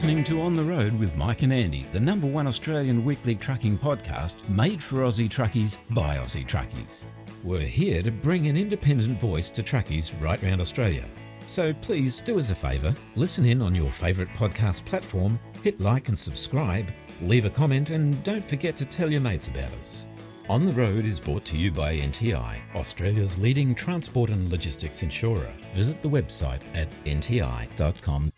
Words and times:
listening 0.00 0.24
to 0.24 0.40
On 0.40 0.56
the 0.56 0.64
Road 0.64 0.98
with 0.98 1.14
Mike 1.14 1.42
and 1.42 1.52
Andy, 1.52 1.86
the 1.92 2.00
number 2.00 2.26
one 2.26 2.46
Australian 2.46 3.04
weekly 3.04 3.34
trucking 3.34 3.76
podcast 3.76 4.48
made 4.48 4.82
for 4.82 5.00
Aussie 5.00 5.28
truckies 5.28 5.80
by 5.90 6.16
Aussie 6.16 6.46
truckies. 6.46 7.04
We're 7.44 7.60
here 7.60 8.02
to 8.04 8.10
bring 8.10 8.46
an 8.46 8.56
independent 8.56 9.20
voice 9.20 9.50
to 9.50 9.62
truckies 9.62 10.18
right 10.18 10.42
around 10.42 10.62
Australia. 10.62 11.04
So 11.44 11.74
please 11.74 12.22
do 12.22 12.38
us 12.38 12.50
a 12.50 12.54
favour, 12.54 12.94
listen 13.14 13.44
in 13.44 13.60
on 13.60 13.74
your 13.74 13.90
favourite 13.90 14.32
podcast 14.32 14.86
platform, 14.86 15.38
hit 15.62 15.78
like 15.82 16.08
and 16.08 16.16
subscribe, 16.16 16.90
leave 17.20 17.44
a 17.44 17.50
comment, 17.50 17.90
and 17.90 18.24
don't 18.24 18.42
forget 18.42 18.76
to 18.76 18.86
tell 18.86 19.12
your 19.12 19.20
mates 19.20 19.48
about 19.48 19.70
us. 19.74 20.06
On 20.48 20.64
the 20.64 20.72
Road 20.72 21.04
is 21.04 21.20
brought 21.20 21.44
to 21.44 21.58
you 21.58 21.70
by 21.70 21.98
NTI, 21.98 22.58
Australia's 22.74 23.38
leading 23.38 23.74
transport 23.74 24.30
and 24.30 24.50
logistics 24.50 25.02
insurer. 25.02 25.52
Visit 25.74 26.00
the 26.00 26.08
website 26.08 26.62
at 26.74 26.88
nti.com.au. 27.04 28.30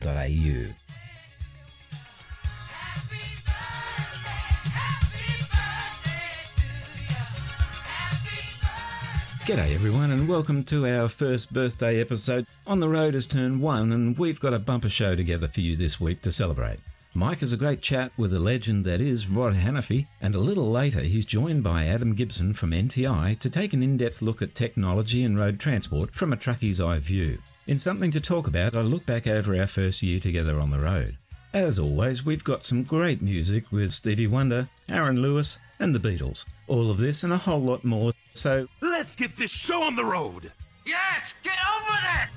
G'day 9.44 9.74
everyone 9.74 10.12
and 10.12 10.28
welcome 10.28 10.62
to 10.62 10.86
our 10.86 11.08
first 11.08 11.52
birthday 11.52 12.00
episode. 12.00 12.46
On 12.64 12.78
the 12.78 12.88
Road 12.88 13.14
has 13.14 13.26
turned 13.26 13.60
one 13.60 13.90
and 13.90 14.16
we've 14.16 14.38
got 14.38 14.54
a 14.54 14.58
bumper 14.60 14.88
show 14.88 15.16
together 15.16 15.48
for 15.48 15.60
you 15.60 15.74
this 15.74 16.00
week 16.00 16.20
to 16.22 16.30
celebrate. 16.30 16.78
Mike 17.12 17.40
has 17.40 17.52
a 17.52 17.56
great 17.56 17.82
chat 17.82 18.12
with 18.16 18.32
a 18.32 18.38
legend 18.38 18.84
that 18.84 19.00
is 19.00 19.28
Rod 19.28 19.54
Hannifey, 19.54 20.06
and 20.20 20.36
a 20.36 20.38
little 20.38 20.70
later 20.70 21.00
he's 21.00 21.26
joined 21.26 21.64
by 21.64 21.86
Adam 21.86 22.14
Gibson 22.14 22.52
from 22.52 22.70
NTI 22.70 23.36
to 23.40 23.50
take 23.50 23.72
an 23.72 23.82
in 23.82 23.96
depth 23.96 24.22
look 24.22 24.42
at 24.42 24.54
technology 24.54 25.24
and 25.24 25.36
road 25.36 25.58
transport 25.58 26.14
from 26.14 26.32
a 26.32 26.36
truckie's 26.36 26.80
eye 26.80 27.00
view. 27.00 27.38
In 27.66 27.80
something 27.80 28.12
to 28.12 28.20
talk 28.20 28.46
about, 28.46 28.76
I 28.76 28.82
look 28.82 29.04
back 29.06 29.26
over 29.26 29.58
our 29.58 29.66
first 29.66 30.04
year 30.04 30.20
together 30.20 30.60
on 30.60 30.70
the 30.70 30.78
road. 30.78 31.16
As 31.52 31.80
always, 31.80 32.24
we've 32.24 32.44
got 32.44 32.64
some 32.64 32.84
great 32.84 33.20
music 33.20 33.72
with 33.72 33.92
Stevie 33.92 34.28
Wonder, 34.28 34.68
Aaron 34.88 35.20
Lewis, 35.20 35.58
and 35.80 35.92
the 35.92 35.98
Beatles. 35.98 36.44
All 36.68 36.92
of 36.92 36.98
this 36.98 37.24
and 37.24 37.32
a 37.32 37.38
whole 37.38 37.60
lot 37.60 37.82
more. 37.84 38.12
So 38.34 38.66
Let's 38.80 39.14
get 39.16 39.36
this 39.36 39.50
show 39.50 39.82
on 39.82 39.94
the 39.96 40.04
road. 40.04 40.50
Yes, 40.86 41.34
get 41.42 41.56
over 41.74 41.92
with 41.92 42.04
it! 42.14 42.28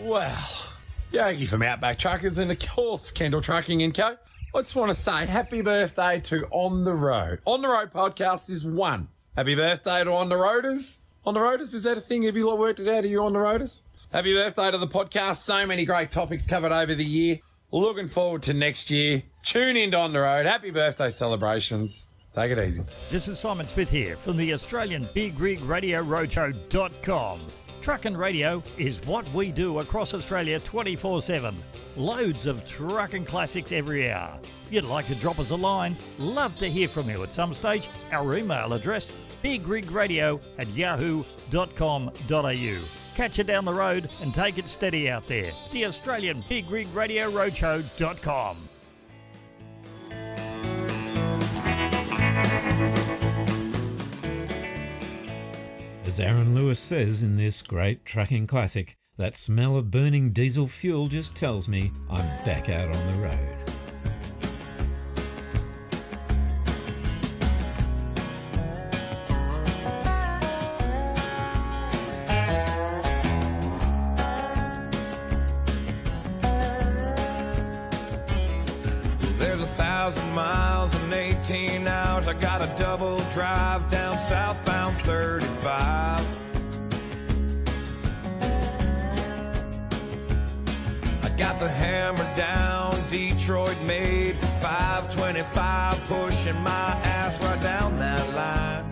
Well, 0.00 0.66
Yogi 1.12 1.46
from 1.46 1.62
Outback 1.62 1.98
Truckers 1.98 2.38
and 2.38 2.50
of 2.50 2.58
course 2.58 3.10
Kendall 3.10 3.40
Trucking 3.40 3.82
and 3.82 3.94
Co. 3.94 4.16
I 4.54 4.58
just 4.60 4.76
want 4.76 4.90
to 4.90 4.94
say 4.94 5.26
happy 5.26 5.62
birthday 5.62 6.20
to 6.20 6.46
On 6.50 6.84
the 6.84 6.92
Road. 6.94 7.40
On 7.44 7.60
the 7.62 7.68
Road 7.68 7.90
podcast 7.90 8.50
is 8.50 8.64
one. 8.64 9.08
Happy 9.36 9.54
birthday 9.54 10.04
to 10.04 10.12
On 10.12 10.28
the 10.28 10.36
Roaders. 10.36 11.00
On 11.26 11.34
the 11.34 11.40
Roaders, 11.40 11.74
is 11.74 11.84
that 11.84 11.96
a 11.96 12.00
thing? 12.00 12.22
Have 12.24 12.36
you 12.36 12.46
lot 12.46 12.58
worked 12.58 12.80
it 12.80 12.88
out? 12.88 13.04
Are 13.04 13.06
you 13.08 13.22
on 13.22 13.32
the 13.32 13.38
Roaders? 13.38 13.82
Happy 14.12 14.32
birthday 14.34 14.70
to 14.70 14.78
the 14.78 14.86
podcast. 14.86 15.36
So 15.36 15.66
many 15.66 15.84
great 15.84 16.10
topics 16.10 16.46
covered 16.46 16.70
over 16.72 16.94
the 16.94 17.04
year. 17.04 17.38
Looking 17.70 18.08
forward 18.08 18.42
to 18.44 18.54
next 18.54 18.90
year. 18.90 19.22
Tune 19.42 19.76
in 19.76 19.90
to 19.92 19.98
On 19.98 20.12
the 20.12 20.20
Road. 20.20 20.46
Happy 20.46 20.70
birthday 20.70 21.10
celebrations. 21.10 22.08
Take 22.32 22.50
it 22.50 22.58
easy. 22.58 22.82
This 23.10 23.28
is 23.28 23.38
Simon 23.38 23.66
Smith 23.66 23.90
here 23.90 24.16
from 24.16 24.36
the 24.36 24.52
Australian 24.54 25.06
Big 25.14 25.38
Rig 25.38 25.60
Radio 25.62 26.02
Roadshow.com. 26.02 27.40
Truck 27.80 28.06
and 28.06 28.18
radio 28.18 28.62
is 28.78 29.00
what 29.06 29.30
we 29.34 29.52
do 29.52 29.78
across 29.78 30.14
Australia 30.14 30.58
24 30.58 31.22
7. 31.22 31.54
Loads 31.96 32.46
of 32.46 32.64
trucking 32.64 33.24
classics 33.24 33.70
every 33.70 34.10
hour. 34.10 34.36
If 34.42 34.72
you'd 34.72 34.84
like 34.84 35.06
to 35.06 35.14
drop 35.16 35.38
us 35.38 35.50
a 35.50 35.56
line, 35.56 35.96
love 36.18 36.56
to 36.58 36.68
hear 36.68 36.88
from 36.88 37.08
you 37.08 37.22
at 37.22 37.32
some 37.32 37.54
stage. 37.54 37.88
Our 38.10 38.36
email 38.36 38.72
address 38.72 39.12
bigrigradio 39.44 40.42
at 40.58 40.66
yahoo.com.au. 40.68 43.03
Catch 43.14 43.38
you 43.38 43.44
down 43.44 43.64
the 43.64 43.72
road 43.72 44.10
and 44.20 44.34
take 44.34 44.58
it 44.58 44.68
steady 44.68 45.08
out 45.08 45.26
there. 45.26 45.52
The 45.72 45.86
Australian 45.86 46.44
Big 46.48 46.68
Rig 46.70 46.88
Radio 46.94 47.30
Roadshow.com. 47.30 48.68
As 56.06 56.20
Aaron 56.20 56.54
Lewis 56.54 56.78
says 56.80 57.22
in 57.22 57.36
this 57.36 57.62
great 57.62 58.04
trucking 58.04 58.46
classic, 58.46 58.96
that 59.16 59.36
smell 59.36 59.76
of 59.76 59.90
burning 59.90 60.32
diesel 60.32 60.66
fuel 60.66 61.08
just 61.08 61.34
tells 61.34 61.68
me 61.68 61.92
I'm 62.10 62.26
back 62.44 62.68
out 62.68 62.94
on 62.94 63.06
the 63.06 63.22
road. 63.22 63.63
Pushing 96.08 96.60
my 96.62 97.00
ass 97.04 97.42
right 97.42 97.60
down 97.62 97.96
that 97.98 98.34
line. 98.34 98.84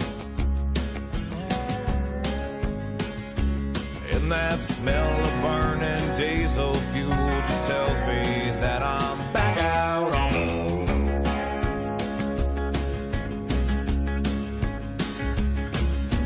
And 4.12 4.30
that 4.30 4.58
smell 4.60 5.20
of 5.20 5.42
burning 5.42 6.16
diesel 6.16 6.74
fuel 6.92 7.10
just 7.10 7.70
tells 7.70 8.00
me 8.02 8.50
that 8.60 8.82
I'm 8.82 9.18
back 9.32 9.58
out 9.58 10.14
on 10.14 10.32
the. 10.46 10.72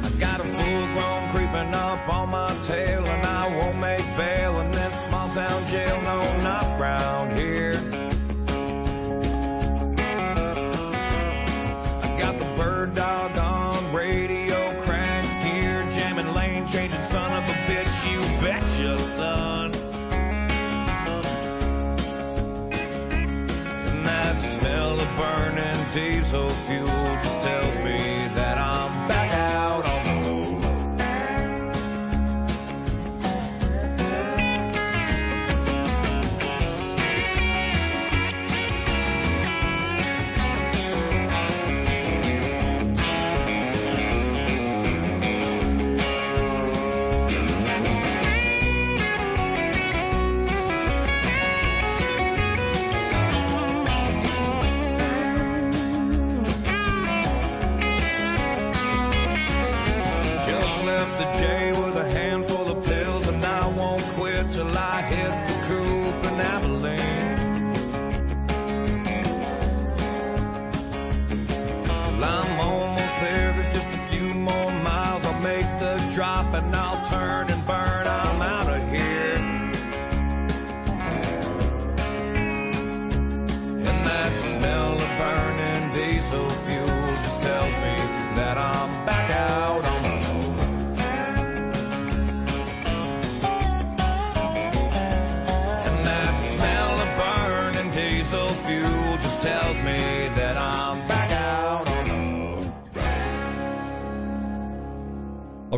I 0.04 0.10
got 0.18 0.40
a 0.40 0.44
full 0.44 0.86
grown 0.94 1.30
creeping 1.30 1.74
up 1.74 2.08
on 2.08 2.30
my 2.30 2.54
tail, 2.64 3.05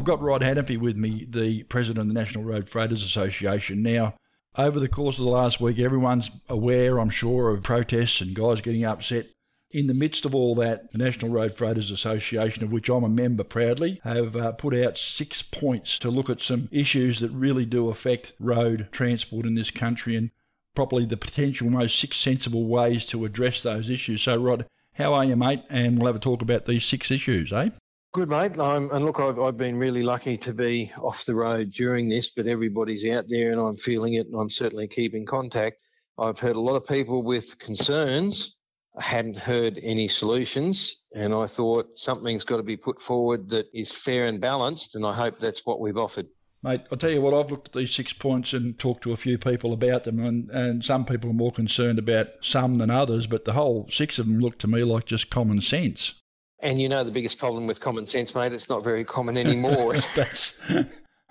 got 0.08 0.22
Rod 0.22 0.40
Hannifey 0.40 0.78
with 0.78 0.96
me, 0.96 1.26
the 1.28 1.64
president 1.64 1.98
of 1.98 2.08
the 2.08 2.18
National 2.18 2.42
Road 2.42 2.70
Freighters 2.70 3.02
Association. 3.02 3.82
Now, 3.82 4.14
over 4.56 4.80
the 4.80 4.88
course 4.88 5.18
of 5.18 5.24
the 5.26 5.30
last 5.30 5.60
week, 5.60 5.78
everyone's 5.78 6.30
aware, 6.48 6.98
I'm 6.98 7.10
sure, 7.10 7.50
of 7.50 7.62
protests 7.62 8.22
and 8.22 8.34
guys 8.34 8.62
getting 8.62 8.86
upset. 8.86 9.26
In 9.70 9.86
the 9.86 9.92
midst 9.92 10.24
of 10.24 10.34
all 10.34 10.54
that, 10.54 10.92
the 10.92 10.98
National 10.98 11.30
Road 11.30 11.54
Freighters 11.54 11.90
Association, 11.90 12.64
of 12.64 12.72
which 12.72 12.88
I'm 12.88 13.04
a 13.04 13.08
member 13.10 13.44
proudly, 13.44 14.00
have 14.02 14.34
uh, 14.34 14.52
put 14.52 14.74
out 14.74 14.96
six 14.96 15.42
points 15.42 15.98
to 15.98 16.08
look 16.08 16.30
at 16.30 16.40
some 16.40 16.70
issues 16.72 17.20
that 17.20 17.28
really 17.28 17.66
do 17.66 17.90
affect 17.90 18.32
road 18.40 18.88
transport 18.90 19.44
in 19.44 19.56
this 19.56 19.70
country 19.70 20.16
and 20.16 20.30
probably 20.74 21.04
the 21.04 21.18
potential 21.18 21.68
most 21.68 22.00
six 22.00 22.16
sensible 22.16 22.64
ways 22.64 23.04
to 23.04 23.26
address 23.26 23.62
those 23.62 23.90
issues. 23.90 24.22
So, 24.22 24.38
Rod, 24.38 24.64
how 24.94 25.12
are 25.12 25.26
you, 25.26 25.36
mate? 25.36 25.64
And 25.68 25.98
we'll 25.98 26.06
have 26.06 26.16
a 26.16 26.18
talk 26.18 26.40
about 26.40 26.64
these 26.64 26.86
six 26.86 27.10
issues, 27.10 27.52
eh? 27.52 27.68
Good, 28.12 28.30
mate. 28.30 28.56
And 28.56 29.04
look, 29.04 29.20
I've, 29.20 29.38
I've 29.38 29.56
been 29.56 29.76
really 29.76 30.02
lucky 30.02 30.36
to 30.38 30.54
be 30.54 30.90
off 30.98 31.24
the 31.24 31.34
road 31.34 31.70
during 31.70 32.08
this, 32.08 32.30
but 32.30 32.46
everybody's 32.46 33.06
out 33.06 33.26
there 33.28 33.52
and 33.52 33.60
I'm 33.60 33.76
feeling 33.76 34.14
it 34.14 34.26
and 34.26 34.34
I'm 34.34 34.50
certainly 34.50 34.88
keeping 34.88 35.26
contact. 35.26 35.84
I've 36.18 36.40
heard 36.40 36.56
a 36.56 36.60
lot 36.60 36.74
of 36.74 36.86
people 36.86 37.22
with 37.22 37.58
concerns. 37.58 38.56
I 38.96 39.02
hadn't 39.02 39.36
heard 39.38 39.78
any 39.80 40.08
solutions, 40.08 41.04
and 41.14 41.32
I 41.32 41.46
thought 41.46 41.96
something's 41.96 42.42
got 42.42 42.56
to 42.56 42.64
be 42.64 42.76
put 42.76 43.00
forward 43.00 43.48
that 43.50 43.66
is 43.72 43.92
fair 43.92 44.26
and 44.26 44.40
balanced, 44.40 44.96
and 44.96 45.06
I 45.06 45.14
hope 45.14 45.38
that's 45.38 45.64
what 45.64 45.78
we've 45.78 45.96
offered. 45.96 46.26
Mate, 46.64 46.80
I'll 46.90 46.98
tell 46.98 47.10
you 47.10 47.20
what, 47.20 47.34
I've 47.34 47.52
looked 47.52 47.68
at 47.68 47.74
these 47.74 47.94
six 47.94 48.12
points 48.12 48.52
and 48.52 48.76
talked 48.76 49.04
to 49.04 49.12
a 49.12 49.16
few 49.16 49.38
people 49.38 49.72
about 49.72 50.02
them, 50.02 50.18
and, 50.18 50.50
and 50.50 50.84
some 50.84 51.04
people 51.04 51.30
are 51.30 51.34
more 51.34 51.52
concerned 51.52 52.00
about 52.00 52.26
some 52.42 52.76
than 52.76 52.90
others, 52.90 53.28
but 53.28 53.44
the 53.44 53.52
whole 53.52 53.88
six 53.92 54.18
of 54.18 54.26
them 54.26 54.40
look 54.40 54.58
to 54.58 54.66
me 54.66 54.82
like 54.82 55.04
just 55.04 55.30
common 55.30 55.60
sense. 55.60 56.14
And 56.60 56.80
you 56.80 56.88
know 56.88 57.04
the 57.04 57.12
biggest 57.12 57.38
problem 57.38 57.66
with 57.66 57.80
common 57.80 58.06
sense, 58.06 58.34
mate, 58.34 58.52
it's 58.52 58.68
not 58.68 58.82
very 58.82 59.04
common 59.04 59.36
anymore. 59.36 59.94
That's 60.16 60.54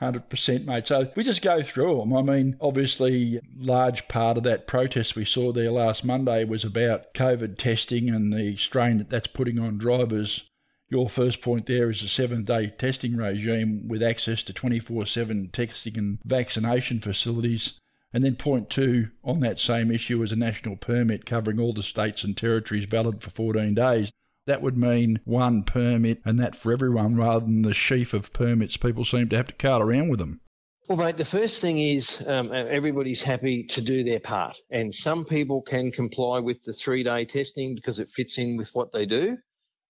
100%, 0.01 0.65
mate. 0.65 0.87
So 0.87 1.11
we 1.15 1.23
just 1.23 1.41
go 1.41 1.63
through 1.63 1.97
them. 1.97 2.15
I 2.15 2.21
mean, 2.21 2.55
obviously, 2.61 3.41
large 3.57 4.07
part 4.07 4.37
of 4.37 4.43
that 4.43 4.67
protest 4.67 5.15
we 5.15 5.25
saw 5.25 5.51
there 5.51 5.71
last 5.71 6.05
Monday 6.05 6.45
was 6.45 6.63
about 6.63 7.13
COVID 7.13 7.57
testing 7.57 8.09
and 8.09 8.31
the 8.31 8.55
strain 8.57 8.99
that 8.99 9.09
that's 9.09 9.27
putting 9.27 9.59
on 9.59 9.77
drivers. 9.77 10.43
Your 10.89 11.09
first 11.09 11.41
point 11.41 11.65
there 11.65 11.89
is 11.89 12.01
a 12.03 12.07
seven 12.07 12.45
day 12.45 12.67
testing 12.67 13.17
regime 13.17 13.89
with 13.89 14.01
access 14.01 14.43
to 14.43 14.53
24 14.53 15.07
7 15.07 15.49
testing 15.51 15.97
and 15.97 16.19
vaccination 16.23 17.01
facilities. 17.01 17.73
And 18.13 18.23
then 18.23 18.35
point 18.35 18.69
two 18.69 19.09
on 19.23 19.41
that 19.41 19.59
same 19.59 19.91
issue 19.91 20.23
is 20.23 20.31
a 20.31 20.37
national 20.37 20.77
permit 20.77 21.25
covering 21.25 21.59
all 21.59 21.73
the 21.73 21.83
states 21.83 22.23
and 22.23 22.37
territories 22.37 22.85
valid 22.85 23.21
for 23.21 23.31
14 23.31 23.73
days. 23.73 24.11
That 24.47 24.61
would 24.61 24.77
mean 24.77 25.19
one 25.25 25.63
permit 25.63 26.21
and 26.25 26.39
that 26.39 26.55
for 26.55 26.71
everyone 26.71 27.15
rather 27.15 27.45
than 27.45 27.61
the 27.61 27.73
sheaf 27.73 28.13
of 28.13 28.33
permits 28.33 28.77
people 28.77 29.05
seem 29.05 29.29
to 29.29 29.37
have 29.37 29.47
to 29.47 29.53
cart 29.53 29.83
around 29.83 30.09
with 30.09 30.19
them. 30.19 30.39
Well, 30.87 30.97
mate, 30.97 31.17
the 31.17 31.25
first 31.25 31.59
thing 31.59 31.79
is 31.79 32.23
um, 32.25 32.53
everybody's 32.53 33.21
happy 33.21 33.63
to 33.65 33.81
do 33.81 34.05
their 34.05 34.21
part. 34.21 34.57
And 34.71 34.93
some 34.93 35.25
people 35.25 35.61
can 35.61 35.91
comply 35.91 36.39
with 36.39 36.63
the 36.63 36.71
three 36.71 37.03
day 37.03 37.25
testing 37.25 37.75
because 37.75 37.99
it 37.99 38.09
fits 38.09 38.37
in 38.37 38.55
with 38.55 38.69
what 38.73 38.93
they 38.93 39.05
do. 39.05 39.37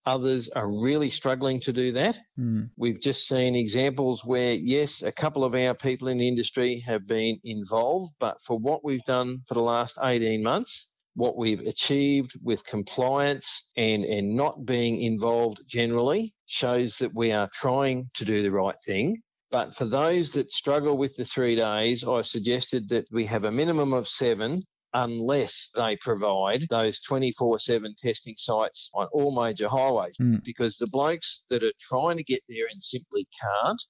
Others 0.08 0.50
are 0.50 0.68
really 0.68 1.12
struggling 1.12 1.60
to 1.62 1.74
do 1.74 1.92
that. 1.92 2.18
Mm. 2.40 2.72
We've 2.78 3.00
just 3.00 3.28
seen 3.28 3.56
examples 3.56 4.26
where, 4.26 4.54
yes, 4.54 5.04
a 5.04 5.12
couple 5.12 5.44
of 5.44 5.54
our 5.54 5.76
people 5.76 6.08
in 6.08 6.18
the 6.18 6.28
industry 6.28 6.80
have 6.88 7.06
been 7.06 7.40
involved, 7.44 8.14
but 8.18 8.42
for 8.42 8.58
what 8.58 8.84
we've 8.84 9.04
done 9.06 9.42
for 9.48 9.54
the 9.54 9.62
last 9.62 10.00
18 10.02 10.42
months, 10.42 10.90
what 11.18 11.36
we've 11.36 11.62
achieved 11.62 12.34
with 12.44 12.64
compliance 12.64 13.72
and, 13.76 14.06
and 14.06 14.36
not 14.36 14.66
being 14.66 15.02
involved 15.02 15.60
generally 15.68 16.32
shows 16.46 16.96
that 16.98 17.14
we 17.16 17.32
are 17.32 17.50
trying 17.56 18.08
to 18.14 18.24
do 18.24 18.44
the 18.44 18.52
right 18.52 18.76
thing. 18.86 19.18
But 19.50 19.76
for 19.76 19.86
those 19.86 20.32
that 20.34 20.52
struggle 20.52 20.96
with 20.96 21.16
the 21.16 21.26
three 21.26 21.56
days, 21.56 22.08
I've 22.08 22.28
suggested 22.28 22.88
that 22.90 23.08
we 23.12 23.26
have 23.26 23.46
a 23.46 23.52
minimum 23.52 23.94
of 23.94 24.08
seven 24.08 24.62
unless 24.94 25.70
they 25.76 25.98
provide 26.02 26.62
those 26.70 27.02
24 27.02 27.58
7 27.58 27.96
testing 27.98 28.36
sites 28.38 28.92
on 28.94 29.08
all 29.12 29.36
major 29.44 29.68
highways. 29.68 30.16
Mm. 30.22 30.44
Because 30.44 30.78
the 30.78 30.88
blokes 30.92 31.46
that 31.50 31.64
are 31.64 31.74
trying 31.80 32.18
to 32.18 32.24
get 32.24 32.42
there 32.48 32.68
and 32.72 32.82
simply 32.82 33.28
can't, 33.42 33.82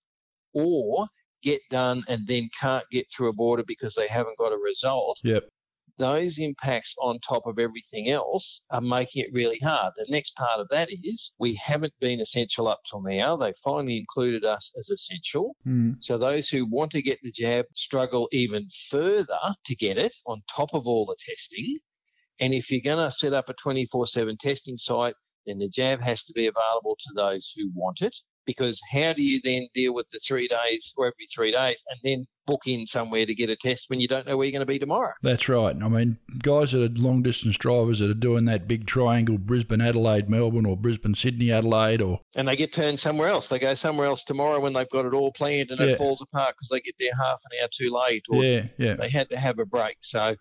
or 0.53 1.07
get 1.44 1.62
done 1.69 2.03
and 2.07 2.25
then 2.25 2.50
can't 2.57 2.85
get 2.89 3.06
through 3.12 3.30
a 3.30 3.33
border 3.33 3.63
because 3.68 3.95
they 3.95 4.07
haven't 4.07 4.38
got 4.38 4.53
a 4.53 4.57
result, 4.57 5.19
Yep. 5.25 5.44
Those 5.97 6.38
impacts 6.38 6.95
on 6.99 7.19
top 7.19 7.44
of 7.45 7.59
everything 7.59 8.09
else 8.09 8.61
are 8.71 8.81
making 8.81 9.23
it 9.23 9.33
really 9.33 9.59
hard. 9.59 9.94
The 9.97 10.11
next 10.11 10.35
part 10.35 10.59
of 10.59 10.67
that 10.69 10.89
is 11.03 11.31
we 11.39 11.55
haven't 11.55 11.94
been 11.99 12.21
essential 12.21 12.67
up 12.67 12.79
till 12.89 13.01
now. 13.01 13.35
They 13.35 13.53
finally 13.63 13.97
included 13.97 14.45
us 14.45 14.71
as 14.77 14.89
essential. 14.89 15.55
Mm. 15.65 15.97
So 16.01 16.17
those 16.17 16.49
who 16.49 16.65
want 16.69 16.91
to 16.91 17.01
get 17.01 17.19
the 17.21 17.31
jab 17.31 17.65
struggle 17.73 18.27
even 18.31 18.67
further 18.89 19.55
to 19.65 19.75
get 19.75 19.97
it 19.97 20.13
on 20.25 20.41
top 20.55 20.69
of 20.73 20.88
all 20.88 21.05
the 21.05 21.17
testing. 21.19 21.79
And 22.39 22.53
if 22.53 22.69
you're 22.71 22.81
going 22.81 23.03
to 23.03 23.11
set 23.11 23.33
up 23.33 23.49
a 23.49 23.53
24 23.53 24.07
7 24.07 24.38
testing 24.39 24.77
site, 24.77 25.15
then 25.45 25.57
the 25.57 25.69
jab 25.69 26.01
has 26.01 26.23
to 26.25 26.33
be 26.33 26.47
available 26.47 26.97
to 26.99 27.13
those 27.15 27.53
who 27.55 27.71
want 27.73 28.01
it. 28.01 28.15
Because 28.47 28.81
how 28.91 29.13
do 29.13 29.21
you 29.21 29.39
then 29.44 29.67
deal 29.75 29.94
with 29.94 30.09
the 30.09 30.19
three 30.19 30.47
days 30.47 30.94
or 30.97 31.05
every 31.05 31.27
three 31.31 31.51
days 31.51 31.83
and 31.89 31.99
then 32.03 32.25
book 32.47 32.61
in 32.65 32.85
somewhere 32.85 33.25
to 33.25 33.35
get 33.35 33.49
a 33.49 33.55
test 33.57 33.89
when 33.89 33.99
you 33.99 34.07
don't 34.07 34.25
know 34.25 34.38
where 34.38 34.45
you're 34.47 34.53
going 34.53 34.61
to 34.61 34.65
be 34.65 34.79
tomorrow? 34.79 35.11
That's 35.21 35.47
right. 35.49 35.75
I 35.75 35.88
mean, 35.89 36.17
guys 36.41 36.71
that 36.71 36.81
are 36.81 37.01
long 37.01 37.21
distance 37.21 37.57
drivers 37.57 37.99
that 37.99 38.09
are 38.09 38.13
doing 38.15 38.45
that 38.45 38.67
big 38.67 38.88
triangle 38.88 39.38
Brisbane, 39.38 39.81
Adelaide, 39.81 40.29
Melbourne, 40.29 40.65
or 40.65 40.77
Brisbane, 40.77 41.13
Sydney, 41.13 41.51
Adelaide, 41.51 42.01
or. 42.01 42.21
And 42.35 42.47
they 42.47 42.55
get 42.55 42.71
turned 42.73 42.99
somewhere 42.99 43.27
else. 43.27 43.49
They 43.49 43.59
go 43.59 43.73
somewhere 43.73 44.07
else 44.07 44.23
tomorrow 44.23 44.59
when 44.61 44.71
they've 44.73 44.89
got 44.89 45.05
it 45.05 45.13
all 45.13 45.31
planned 45.33 45.69
and 45.69 45.79
Yeah. 45.79 45.88
it 45.88 45.97
falls 45.97 46.21
apart 46.21 46.55
because 46.57 46.69
they 46.69 46.79
get 46.79 46.95
there 46.99 47.11
half 47.21 47.41
an 47.51 47.59
hour 47.61 47.67
too 47.71 47.94
late 47.94 48.23
or 48.29 48.44
Yeah, 48.44 48.63
yeah. 48.77 48.94
they 48.95 49.09
had 49.09 49.29
to 49.29 49.38
have 49.38 49.59
a 49.59 49.65
break. 49.65 49.97
So 50.01 50.35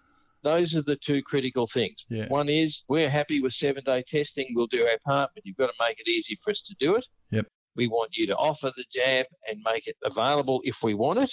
those 0.45 0.77
are 0.77 0.83
the 0.83 0.95
two 0.95 1.23
critical 1.23 1.67
things. 1.67 2.05
Yeah. 2.09 2.29
One 2.29 2.49
is 2.49 2.85
we're 2.87 3.11
happy 3.11 3.41
with 3.41 3.53
seven 3.53 3.83
day 3.85 4.05
testing. 4.07 4.47
We'll 4.55 4.69
do 4.69 4.85
our 4.87 4.99
part, 5.05 5.31
but 5.35 5.45
you've 5.45 5.57
got 5.57 5.67
to 5.67 5.73
make 5.81 5.99
it 5.99 6.09
easy 6.09 6.39
for 6.45 6.51
us 6.51 6.63
to 6.63 6.75
do 6.79 6.95
it. 6.95 7.05
Yep. 7.33 7.47
We 7.77 7.89
want 7.89 8.11
you 8.15 8.27
to 8.29 8.37
offer 8.37 8.73
the 8.77 8.85
jab 8.91 9.27
and 9.49 9.61
make 9.65 9.87
it 9.87 9.97
available 10.05 10.61
if 10.65 10.83
we 10.83 10.95
want 10.95 11.21
it. 11.21 11.33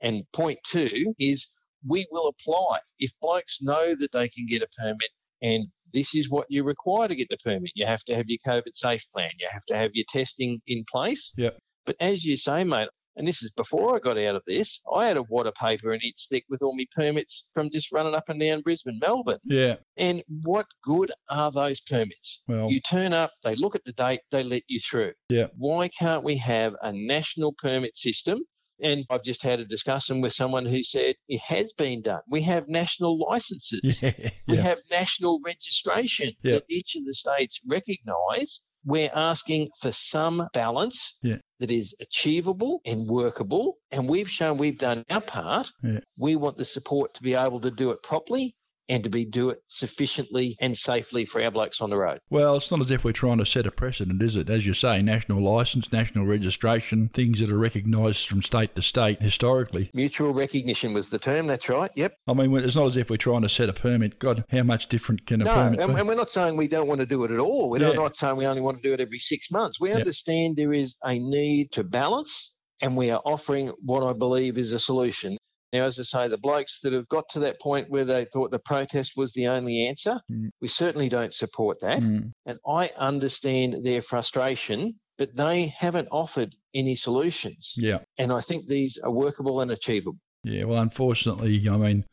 And 0.00 0.24
point 0.32 0.58
two 0.66 1.14
is 1.18 1.48
we 1.86 2.06
will 2.10 2.28
apply. 2.28 2.80
If 2.98 3.12
blokes 3.20 3.62
know 3.62 3.94
that 3.98 4.12
they 4.12 4.28
can 4.28 4.46
get 4.46 4.62
a 4.62 4.68
permit 4.76 5.10
and 5.42 5.68
this 5.92 6.14
is 6.14 6.28
what 6.28 6.46
you 6.50 6.64
require 6.64 7.08
to 7.08 7.14
get 7.14 7.28
the 7.30 7.38
permit, 7.38 7.72
you 7.74 7.86
have 7.86 8.04
to 8.04 8.14
have 8.14 8.26
your 8.28 8.38
COVID 8.46 8.74
safe 8.74 9.04
plan, 9.14 9.30
you 9.38 9.48
have 9.50 9.64
to 9.66 9.76
have 9.76 9.90
your 9.94 10.04
testing 10.08 10.60
in 10.66 10.84
place. 10.90 11.32
Yep. 11.36 11.58
But 11.86 11.96
as 12.00 12.24
you 12.24 12.36
say, 12.36 12.64
mate, 12.64 12.88
and 13.18 13.28
this 13.28 13.42
is 13.42 13.50
before 13.52 13.94
I 13.94 13.98
got 13.98 14.16
out 14.16 14.36
of 14.36 14.42
this, 14.46 14.80
I 14.94 15.06
had 15.06 15.16
a 15.18 15.22
water 15.24 15.52
paper 15.60 15.92
an 15.92 16.00
inch 16.02 16.26
thick 16.30 16.44
with 16.48 16.62
all 16.62 16.74
my 16.76 16.86
permits 16.94 17.50
from 17.52 17.68
just 17.70 17.92
running 17.92 18.14
up 18.14 18.24
and 18.28 18.40
down 18.40 18.62
Brisbane, 18.62 18.98
Melbourne. 19.02 19.38
Yeah. 19.44 19.76
And 19.96 20.22
what 20.42 20.66
good 20.82 21.10
are 21.28 21.50
those 21.52 21.80
permits? 21.82 22.42
Well, 22.48 22.70
You 22.70 22.80
turn 22.80 23.12
up, 23.12 23.32
they 23.44 23.56
look 23.56 23.74
at 23.74 23.84
the 23.84 23.92
date, 23.92 24.20
they 24.30 24.42
let 24.42 24.62
you 24.68 24.80
through. 24.80 25.12
Yeah. 25.28 25.48
Why 25.56 25.88
can't 25.88 26.24
we 26.24 26.36
have 26.36 26.74
a 26.82 26.92
national 26.92 27.54
permit 27.60 27.96
system? 27.96 28.40
And 28.80 29.04
I've 29.10 29.24
just 29.24 29.42
had 29.42 29.58
a 29.58 29.64
discussion 29.64 30.20
with 30.20 30.32
someone 30.32 30.64
who 30.64 30.84
said 30.84 31.16
it 31.28 31.40
has 31.40 31.72
been 31.72 32.00
done. 32.00 32.20
We 32.30 32.42
have 32.42 32.68
national 32.68 33.18
licenses. 33.18 34.00
yeah. 34.02 34.30
We 34.46 34.56
have 34.56 34.78
national 34.88 35.40
registration 35.44 36.30
Yeah. 36.44 36.54
that 36.54 36.64
each 36.70 36.94
of 36.94 37.04
the 37.04 37.12
states 37.14 37.58
recognise. 37.66 38.60
We're 38.84 39.10
asking 39.14 39.68
for 39.80 39.92
some 39.92 40.46
balance 40.52 41.18
Yeah. 41.22 41.38
that 41.60 41.70
is 41.70 41.94
achievable 42.00 42.80
and 42.84 43.06
workable. 43.06 43.76
And 43.90 44.08
we've 44.08 44.30
shown 44.30 44.58
we've 44.58 44.78
done 44.78 45.04
our 45.10 45.20
part. 45.20 45.70
Yeah. 45.82 46.00
We 46.16 46.36
want 46.36 46.56
the 46.56 46.64
support 46.64 47.14
to 47.14 47.22
be 47.22 47.34
able 47.34 47.60
to 47.60 47.70
do 47.70 47.90
it 47.90 48.02
properly 48.02 48.54
and 48.88 49.04
to 49.04 49.10
be 49.10 49.24
do 49.24 49.50
it 49.50 49.58
sufficiently 49.68 50.56
and 50.60 50.76
safely 50.76 51.24
for 51.24 51.42
our 51.42 51.50
blokes 51.50 51.80
on 51.80 51.90
the 51.90 51.96
road. 51.96 52.18
Well, 52.30 52.56
it's 52.56 52.70
not 52.70 52.80
as 52.80 52.90
if 52.90 53.04
we're 53.04 53.12
trying 53.12 53.38
to 53.38 53.46
set 53.46 53.66
a 53.66 53.70
precedent, 53.70 54.22
is 54.22 54.36
it? 54.36 54.48
As 54.48 54.66
you 54.66 54.74
say, 54.74 55.02
national 55.02 55.42
licence, 55.42 55.92
national 55.92 56.26
registration, 56.26 57.08
things 57.12 57.40
that 57.40 57.50
are 57.50 57.58
recognised 57.58 58.28
from 58.28 58.42
state 58.42 58.74
to 58.76 58.82
state 58.82 59.20
historically. 59.22 59.90
Mutual 59.94 60.32
recognition 60.32 60.92
was 60.94 61.10
the 61.10 61.18
term. 61.18 61.46
That's 61.46 61.68
right. 61.68 61.90
Yep. 61.94 62.14
I 62.26 62.32
mean, 62.34 62.56
it's 62.56 62.76
not 62.76 62.86
as 62.86 62.96
if 62.96 63.10
we're 63.10 63.16
trying 63.16 63.42
to 63.42 63.48
set 63.48 63.68
a 63.68 63.72
permit. 63.72 64.18
God, 64.18 64.44
how 64.50 64.62
much 64.62 64.88
different 64.88 65.26
can 65.26 65.42
a 65.42 65.44
No, 65.44 65.54
permit 65.54 65.80
and, 65.80 65.94
be? 65.94 65.98
and 66.00 66.08
we're 66.08 66.14
not 66.14 66.30
saying 66.30 66.56
we 66.56 66.68
don't 66.68 66.88
want 66.88 67.00
to 67.00 67.06
do 67.06 67.24
it 67.24 67.30
at 67.30 67.38
all. 67.38 67.70
We're 67.70 67.80
Yeah. 67.80 67.88
not- 67.88 67.96
not 67.96 68.16
saying 68.16 68.36
we 68.36 68.46
only 68.46 68.62
want 68.62 68.78
to 68.80 68.82
do 68.82 68.94
it 68.94 69.00
every 69.00 69.18
six 69.18 69.50
months. 69.50 69.80
We 69.80 69.90
Yeah. 69.90 69.96
understand 69.96 70.56
there 70.56 70.72
is 70.72 70.96
a 71.04 71.18
need 71.18 71.72
to 71.72 71.84
balance, 71.84 72.54
and 72.80 72.96
we 72.96 73.10
are 73.10 73.20
offering 73.24 73.68
what 73.84 74.02
I 74.02 74.12
believe 74.12 74.56
is 74.58 74.72
a 74.72 74.78
solution. 74.78 75.36
Now, 75.72 75.84
as 75.84 75.98
I 75.98 76.02
say, 76.02 76.28
the 76.28 76.38
blokes 76.38 76.80
that 76.80 76.92
have 76.92 77.08
got 77.08 77.28
to 77.30 77.40
that 77.40 77.60
point 77.60 77.90
where 77.90 78.04
they 78.04 78.24
thought 78.32 78.50
the 78.50 78.58
protest 78.58 79.12
was 79.16 79.32
the 79.32 79.48
only 79.48 79.86
answer, 79.86 80.20
Mm. 80.30 80.50
we 80.60 80.68
certainly 80.68 81.08
don't 81.08 81.34
support 81.34 81.78
that. 81.82 82.00
Mm. 82.02 82.32
And 82.46 82.58
I 82.66 82.90
understand 82.96 83.84
their 83.84 84.00
frustration, 84.00 84.94
but 85.18 85.36
they 85.36 85.66
haven't 85.66 86.08
offered 86.10 86.54
any 86.74 86.94
solutions. 86.94 87.74
Yeah. 87.76 87.98
And 88.18 88.32
I 88.32 88.40
think 88.40 88.66
these 88.66 88.98
are 89.02 89.10
workable 89.10 89.60
and 89.60 89.70
achievable. 89.70 90.18
Yeah, 90.44 90.64
well, 90.64 90.80
unfortunately, 90.80 91.68
I 91.68 91.76
mean, 91.76 92.04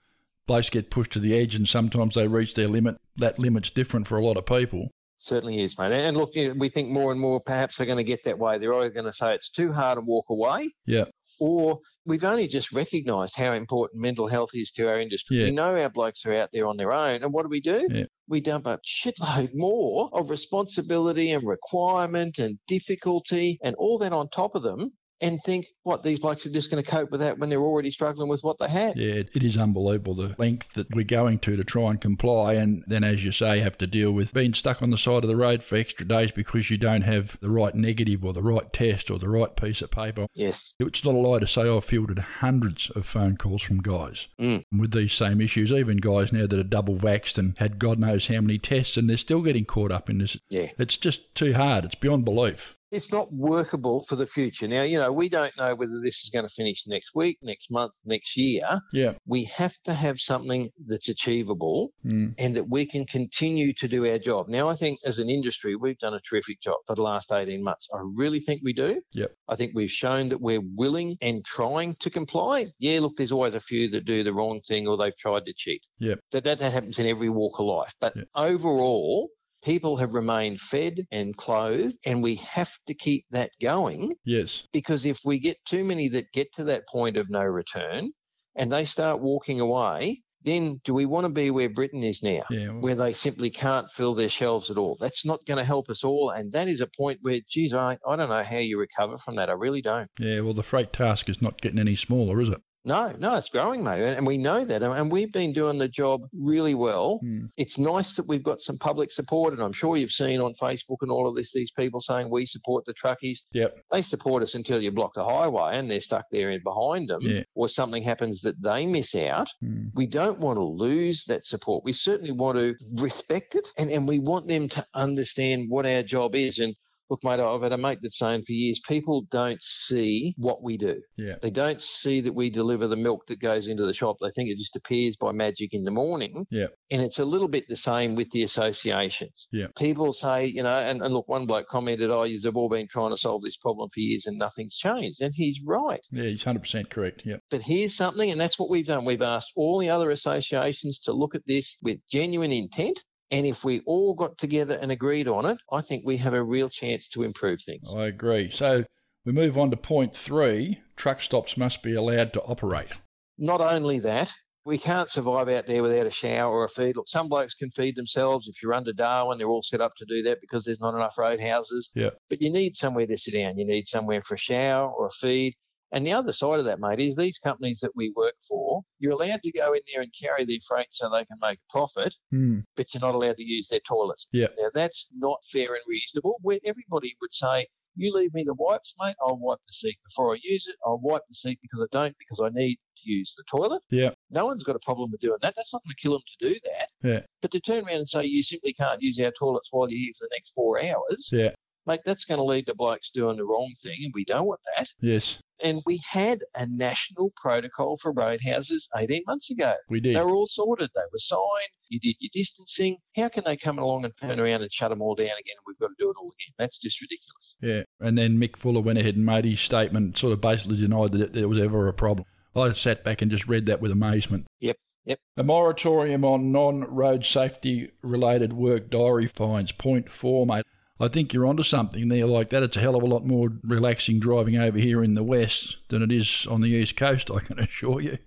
blokes 0.48 0.70
get 0.70 0.90
pushed 0.90 1.14
to 1.14 1.20
the 1.20 1.38
edge 1.38 1.56
and 1.56 1.68
sometimes 1.68 2.16
they 2.16 2.28
reach 2.28 2.56
their 2.56 2.68
limit. 2.68 2.98
That 3.18 3.40
limit's 3.40 3.70
different 3.70 4.08
for 4.08 4.18
a 4.18 4.26
lot 4.26 4.36
of 4.38 4.46
people. 4.46 4.90
Certainly 5.18 5.62
is, 5.64 5.78
mate. 5.78 5.94
And 5.94 6.18
look, 6.18 6.36
you 6.36 6.50
know, 6.50 6.56
we 6.60 6.68
think 6.70 6.90
more 6.90 7.12
and 7.12 7.22
more 7.22 7.40
perhaps 7.40 7.78
they're 7.78 7.86
going 7.88 7.98
to 7.98 8.04
get 8.04 8.24
that 8.26 8.38
way. 8.38 8.58
They're 8.58 8.74
either 8.74 8.90
going 8.90 9.06
to 9.06 9.14
say 9.14 9.34
it's 9.34 9.50
too 9.50 9.72
hard 9.72 9.98
and 9.98 10.06
walk 10.06 10.26
away, 10.30 10.72
Yeah. 10.86 11.06
Or 11.40 11.80
we've 12.06 12.24
only 12.24 12.48
just 12.48 12.72
recognised 12.72 13.36
how 13.36 13.54
important 13.54 14.02
mental 14.02 14.28
health 14.28 14.52
is 14.54 14.72
to 14.72 14.88
our 14.88 15.00
industry. 15.00 15.38
Yeah. 15.38 15.46
We 15.46 15.52
know 15.52 15.76
our 15.76 15.90
blokes 15.90 16.26
are 16.26 16.36
out 16.36 16.50
there 16.54 16.68
on 16.68 16.78
their 16.78 16.94
own, 16.94 17.24
and 17.24 17.34
what 17.34 17.44
do 17.44 17.50
we 17.50 17.62
do? 17.62 17.88
Yeah. 17.90 18.06
We 18.28 18.42
dump 18.42 18.66
a 18.68 18.80
shitload 18.86 19.54
more 19.54 20.10
of 20.14 20.30
responsibility 20.30 21.32
and 21.32 21.48
requirement 21.48 22.40
and 22.40 22.58
difficulty 22.68 23.60
and 23.64 23.76
all 23.76 23.98
that 24.00 24.14
on 24.14 24.30
top 24.30 24.56
of 24.56 24.64
them, 24.64 24.94
and 25.22 25.40
think 25.46 25.66
what 25.84 26.04
these 26.04 26.20
blokes 26.20 26.46
are 26.46 26.50
just 26.52 26.72
going 26.72 26.84
to 26.84 26.90
cope 26.90 27.12
with 27.12 27.20
that 27.22 27.38
when 27.38 27.50
they're 27.50 27.62
already 27.62 27.92
struggling 27.92 28.28
with 28.28 28.44
what 28.44 28.58
they 28.60 28.68
had. 28.68 28.98
Yeah, 28.98 29.22
it 29.34 29.44
is 29.44 29.56
unbelievable 29.56 30.16
the 30.16 30.36
length 30.38 30.74
that 30.74 30.94
we're 30.96 31.04
going 31.06 31.40
to 31.40 31.56
to 31.56 31.64
try 31.64 31.92
and 31.92 32.02
comply, 32.02 32.54
and 32.54 32.84
then, 32.88 33.04
as 33.04 33.24
you 33.24 33.32
say, 33.32 33.60
have 33.60 33.78
to 33.78 33.88
deal 33.88 34.12
with 34.12 34.34
being 34.34 34.54
stuck 34.54 34.82
on 34.82 34.90
the 34.90 34.98
side 34.98 35.24
of 35.24 35.28
the 35.30 35.36
road 35.36 35.64
for 35.64 35.76
extra 35.76 36.06
days 36.08 36.32
because 36.32 36.70
you 36.72 36.78
don't 36.78 37.04
have 37.04 37.38
the 37.40 37.50
right 37.50 37.76
negative 37.76 38.26
or 38.26 38.34
the 38.34 38.42
right 38.42 38.74
test 38.74 39.10
or 39.12 39.20
the 39.20 39.30
right 39.30 39.56
piece 39.56 39.82
of 39.82 39.92
paper. 39.92 40.26
Yes. 40.34 40.74
It's 40.80 41.04
not 41.06 41.16
a 41.16 41.18
lie 41.20 41.40
to 41.40 41.48
say 41.48 41.70
I've 41.70 41.86
fielded 41.86 42.20
hundreds 42.20 42.90
of 42.92 43.06
phone 43.06 43.38
calls 43.38 43.62
from 43.62 43.82
guys 43.82 44.28
Mm. 44.40 44.64
with 44.78 44.92
these 44.92 45.14
same 45.14 45.40
issues, 45.40 45.72
even 45.72 45.98
guys 45.98 46.34
now 46.34 46.48
that 46.48 46.60
are 46.60 46.64
double 46.64 46.96
vaxxed 46.96 47.38
and 47.38 47.54
had 47.58 47.80
God 47.80 48.00
knows 48.00 48.28
how 48.28 48.42
many 48.42 48.58
tests, 48.58 48.98
and 48.98 49.10
they're 49.10 49.18
still 49.18 49.42
getting 49.42 49.66
caught 49.66 49.92
up 49.92 50.10
in 50.10 50.18
this. 50.18 50.36
Yeah. 50.50 50.72
It's 50.78 50.98
just 50.98 51.34
too 51.36 51.54
hard. 51.54 51.86
It's 51.86 51.96
beyond 51.96 52.26
belief. 52.26 52.75
It's 52.92 53.12
not 53.12 53.32
workable 53.34 54.04
for 54.08 54.16
the 54.16 54.26
future. 54.28 54.68
Now, 54.68 54.84
you 54.84 55.00
know, 55.00 55.12
we 55.12 55.28
don't 55.30 55.52
know 55.58 55.76
whether 55.76 56.00
this 56.04 56.24
is 56.24 56.30
going 56.32 56.48
to 56.48 56.54
finish 56.54 56.84
next 56.88 57.12
week, 57.16 57.38
next 57.42 57.72
month, 57.72 57.92
next 58.06 58.38
year. 58.38 58.64
Yeah. 58.94 59.14
We 59.26 59.46
have 59.46 59.76
to 59.86 59.94
have 59.94 60.20
something 60.20 60.70
that's 60.88 61.10
achievable 61.10 61.92
Mm. 62.06 62.36
and 62.38 62.56
that 62.56 62.70
we 62.70 62.86
can 62.86 63.06
continue 63.08 63.74
to 63.74 63.88
do 63.88 64.06
our 64.08 64.20
job. 64.20 64.48
Now, 64.48 64.70
I 64.70 64.76
think 64.76 65.00
as 65.06 65.18
an 65.20 65.30
industry, 65.30 65.76
we've 65.76 65.98
done 65.98 66.14
a 66.14 66.20
terrific 66.22 66.62
job 66.62 66.76
for 66.86 66.96
the 66.96 67.02
last 67.02 67.32
18 67.32 67.64
months. 67.64 67.90
I 67.94 68.00
really 68.16 68.40
think 68.40 68.62
we 68.64 68.74
do. 68.74 69.02
Yep. 69.14 69.32
I 69.50 69.56
think 69.56 69.72
we've 69.74 69.90
shown 69.90 70.30
that 70.30 70.40
we're 70.40 70.62
willing 70.76 71.18
and 71.22 71.44
trying 71.44 71.96
to 72.02 72.10
comply. 72.12 72.68
Yeah, 72.80 73.00
look, 73.00 73.14
there's 73.18 73.32
always 73.32 73.56
a 73.56 73.60
few 73.60 73.90
that 73.92 74.06
do 74.06 74.24
the 74.24 74.34
wrong 74.34 74.62
thing 74.68 74.88
or 74.88 74.98
they've 74.98 75.18
tried 75.18 75.46
to 75.46 75.54
cheat. 75.56 75.82
Yep. 76.00 76.20
That, 76.32 76.44
that, 76.44 76.60
that 76.60 76.72
happens 76.74 77.00
in 77.00 77.08
every 77.08 77.30
walk 77.30 77.60
of 77.60 77.66
life. 77.66 77.94
But 78.00 78.16
Yep. 78.16 78.28
overall, 78.36 79.30
people 79.66 79.98
have 79.98 80.14
remained 80.14 80.62
fed 80.62 81.06
and 81.12 81.36
clothed, 81.36 81.98
and 82.06 82.24
we 82.24 82.36
have 82.36 82.72
to 82.88 82.94
keep 82.94 83.26
that 83.32 83.50
going 83.62 84.14
Yes. 84.24 84.64
because 84.72 85.06
if 85.06 85.20
we 85.26 85.40
get 85.40 85.58
too 85.66 85.84
many 85.84 86.08
that 86.10 86.32
get 86.34 86.54
to 86.54 86.64
that 86.66 86.88
point 86.88 87.18
of 87.18 87.30
no 87.30 87.42
return 87.42 88.12
and 88.56 88.72
they 88.72 88.86
start 88.86 89.20
walking 89.22 89.60
away, 89.60 90.22
then 90.44 90.80
do 90.84 90.94
we 90.94 91.08
want 91.08 91.26
to 91.26 91.30
be 91.34 91.50
where 91.50 91.70
Britain 91.70 92.04
is 92.04 92.22
now? 92.22 92.44
Yeah. 92.52 92.68
well, 92.70 92.80
Where 92.82 92.96
they 92.96 93.14
simply 93.14 93.50
can't 93.50 93.90
fill 93.92 94.14
their 94.14 94.30
shelves 94.30 94.70
at 94.70 94.78
all. 94.78 94.96
That's 95.00 95.26
not 95.26 95.44
going 95.48 95.58
to 95.58 95.64
help 95.64 95.90
us 95.90 96.04
all. 96.04 96.30
And 96.30 96.52
that 96.52 96.68
is 96.68 96.82
a 96.82 96.88
point 96.96 97.18
where, 97.24 97.40
geez, 97.50 97.74
I, 97.74 97.98
I 98.08 98.16
don't 98.16 98.30
know 98.30 98.44
how 98.44 98.60
you 98.60 98.80
recover 98.80 99.18
from 99.18 99.38
that. 99.38 99.50
I 99.50 99.54
really 99.54 99.82
don't. 99.82 100.08
yeah. 100.20 100.42
Well, 100.42 100.54
the 100.54 100.62
freight 100.62 100.94
task 100.94 101.28
is 101.30 101.42
not 101.42 101.60
getting 101.62 101.80
any 101.80 101.96
smaller, 101.96 102.40
is 102.40 102.50
it? 102.50 102.62
No, 102.86 103.14
no, 103.18 103.36
it's 103.36 103.50
growing, 103.50 103.84
mate. 103.84 104.04
And 104.04 104.28
we 104.28 104.38
know 104.38 104.64
that. 104.64 104.84
And 104.84 105.12
we've 105.12 105.32
been 105.32 105.52
doing 105.54 105.80
the 105.80 105.88
job 105.88 106.22
really 106.34 106.76
well. 106.76 107.18
Hmm. 107.22 107.46
It's 107.58 107.80
nice 107.80 108.14
that 108.14 108.28
we've 108.28 108.44
got 108.44 108.62
some 108.62 108.78
public 108.78 109.12
support. 109.12 109.54
And 109.54 109.62
I'm 109.64 109.74
sure 109.74 109.98
you've 109.98 110.12
seen 110.12 110.40
on 110.40 110.54
Facebook 110.54 110.98
and 111.02 111.10
all 111.10 111.28
of 111.28 111.36
this, 111.36 111.52
these 111.52 111.72
people 111.72 112.00
saying 112.00 112.30
we 112.30 112.46
support 112.46 112.86
the 112.86 112.94
truckies. 112.94 113.40
Yep. 113.54 113.78
They 113.92 114.02
support 114.04 114.44
us 114.44 114.54
until 114.54 114.82
you 114.82 114.92
block 114.92 115.12
the 115.16 115.26
highway 115.26 115.78
and 115.80 115.90
they're 115.90 116.00
stuck 116.00 116.26
there 116.32 116.52
in 116.52 116.62
behind 116.64 117.10
them, 117.10 117.22
Yeah. 117.24 117.42
or 117.56 117.68
something 117.68 118.04
happens 118.04 118.42
that 118.42 118.62
they 118.62 118.86
miss 118.86 119.16
out. 119.16 119.50
Hmm. 119.62 119.88
We 119.96 120.06
don't 120.06 120.40
want 120.40 120.58
to 120.58 120.64
lose 120.64 121.26
that 121.26 121.44
support. 121.46 121.84
We 121.84 121.94
certainly 121.94 122.34
want 122.34 122.60
to 122.60 122.76
respect 122.94 123.56
it 123.56 123.68
and, 123.78 123.92
and 123.92 124.08
we 124.08 124.20
want 124.20 124.48
them 124.48 124.70
to 124.70 124.86
understand 124.94 125.70
what 125.70 125.88
our 125.88 126.04
job 126.04 126.36
is. 126.36 126.60
And 126.60 126.76
look, 127.10 127.24
mate, 127.24 127.40
I've 127.40 127.62
had 127.62 127.72
a 127.72 127.78
mate 127.78 128.00
that's 128.02 128.18
saying 128.18 128.44
for 128.46 128.54
years 128.54 128.80
people 128.88 129.26
don't 129.32 129.62
see 129.62 130.34
what 130.38 130.64
we 130.64 130.78
do. 130.78 131.02
Yeah. 131.18 131.36
They 131.42 131.52
don't 131.52 131.82
see 131.82 132.22
that 132.22 132.34
we 132.34 132.50
deliver 132.50 132.88
the 132.88 132.96
milk 132.96 133.28
that 133.28 133.40
goes 133.40 133.68
into 133.68 133.86
the 133.86 133.94
shop. 133.94 134.18
They 134.22 134.32
think 134.32 134.50
it 134.50 134.58
just 134.58 134.76
appears 134.76 135.16
by 135.16 135.32
magic 135.32 135.74
in 135.74 135.84
the 135.84 135.92
morning. 135.92 136.46
Yeah. 136.50 136.68
And 136.92 137.02
it's 137.02 137.20
a 137.20 137.26
little 137.26 137.48
bit 137.48 137.66
the 137.68 137.76
same 137.76 138.16
with 138.16 138.30
the 138.32 138.44
associations. 138.44 139.48
Yeah. 139.52 139.68
People 139.78 140.14
say, 140.14 140.46
you 140.46 140.64
know, 140.64 140.76
and, 140.76 141.02
and 141.02 141.14
look, 141.14 141.28
one 141.28 141.46
bloke 141.46 141.68
commented, 141.68 142.10
oh, 142.10 142.24
you've 142.24 142.56
all 142.56 142.70
been 142.70 142.88
trying 142.88 143.12
to 143.12 143.18
solve 143.18 143.42
this 143.44 143.58
problem 143.58 143.90
for 143.94 144.00
years 144.00 144.26
and 144.26 144.38
nothing's 144.38 144.76
changed. 144.76 145.22
And 145.22 145.34
he's 145.36 145.62
right. 145.66 146.02
Yeah. 146.12 146.24
He's 146.24 146.44
hundred 146.44 146.62
percent 146.62 146.90
correct. 146.90 147.24
Yep. 147.26 147.42
But 147.50 147.62
here's 147.62 147.96
something, 147.96 148.32
and 148.32 148.40
that's 148.40 148.60
what 148.60 148.70
we've 148.70 148.86
done. 148.86 149.06
We've 149.06 149.22
asked 149.22 149.54
all 149.56 149.80
the 149.80 149.90
other 149.90 150.12
associations 150.12 151.00
to 151.00 151.14
look 151.14 151.36
at 151.36 151.46
this 151.46 151.78
with 151.82 152.00
genuine 152.10 152.52
intent. 152.52 153.00
And 153.32 153.46
if 153.46 153.64
we 153.64 153.82
all 153.82 154.14
got 154.14 154.38
together 154.38 154.78
and 154.80 154.92
agreed 154.92 155.28
on 155.28 155.46
it, 155.46 155.58
I 155.72 155.82
think 155.82 156.04
we 156.06 156.18
have 156.18 156.34
a 156.34 156.44
real 156.44 156.70
chance 156.70 157.08
to 157.10 157.24
improve 157.24 157.62
things. 157.62 157.92
I 157.94 158.08
agree. 158.08 158.52
So 158.54 158.86
we 159.26 159.32
move 159.32 159.58
on 159.58 159.72
to 159.72 159.78
point 159.78 160.16
three. 160.16 160.80
Truck 160.96 161.22
stops 161.22 161.58
must 161.58 161.82
be 161.82 161.96
allowed 161.96 162.34
to 162.34 162.42
operate. 162.44 162.90
Not 163.38 163.62
only 163.62 164.00
that, 164.00 164.34
we 164.66 164.78
can't 164.78 165.10
survive 165.10 165.50
out 165.50 165.68
there 165.68 165.84
without 165.84 166.08
a 166.08 166.12
shower 166.12 166.52
or 166.52 166.64
a 166.66 166.70
feed. 166.70 166.96
Look, 166.96 167.08
some 167.08 167.28
blokes 167.28 167.54
can 167.54 167.70
feed 167.70 167.96
themselves. 167.96 168.48
If 168.48 168.62
you're 168.64 168.74
under 168.74 168.94
Darwin, 168.94 169.38
they're 169.38 169.50
all 169.50 169.62
set 169.62 169.82
up 169.82 169.96
to 169.98 170.06
do 170.06 170.24
that 170.24 170.42
because 170.42 170.66
there's 170.66 170.80
not 170.80 170.96
enough 170.96 171.18
roadhouses. 171.18 171.92
Yeah. 171.96 172.12
But 172.30 172.42
you 172.42 172.52
need 172.52 172.76
somewhere 172.76 173.06
to 173.06 173.18
sit 173.18 173.34
down. 173.34 173.58
You 173.58 173.66
need 173.66 173.88
somewhere 173.88 174.22
for 174.24 174.36
a 174.36 174.40
shower 174.40 174.90
or 174.90 175.08
a 175.08 175.12
feed. 175.12 175.56
And 175.96 176.06
the 176.06 176.12
other 176.12 176.34
side 176.34 176.60
of 176.60 176.66
that, 176.66 176.80
mate, 176.80 177.00
is 177.00 177.16
these 177.16 177.40
companies 177.40 177.80
that 177.80 177.96
we 177.96 178.12
work 178.16 178.36
for, 178.48 178.82
you're 179.00 179.14
allowed 179.14 179.42
to 179.44 179.52
go 179.52 179.74
in 179.74 179.80
there 179.92 180.02
and 180.04 180.14
carry 180.22 180.44
their 180.46 180.58
freight 180.68 180.88
so 180.92 181.10
they 181.10 181.24
can 181.26 181.38
make 181.42 181.58
a 181.58 181.72
profit, 181.72 182.14
Hmm. 182.32 182.60
but 182.76 182.94
you're 182.94 183.02
not 183.02 183.16
allowed 183.16 183.38
to 183.38 183.44
use 183.44 183.70
their 183.70 183.80
toilets. 183.88 184.28
Yeah. 184.34 184.48
Now, 184.60 184.70
that's 184.74 185.08
not 185.16 185.40
fair 185.52 185.74
and 185.74 185.84
reasonable. 185.88 186.38
Where 186.42 186.60
everybody 186.66 187.16
would 187.22 187.34
say, 187.34 187.68
you 187.98 188.14
leave 188.14 188.34
me 188.34 188.44
the 188.44 188.54
wipes, 188.56 188.94
mate, 189.00 189.16
I'll 189.26 189.38
wipe 189.38 189.60
the 189.68 189.72
seat 189.74 189.98
before 190.04 190.36
I 190.36 190.40
use 190.44 190.68
it. 190.68 190.76
I'll 190.86 191.00
wipe 191.00 191.22
the 191.30 191.36
seat 191.36 191.60
because 191.62 191.80
I 191.82 191.88
don't, 191.98 192.14
because 192.20 192.42
I 192.44 192.50
need 192.50 192.76
to 192.76 193.10
use 193.10 193.34
the 193.38 193.44
toilet. 193.50 193.82
Yeah. 193.90 194.10
No 194.30 194.46
one's 194.48 194.66
got 194.66 194.76
a 194.76 194.80
problem 194.80 195.12
with 195.12 195.22
doing 195.22 195.38
that. 195.42 195.54
That's 195.56 195.72
not 195.72 195.82
going 195.86 195.96
to 195.96 196.02
kill 196.02 196.12
them 196.12 196.22
to 196.28 196.50
do 196.54 196.60
that. 196.66 196.90
Yeah. 197.10 197.22
But 197.42 197.52
to 197.52 197.62
turn 197.62 197.86
around 197.86 198.00
and 198.00 198.10
say 198.10 198.26
you 198.26 198.44
simply 198.44 198.74
can't 198.74 199.02
use 199.02 199.18
our 199.22 199.32
toilets 199.40 199.70
while 199.72 199.90
you're 199.90 199.98
here 199.98 200.12
for 200.20 200.26
the 200.26 200.36
next 200.36 200.50
four 200.54 200.84
hours, 200.84 201.30
Yeah. 201.32 201.54
Mate, 201.86 202.02
that's 202.06 202.26
going 202.26 202.38
to 202.38 202.44
lead 202.44 202.68
to 202.68 202.76
blokes 202.76 203.10
doing 203.10 203.38
the 203.38 203.46
wrong 203.46 203.74
thing, 203.82 203.98
and 204.04 204.12
we 204.14 204.26
don't 204.26 204.46
want 204.46 204.62
that. 204.78 204.88
Yes. 205.02 205.38
And 205.64 205.82
we 205.86 206.02
had 206.06 206.42
a 206.56 206.66
national 206.66 207.32
protocol 207.42 207.98
for 208.02 208.12
roadhouses 208.12 208.90
18 208.98 209.24
months 209.26 209.52
ago. 209.52 209.74
We 209.90 210.02
did. 210.02 210.16
They 210.16 210.22
were 210.22 210.36
all 210.36 210.48
sorted. 210.48 210.90
They 210.94 211.02
were 211.12 211.18
signed. 211.18 211.42
You 211.88 212.00
did 212.00 212.16
your 212.20 212.30
distancing. 212.34 212.98
How 213.16 213.30
can 213.30 213.44
they 213.46 213.56
come 213.56 213.80
along 213.80 214.04
and 214.04 214.14
turn 214.22 214.40
around 214.40 214.64
and 214.64 214.74
shut 214.74 214.90
them 214.90 215.02
all 215.02 215.16
down 215.16 215.28
again? 215.28 215.56
And 215.58 215.66
we've 215.66 215.80
got 215.80 215.88
to 215.88 215.96
do 215.98 216.10
it 216.10 216.18
all 216.20 216.28
again. 216.28 216.54
That's 216.58 216.78
just 216.78 217.00
ridiculous. 217.02 217.56
Yeah. 217.62 217.84
And 218.06 218.18
then 218.18 218.38
Mick 218.38 218.58
Fuller 218.58 218.82
went 218.82 219.00
ahead 219.00 219.16
and 219.16 219.26
made 219.26 219.46
his 219.46 219.62
statement, 219.62 220.18
sort 220.18 220.34
of 220.34 220.42
basically 220.42 220.78
denied 220.78 221.14
that 221.14 221.34
there 221.34 221.48
was 221.48 221.60
ever 221.60 221.88
a 221.88 221.94
problem. 221.94 222.26
I 222.56 222.72
sat 222.74 223.04
back 223.04 223.22
and 223.22 223.32
just 223.32 223.48
read 223.48 223.66
that 223.68 223.82
with 223.82 223.92
amazement. 223.92 224.48
Yep. 224.60 224.78
Yep. 225.06 225.20
A 225.38 225.44
moratorium 225.44 226.26
on 226.26 226.52
non 226.52 226.82
road 226.82 227.26
safety 227.26 227.92
related 228.02 228.54
work 228.54 228.90
diary 228.90 229.28
fines. 229.28 229.72
Point 229.72 230.12
four, 230.12 230.46
mate. 230.46 230.66
I 231.00 231.10
think 231.10 231.34
you're 231.34 231.46
onto 231.46 231.64
something 231.64 232.08
there 232.08 232.26
like 232.26 232.50
that. 232.52 232.64
It's 232.64 232.78
a 232.78 232.80
hell 232.80 232.96
of 232.96 233.04
a 233.04 233.08
lot 233.08 233.26
more 233.26 233.50
relaxing 233.64 234.20
driving 234.20 234.58
over 234.58 234.78
here 234.78 235.04
in 235.04 235.14
the 235.14 235.24
west 235.24 235.78
than 235.90 236.02
it 236.02 236.12
is 236.12 236.48
on 236.50 236.62
the 236.62 236.70
east 236.70 236.96
coast, 236.96 237.30
I 237.36 237.40
can 237.40 237.60
assure 237.60 238.02
you. 238.02 238.18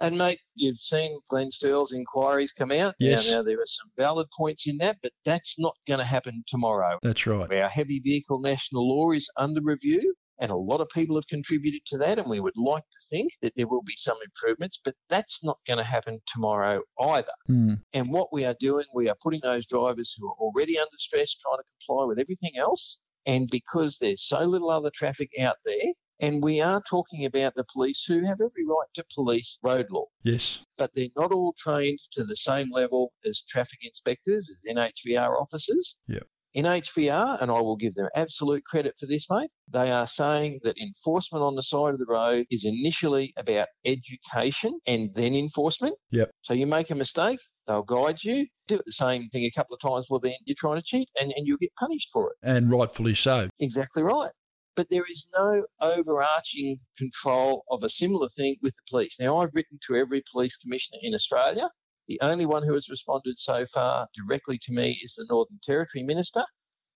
And 0.00 0.16
mate, 0.16 0.38
you've 0.54 0.78
seen 0.78 1.18
Glenn 1.28 1.50
Sterle's 1.50 1.92
inquiries 1.92 2.52
come 2.52 2.70
out. 2.70 2.94
Yes. 3.00 3.26
Now, 3.26 3.38
now 3.38 3.42
there 3.42 3.60
are 3.60 3.66
some 3.66 3.90
valid 3.96 4.28
points 4.36 4.68
in 4.68 4.78
that, 4.78 4.98
but 5.02 5.10
that's 5.24 5.58
not 5.58 5.74
going 5.88 5.98
to 5.98 6.04
happen 6.04 6.44
tomorrow. 6.46 6.98
That's 7.02 7.26
right. 7.26 7.52
Our 7.52 7.68
heavy 7.68 7.98
vehicle 7.98 8.40
national 8.40 8.88
law 8.88 9.10
is 9.10 9.28
under 9.36 9.60
review, 9.60 10.14
and 10.40 10.50
a 10.50 10.56
lot 10.56 10.80
of 10.80 10.88
people 10.90 11.16
have 11.16 11.26
contributed 11.28 11.80
to 11.86 11.98
that, 11.98 12.18
and 12.18 12.28
we 12.30 12.40
would 12.40 12.56
like 12.56 12.84
to 12.84 12.98
think 13.10 13.32
that 13.42 13.52
there 13.56 13.66
will 13.66 13.82
be 13.82 13.96
some 13.96 14.16
improvements, 14.24 14.80
but 14.84 14.94
that's 15.08 15.42
not 15.42 15.58
going 15.66 15.78
to 15.78 15.84
happen 15.84 16.20
tomorrow 16.26 16.80
either. 17.00 17.32
Hmm. 17.46 17.74
And 17.92 18.10
what 18.12 18.32
we 18.32 18.44
are 18.44 18.56
doing, 18.60 18.84
we 18.94 19.08
are 19.08 19.16
putting 19.22 19.40
those 19.42 19.66
drivers 19.66 20.14
who 20.18 20.28
are 20.28 20.34
already 20.38 20.78
under 20.78 20.96
stress 20.96 21.34
trying 21.34 21.58
to 21.58 21.64
comply 21.86 22.04
with 22.06 22.18
everything 22.18 22.52
else. 22.56 22.98
And 23.26 23.48
because 23.50 23.98
there's 23.98 24.22
so 24.22 24.40
little 24.44 24.70
other 24.70 24.90
traffic 24.94 25.30
out 25.40 25.56
there, 25.64 25.92
and 26.20 26.42
we 26.42 26.60
are 26.60 26.82
talking 26.88 27.26
about 27.26 27.54
the 27.54 27.64
police 27.72 28.04
who 28.04 28.24
have 28.24 28.40
every 28.40 28.64
right 28.66 28.88
to 28.94 29.04
police 29.14 29.58
road 29.62 29.86
law, 29.90 30.06
Yes. 30.24 30.60
but 30.76 30.90
they're 30.94 31.08
not 31.16 31.32
all 31.32 31.54
trained 31.58 31.98
to 32.12 32.24
the 32.24 32.34
same 32.36 32.70
level 32.72 33.12
as 33.24 33.42
traffic 33.42 33.80
inspectors, 33.82 34.50
as 34.50 34.56
NHVR 34.76 35.40
officers. 35.40 35.96
Yep. 36.08 36.26
NHVR, 36.56 37.42
and 37.42 37.50
I 37.50 37.60
will 37.60 37.76
give 37.76 37.94
them 37.94 38.08
absolute 38.14 38.64
credit 38.64 38.94
for 38.98 39.06
this, 39.06 39.28
mate, 39.30 39.50
they 39.70 39.90
are 39.90 40.06
saying 40.06 40.60
that 40.64 40.76
enforcement 40.78 41.42
on 41.42 41.54
the 41.54 41.62
side 41.62 41.92
of 41.92 41.98
the 41.98 42.06
road 42.06 42.46
is 42.50 42.64
initially 42.64 43.32
about 43.36 43.68
education 43.84 44.78
and 44.86 45.12
then 45.14 45.34
enforcement. 45.34 45.94
Yep. 46.10 46.30
So 46.42 46.54
you 46.54 46.66
make 46.66 46.90
a 46.90 46.94
mistake, 46.94 47.38
they'll 47.66 47.82
guide 47.82 48.22
you, 48.22 48.46
do 48.66 48.76
it 48.76 48.84
the 48.86 48.92
same 48.92 49.28
thing 49.30 49.44
a 49.44 49.50
couple 49.50 49.74
of 49.74 49.80
times, 49.80 50.06
well, 50.08 50.20
then 50.20 50.34
you're 50.44 50.56
trying 50.58 50.76
to 50.76 50.82
cheat 50.82 51.08
and, 51.20 51.32
and 51.36 51.46
you'll 51.46 51.58
get 51.58 51.74
punished 51.78 52.08
for 52.12 52.30
it. 52.30 52.36
And 52.42 52.70
rightfully 52.70 53.14
so. 53.14 53.48
Exactly 53.60 54.02
right. 54.02 54.30
But 54.74 54.88
there 54.90 55.04
is 55.10 55.26
no 55.36 55.64
overarching 55.80 56.78
control 56.96 57.64
of 57.70 57.82
a 57.82 57.88
similar 57.88 58.28
thing 58.30 58.56
with 58.62 58.74
the 58.74 58.82
police. 58.90 59.16
Now, 59.18 59.38
I've 59.38 59.52
written 59.52 59.78
to 59.88 59.96
every 59.96 60.22
police 60.30 60.56
commissioner 60.56 60.98
in 61.02 61.14
Australia, 61.14 61.68
The 62.08 62.18
only 62.22 62.46
one 62.46 62.62
who 62.62 62.72
has 62.72 62.88
responded 62.88 63.38
so 63.38 63.66
far 63.66 64.08
directly 64.16 64.58
to 64.62 64.72
me 64.72 64.98
is 65.02 65.14
the 65.14 65.26
Northern 65.28 65.60
Territory 65.62 66.02
Minister. 66.02 66.44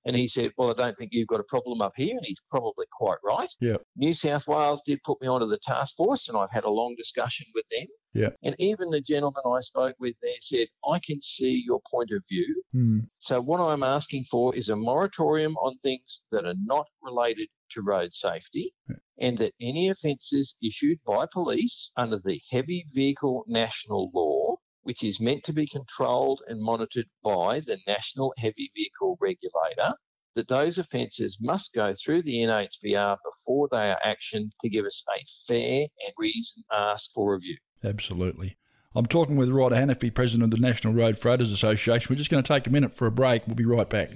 And 0.04 0.16
he 0.16 0.26
said, 0.26 0.50
Well, 0.57 0.71
I 0.71 0.75
don't 0.75 0.97
think 0.97 1.11
you've 1.12 1.28
got 1.28 1.40
a 1.40 1.45
problem 1.45 1.81
up 1.81 1.92
here. 1.97 2.16
And 2.16 2.26
he's 2.26 2.42
probably 2.50 2.87
quite 2.90 3.19
right. 3.25 3.49
Yeah. 3.61 3.76
New 3.97 4.12
South 4.12 4.49
Wales 4.49 4.83
did 4.85 5.00
put 5.04 5.21
me 5.21 5.28
onto 5.28 5.47
the 5.47 5.59
task 5.62 5.95
force, 5.97 6.28
and 6.28 6.37
I've 6.37 6.50
had 6.50 6.64
a 6.64 6.71
long 6.71 6.95
discussion 6.97 7.47
with 7.54 7.64
them. 7.71 7.87
Yeah. 8.12 8.31
And 8.42 8.57
even 8.59 8.90
the 8.90 9.00
gentleman 9.00 9.42
I 9.47 9.61
spoke 9.61 9.95
with 10.00 10.16
there 10.21 10.33
said, 10.40 10.69
I 10.85 10.99
can 10.99 11.21
see 11.23 11.62
your 11.64 11.81
point 11.90 12.11
of 12.11 12.23
view. 12.28 12.62
Hmm. 12.73 12.99
So, 13.19 13.40
what 13.40 13.61
I'm 13.61 13.83
asking 13.83 14.25
for 14.25 14.54
is 14.54 14.71
a 14.71 14.76
moratorium 14.76 15.57
on 15.59 15.78
things 15.83 16.23
that 16.33 16.47
are 16.47 16.57
not 16.64 16.87
related 17.02 17.49
to 17.73 17.83
road 17.83 18.12
safety, 18.12 18.75
and 19.19 19.38
that 19.38 19.54
any 19.61 19.88
offences 19.88 20.57
issued 20.62 20.99
by 21.07 21.26
police 21.33 21.90
under 21.97 22.19
the 22.19 22.40
Heavy 22.50 22.87
Vehicle 22.92 23.45
National 23.47 24.11
Law, 24.12 24.41
which 24.82 25.02
is 25.02 25.20
meant 25.20 25.44
to 25.44 25.52
be 25.52 25.66
controlled 25.66 26.42
and 26.48 26.60
monitored 26.60 27.06
by 27.22 27.60
the 27.60 27.78
National 27.86 28.32
Heavy 28.38 28.70
Vehicle 28.74 29.16
Regulator, 29.20 29.94
that 30.34 30.48
those 30.48 30.78
offences 30.78 31.36
must 31.40 31.72
go 31.74 31.94
through 31.94 32.22
the 32.22 32.36
NHVR 32.36 33.16
before 33.24 33.68
they 33.70 33.90
are 33.90 34.00
actioned 34.04 34.50
to 34.62 34.68
give 34.68 34.84
us 34.84 35.04
a 35.08 35.24
fair 35.46 35.80
and 35.80 36.14
reason 36.18 36.62
asked 36.72 37.12
for 37.14 37.34
review. 37.34 37.56
Absolutely. 37.84 38.56
I'm 38.94 39.06
talking 39.06 39.36
with 39.36 39.48
Rod 39.48 39.72
Hannifey, 39.72 40.12
President 40.12 40.44
of 40.44 40.50
the 40.50 40.66
National 40.66 40.92
Road 40.92 41.18
Freighters 41.18 41.50
Association. 41.50 42.08
We're 42.10 42.16
just 42.16 42.30
going 42.30 42.42
to 42.42 42.48
take 42.48 42.66
a 42.66 42.70
minute 42.70 42.94
for 42.94 43.06
a 43.06 43.10
break. 43.10 43.46
We'll 43.46 43.56
be 43.56 43.64
right 43.64 43.88
back. 43.88 44.10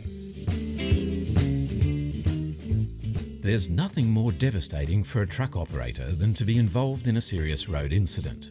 There's 3.40 3.70
nothing 3.70 4.11
more 4.11 4.32
devastating 4.32 5.04
for 5.04 5.23
a 5.23 5.26
truck 5.26 5.56
operator 5.56 6.11
than 6.11 6.35
to 6.35 6.44
be 6.44 6.58
involved 6.58 7.06
in 7.06 7.16
a 7.16 7.20
serious 7.20 7.68
road 7.68 7.92
incident. 7.92 8.50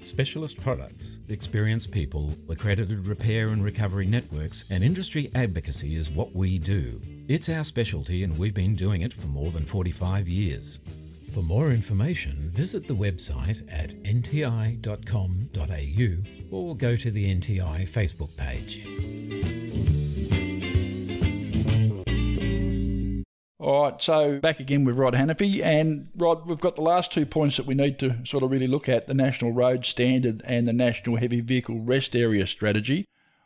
Specialist 0.00 0.58
products, 0.58 1.18
experienced 1.28 1.92
people, 1.92 2.32
accredited 2.48 3.04
repair 3.04 3.48
and 3.48 3.62
recovery 3.62 4.06
networks, 4.06 4.64
and 4.70 4.82
industry 4.82 5.30
advocacy 5.34 5.94
is 5.94 6.08
what 6.08 6.34
we 6.34 6.58
do. 6.58 7.02
It's 7.28 7.50
our 7.50 7.64
specialty, 7.64 8.24
and 8.24 8.38
we've 8.38 8.54
been 8.54 8.74
doing 8.74 9.02
it 9.02 9.12
for 9.12 9.26
more 9.26 9.50
than 9.50 9.66
45 9.66 10.26
years. 10.26 10.80
For 11.34 11.42
more 11.42 11.70
information, 11.70 12.48
visit 12.50 12.86
the 12.86 12.94
website 12.94 13.62
at 13.70 13.90
nti.com.au 14.04 14.86
or 16.50 16.76
go 16.76 16.96
to 16.96 17.10
the 17.10 17.34
NTI 17.34 17.82
Facebook 17.82 18.34
page. 18.38 19.59
All 23.60 23.82
right, 23.82 24.00
so 24.00 24.38
back 24.38 24.58
again 24.58 24.86
with 24.86 24.96
Rod 24.96 25.12
Hannifey. 25.12 25.62
And 25.62 26.08
Rod, 26.16 26.48
we've 26.48 26.58
got 26.58 26.76
the 26.76 26.82
last 26.82 27.12
two 27.12 27.26
points 27.26 27.58
that 27.58 27.66
we 27.66 27.74
need 27.74 27.98
to 27.98 28.16
sort 28.24 28.42
of 28.42 28.50
really 28.50 28.66
look 28.66 28.88
at 28.88 29.06
the 29.06 29.12
National 29.12 29.52
Road 29.52 29.84
Standard 29.84 30.40
and 30.46 30.66
the 30.66 30.72
National 30.72 31.16
Heavy 31.16 31.42
Vehicle 31.42 31.78
Rest 31.78 32.16
Area 32.16 32.46
Strategy. 32.46 33.04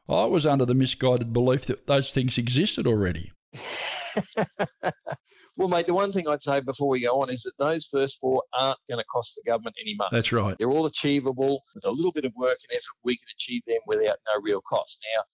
I 0.09 0.27
was 0.27 0.47
under 0.47 0.65
the 0.65 0.75
misguided 0.75 1.33
belief 1.33 1.67
that 1.67 1.89
those 1.89 2.13
things 2.13 2.39
existed 2.39 2.87
already. 2.87 3.33
well, 5.57 5.69
mate, 5.69 5.89
the 5.89 5.95
one 5.95 6.13
thing 6.13 6.29
I'd 6.29 6.45
say 6.45 6.61
before 6.61 6.89
we 6.89 7.03
go 7.03 7.21
on 7.21 7.29
is 7.29 7.43
that 7.43 7.55
those 7.59 7.87
first 7.87 8.19
four 8.21 8.45
aren't 8.53 8.79
going 8.89 9.01
to 9.01 9.05
cost 9.13 9.35
the 9.35 9.43
government 9.51 9.75
any 9.83 9.97
money. 9.97 10.11
That's 10.13 10.31
right. 10.31 10.55
They're 10.59 10.71
all 10.71 10.87
achievable. 10.87 11.65
With 11.75 11.87
a 11.87 11.91
little 11.91 12.13
bit 12.13 12.25
of 12.25 12.33
work 12.37 12.59
and 12.69 12.77
effort, 12.77 12.95
we 13.03 13.17
can 13.17 13.27
achieve 13.35 13.63
them 13.67 13.81
without 13.89 14.19
no 14.33 14.41
real 14.41 14.61
cost. 14.61 15.05
Now, 15.17 15.25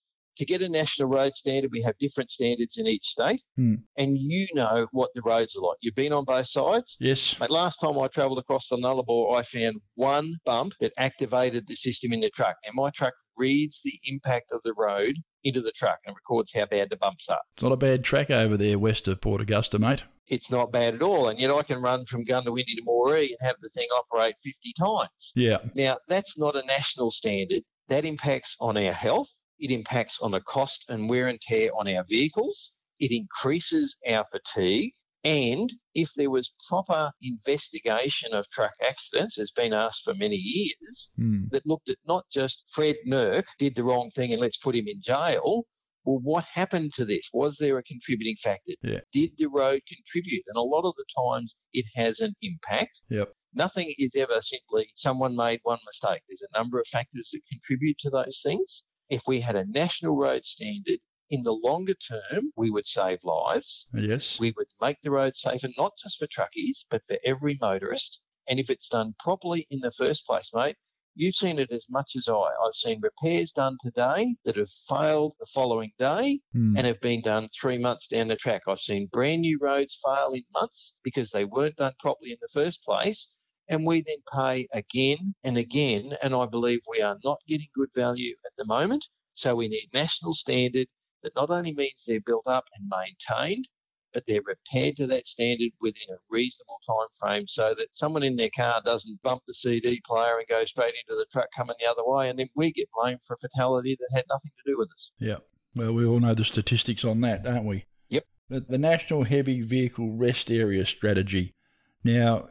to 0.40 0.46
get 0.46 0.62
a 0.62 0.68
national 0.68 1.08
road 1.08 1.34
standard, 1.36 1.70
we 1.70 1.82
have 1.82 1.94
different 1.98 2.30
standards 2.30 2.78
in 2.78 2.86
each 2.86 3.04
state, 3.06 3.42
Hmm. 3.56 3.74
and 3.98 4.16
you 4.18 4.46
know 4.54 4.86
what 4.92 5.10
the 5.14 5.20
roads 5.22 5.54
are 5.54 5.60
like. 5.60 5.76
You've 5.82 5.94
been 5.94 6.12
on 6.14 6.24
both 6.24 6.46
sides. 6.46 6.96
Yes. 6.98 7.38
Mate, 7.38 7.50
last 7.50 7.76
time 7.76 7.98
I 7.98 8.08
travelled 8.08 8.38
across 8.38 8.68
the 8.68 8.78
Nullarbor, 8.78 9.36
I 9.38 9.42
found 9.42 9.76
one 9.96 10.36
bump 10.46 10.72
that 10.80 10.92
activated 10.96 11.66
the 11.68 11.74
system 11.76 12.12
in 12.14 12.20
the 12.20 12.30
truck. 12.30 12.56
And 12.64 12.74
my 12.74 12.88
truck 12.90 13.12
reads 13.36 13.82
the 13.84 13.98
impact 14.04 14.50
of 14.52 14.60
the 14.64 14.72
road 14.74 15.14
into 15.44 15.60
the 15.60 15.72
truck 15.72 15.98
and 16.06 16.16
records 16.16 16.52
how 16.54 16.64
bad 16.66 16.88
the 16.90 16.96
bumps 16.96 17.28
are. 17.28 17.40
It's 17.54 17.62
not 17.62 17.72
a 17.72 17.76
bad 17.76 18.02
track 18.02 18.30
over 18.30 18.56
there 18.56 18.78
west 18.78 19.06
of 19.08 19.20
Port 19.20 19.40
Augusta, 19.42 19.78
mate. 19.78 20.02
It's 20.28 20.50
not 20.50 20.72
bad 20.72 20.94
at 20.94 21.02
all. 21.02 21.28
And 21.28 21.38
yet 21.38 21.50
I 21.50 21.62
can 21.62 21.82
run 21.82 22.06
from 22.06 22.24
Goondiwindi 22.24 22.76
to 22.76 22.82
Moree 22.86 23.26
and 23.28 23.36
have 23.42 23.56
the 23.60 23.68
thing 23.70 23.88
operate 23.94 24.36
50 24.42 24.72
times. 24.78 25.32
Yeah. 25.34 25.58
Now, 25.74 25.98
that's 26.08 26.38
not 26.38 26.56
a 26.56 26.64
national 26.64 27.10
standard. 27.10 27.62
That 27.88 28.04
impacts 28.04 28.56
on 28.60 28.76
our 28.76 28.92
health. 28.92 29.28
It 29.60 29.70
impacts 29.70 30.20
on 30.20 30.30
the 30.32 30.40
cost 30.40 30.86
and 30.88 31.08
wear 31.08 31.28
and 31.28 31.40
tear 31.40 31.70
on 31.78 31.86
our 31.88 32.04
vehicles. 32.08 32.72
It 32.98 33.12
increases 33.12 33.96
our 34.08 34.26
fatigue. 34.32 34.92
And 35.22 35.70
if 35.94 36.10
there 36.16 36.30
was 36.30 36.50
proper 36.66 37.10
investigation 37.20 38.32
of 38.32 38.48
truck 38.48 38.72
accidents, 38.82 39.36
has 39.36 39.50
been 39.50 39.74
asked 39.74 40.02
for 40.04 40.14
many 40.14 40.36
years, 40.36 41.10
Hmm. 41.16 41.44
that 41.50 41.66
looked 41.66 41.90
at 41.90 41.98
not 42.06 42.24
just 42.32 42.62
Fred 42.72 42.96
Nerk 43.06 43.44
did 43.58 43.74
the 43.74 43.84
wrong 43.84 44.10
thing 44.12 44.32
and 44.32 44.40
let's 44.40 44.56
put 44.56 44.74
him 44.74 44.88
in 44.88 45.00
jail. 45.02 45.66
Well, 46.04 46.20
what 46.20 46.44
happened 46.44 46.94
to 46.94 47.04
this? 47.04 47.28
Was 47.34 47.58
there 47.58 47.76
a 47.76 47.82
contributing 47.82 48.36
factor? 48.42 48.72
Yeah. 48.82 49.00
Did 49.12 49.32
the 49.36 49.46
road 49.48 49.82
contribute? 49.86 50.44
And 50.48 50.56
a 50.56 50.62
lot 50.62 50.86
of 50.88 50.94
the 50.96 51.04
times 51.14 51.58
it 51.74 51.84
has 51.94 52.20
an 52.20 52.32
impact. 52.40 53.02
Yep. 53.10 53.30
Nothing 53.52 53.92
is 53.98 54.16
ever 54.16 54.40
simply 54.40 54.90
someone 54.94 55.36
made 55.36 55.60
one 55.64 55.80
mistake. 55.84 56.22
There's 56.28 56.40
a 56.42 56.58
number 56.58 56.80
of 56.80 56.86
factors 56.86 57.28
that 57.32 57.40
contribute 57.50 57.98
to 57.98 58.08
those 58.10 58.40
things. 58.42 58.82
If 59.10 59.22
we 59.26 59.40
had 59.40 59.56
a 59.56 59.66
national 59.66 60.16
road 60.16 60.44
standard, 60.44 61.00
in 61.30 61.42
the 61.42 61.52
longer 61.52 61.94
term, 61.94 62.52
we 62.56 62.70
would 62.70 62.86
save 62.86 63.18
lives. 63.22 63.88
Yes. 63.94 64.38
We 64.40 64.52
would 64.56 64.66
make 64.80 64.96
the 65.02 65.10
road 65.10 65.36
safer, 65.36 65.68
not 65.76 65.92
just 66.02 66.18
for 66.18 66.26
truckies, 66.26 66.84
but 66.90 67.02
for 67.06 67.18
every 67.24 67.58
motorist. 67.60 68.20
And 68.48 68.58
if 68.58 68.70
it's 68.70 68.88
done 68.88 69.14
properly 69.20 69.66
in 69.70 69.80
the 69.80 69.92
first 69.92 70.26
place, 70.26 70.50
mate, 70.54 70.76
you've 71.14 71.34
seen 71.36 71.58
it 71.58 71.70
as 71.70 71.86
much 71.90 72.16
as 72.16 72.28
I. 72.28 72.34
I've 72.34 72.74
seen 72.74 73.00
repairs 73.00 73.52
done 73.52 73.76
today 73.84 74.34
that 74.44 74.56
have 74.56 74.70
failed 74.88 75.34
the 75.38 75.46
following 75.46 75.92
day 75.98 76.40
Hmm. 76.52 76.76
and 76.76 76.86
have 76.86 77.00
been 77.00 77.20
done 77.22 77.48
three 77.48 77.78
months 77.78 78.08
down 78.08 78.28
the 78.28 78.36
track. 78.36 78.62
I've 78.66 78.80
seen 78.80 79.08
brand 79.12 79.42
new 79.42 79.58
roads 79.60 80.00
fail 80.04 80.32
in 80.32 80.44
months 80.52 80.98
because 81.04 81.30
they 81.30 81.44
weren't 81.44 81.76
done 81.76 81.92
properly 82.00 82.32
in 82.32 82.38
the 82.40 82.48
first 82.52 82.82
place. 82.84 83.32
And 83.70 83.86
we 83.86 84.02
then 84.02 84.18
pay 84.32 84.68
again 84.74 85.34
and 85.44 85.56
again. 85.56 86.12
And 86.22 86.34
I 86.34 86.44
believe 86.44 86.80
we 86.88 87.00
are 87.00 87.16
not 87.24 87.40
getting 87.48 87.68
good 87.74 87.88
value 87.94 88.34
at 88.44 88.52
the 88.58 88.66
moment. 88.66 89.08
So 89.32 89.54
we 89.54 89.68
need 89.68 89.88
national 89.94 90.34
standard 90.34 90.88
that 91.22 91.34
not 91.36 91.50
only 91.50 91.72
means 91.72 92.04
they're 92.06 92.20
built 92.20 92.46
up 92.46 92.64
and 92.76 92.90
maintained, 92.90 93.66
but 94.12 94.24
they're 94.26 94.42
repaired 94.42 94.96
to 94.96 95.06
that 95.06 95.28
standard 95.28 95.70
within 95.80 96.14
a 96.14 96.18
reasonable 96.28 96.80
time 96.86 97.08
frame 97.18 97.46
so 97.46 97.74
that 97.78 97.88
someone 97.92 98.22
in 98.22 98.36
their 98.36 98.50
car 98.54 98.82
doesn't 98.84 99.22
bump 99.22 99.42
the 99.46 99.54
CD 99.54 100.00
player 100.04 100.38
and 100.38 100.48
go 100.48 100.64
straight 100.64 100.94
into 101.06 101.16
the 101.16 101.26
truck 101.32 101.48
coming 101.56 101.76
the 101.78 101.88
other 101.88 102.04
way 102.04 102.28
and 102.28 102.38
then 102.38 102.48
we 102.54 102.72
get 102.72 102.88
blamed 102.94 103.20
for 103.26 103.34
a 103.34 103.38
fatality 103.38 103.96
that 103.98 104.16
had 104.16 104.24
nothing 104.28 104.50
to 104.56 104.70
do 104.70 104.76
with 104.76 104.90
us. 104.92 105.12
Yeah. 105.18 105.36
Well, 105.74 105.92
we 105.92 106.04
all 106.04 106.18
know 106.18 106.34
the 106.34 106.44
statistics 106.44 107.04
on 107.04 107.20
that, 107.20 107.44
don't 107.44 107.64
we? 107.64 107.84
Yep. 108.08 108.24
The, 108.48 108.60
the 108.68 108.78
National 108.78 109.24
Heavy 109.24 109.62
Vehicle 109.62 110.12
Rest 110.12 110.50
Area 110.50 110.84
Strategy. 110.84 111.54
Now, 112.02 112.48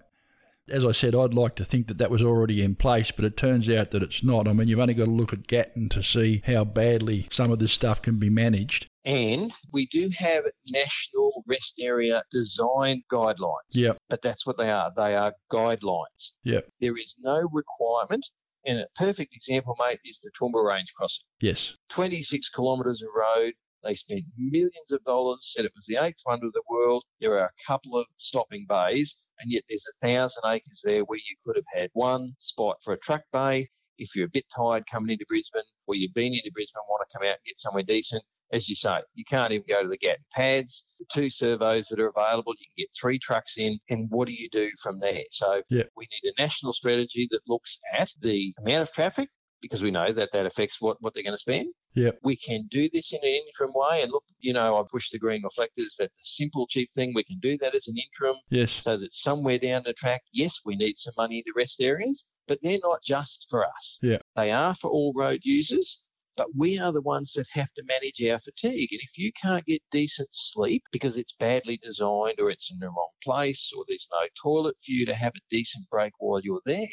as 0.69 0.85
I 0.85 0.91
said, 0.91 1.15
I'd 1.15 1.33
like 1.33 1.55
to 1.55 1.65
think 1.65 1.87
that 1.87 1.97
that 1.97 2.11
was 2.11 2.21
already 2.21 2.63
in 2.63 2.75
place, 2.75 3.11
but 3.11 3.25
it 3.25 3.37
turns 3.37 3.69
out 3.69 3.91
that 3.91 4.03
it's 4.03 4.23
not. 4.23 4.47
I 4.47 4.53
mean, 4.53 4.67
you've 4.67 4.79
only 4.79 4.93
got 4.93 5.05
to 5.05 5.11
look 5.11 5.33
at 5.33 5.47
Gatton 5.47 5.89
to 5.89 6.03
see 6.03 6.41
how 6.45 6.63
badly 6.63 7.27
some 7.31 7.51
of 7.51 7.59
this 7.59 7.73
stuff 7.73 8.01
can 8.01 8.17
be 8.17 8.29
managed. 8.29 8.87
And 9.05 9.53
we 9.71 9.87
do 9.87 10.09
have 10.17 10.43
national 10.71 11.43
rest 11.47 11.79
area 11.79 12.21
design 12.31 13.01
guidelines. 13.11 13.71
Yep. 13.71 13.97
But 14.09 14.21
that's 14.21 14.45
what 14.45 14.57
they 14.57 14.69
are. 14.69 14.91
They 14.95 15.15
are 15.15 15.33
guidelines. 15.51 16.31
Yep. 16.43 16.69
There 16.81 16.97
is 16.97 17.15
no 17.19 17.47
requirement. 17.51 18.25
And 18.65 18.79
a 18.79 18.87
perfect 18.95 19.33
example, 19.33 19.75
mate, 19.79 19.99
is 20.03 20.19
the 20.19 20.31
Toowoomba 20.39 20.63
Range 20.63 20.91
crossing. 20.95 21.23
Yes. 21.41 21.75
26 21.89 22.49
kilometres 22.49 23.01
of 23.01 23.07
road. 23.15 23.53
They 23.83 23.95
spent 23.95 24.25
millions 24.37 24.91
of 24.91 25.03
dollars, 25.05 25.51
said 25.53 25.65
it 25.65 25.71
was 25.75 25.85
the 25.85 25.97
eighth 25.97 26.21
wonder 26.25 26.47
of 26.47 26.53
the 26.53 26.61
world. 26.69 27.03
There 27.19 27.39
are 27.39 27.45
a 27.45 27.63
couple 27.65 27.97
of 27.97 28.05
stopping 28.17 28.65
bays, 28.67 29.15
and 29.39 29.51
yet 29.51 29.63
there's 29.69 29.87
a 29.87 30.05
thousand 30.05 30.43
acres 30.45 30.81
there 30.83 31.03
where 31.05 31.19
you 31.19 31.35
could 31.45 31.55
have 31.55 31.65
had 31.73 31.89
one 31.93 32.35
spot 32.39 32.77
for 32.83 32.93
a 32.93 32.99
truck 32.99 33.23
bay. 33.31 33.69
If 33.97 34.15
you're 34.15 34.27
a 34.27 34.29
bit 34.29 34.45
tired 34.55 34.85
coming 34.89 35.11
into 35.11 35.25
Brisbane, 35.27 35.61
or 35.87 35.95
you've 35.95 36.13
been 36.13 36.33
into 36.33 36.51
Brisbane, 36.53 36.79
and 36.79 36.89
want 36.89 37.05
to 37.09 37.17
come 37.17 37.25
out 37.27 37.33
and 37.33 37.45
get 37.45 37.59
somewhere 37.59 37.83
decent, 37.83 38.23
as 38.51 38.67
you 38.67 38.75
say, 38.75 38.99
you 39.13 39.23
can't 39.29 39.51
even 39.51 39.65
go 39.67 39.83
to 39.83 39.89
the 39.89 39.97
Gatton 39.97 40.23
pads. 40.33 40.85
The 40.99 41.05
two 41.13 41.29
servos 41.29 41.87
that 41.87 41.99
are 41.99 42.11
available, 42.15 42.53
you 42.53 42.65
can 42.65 42.83
get 42.83 42.89
three 42.99 43.19
trucks 43.19 43.57
in, 43.57 43.77
and 43.89 44.09
what 44.09 44.27
do 44.27 44.33
you 44.33 44.49
do 44.51 44.71
from 44.81 44.99
there? 44.99 45.23
So 45.31 45.61
Yeah. 45.69 45.83
we 45.95 46.07
need 46.11 46.31
a 46.31 46.41
national 46.41 46.73
strategy 46.73 47.27
that 47.31 47.41
looks 47.47 47.79
at 47.93 48.09
the 48.21 48.53
amount 48.59 48.83
of 48.83 48.91
traffic, 48.91 49.29
because 49.61 49.83
we 49.83 49.91
know 49.91 50.11
that 50.13 50.29
that 50.33 50.45
affects 50.45 50.81
what, 50.81 50.97
what 51.01 51.13
they're 51.13 51.23
going 51.23 51.33
to 51.33 51.37
spend. 51.37 51.67
Yep. 51.95 52.19
We 52.23 52.35
can 52.35 52.67
do 52.69 52.89
this 52.93 53.13
in 53.13 53.19
an 53.21 53.41
interim 53.47 53.71
way. 53.73 54.01
And 54.01 54.11
look, 54.11 54.23
you 54.39 54.53
know, 54.53 54.77
I 54.77 54.83
push 54.89 55.09
the 55.09 55.19
green 55.19 55.41
reflectors. 55.43 55.95
That's 55.97 56.13
a 56.13 56.23
simple, 56.23 56.67
cheap 56.67 56.89
thing. 56.93 57.13
We 57.13 57.23
can 57.23 57.39
do 57.39 57.57
that 57.59 57.75
as 57.75 57.87
an 57.87 57.95
interim 57.97 58.37
Yes. 58.49 58.71
so 58.81 58.97
that 58.97 59.13
somewhere 59.13 59.59
down 59.59 59.83
the 59.85 59.93
track, 59.93 60.21
yes, 60.31 60.59
we 60.65 60.75
need 60.75 60.97
some 60.97 61.13
money 61.17 61.43
to 61.43 61.53
rest 61.55 61.81
areas, 61.81 62.25
but 62.47 62.59
they're 62.61 62.79
not 62.83 63.03
just 63.03 63.47
for 63.49 63.65
us. 63.65 63.99
Yeah. 64.01 64.19
They 64.35 64.51
are 64.51 64.75
for 64.75 64.89
all 64.89 65.13
road 65.15 65.41
users, 65.43 66.01
but 66.37 66.47
we 66.55 66.79
are 66.79 66.93
the 66.93 67.01
ones 67.01 67.33
that 67.33 67.47
have 67.51 67.73
to 67.73 67.83
manage 67.83 68.21
our 68.23 68.39
fatigue. 68.39 68.89
And 68.91 69.01
if 69.01 69.17
you 69.17 69.31
can't 69.41 69.65
get 69.65 69.81
decent 69.91 70.29
sleep 70.31 70.83
because 70.91 71.17
it's 71.17 71.35
badly 71.39 71.77
designed 71.83 72.39
or 72.39 72.49
it's 72.49 72.71
in 72.71 72.79
the 72.79 72.87
wrong 72.87 73.09
place 73.23 73.71
or 73.75 73.83
there's 73.87 74.07
no 74.11 74.25
toilet 74.41 74.77
for 74.85 74.91
you 74.91 75.05
to 75.07 75.15
have 75.15 75.33
a 75.35 75.41
decent 75.49 75.89
break 75.89 76.13
while 76.19 76.39
you're 76.41 76.61
there, 76.65 76.87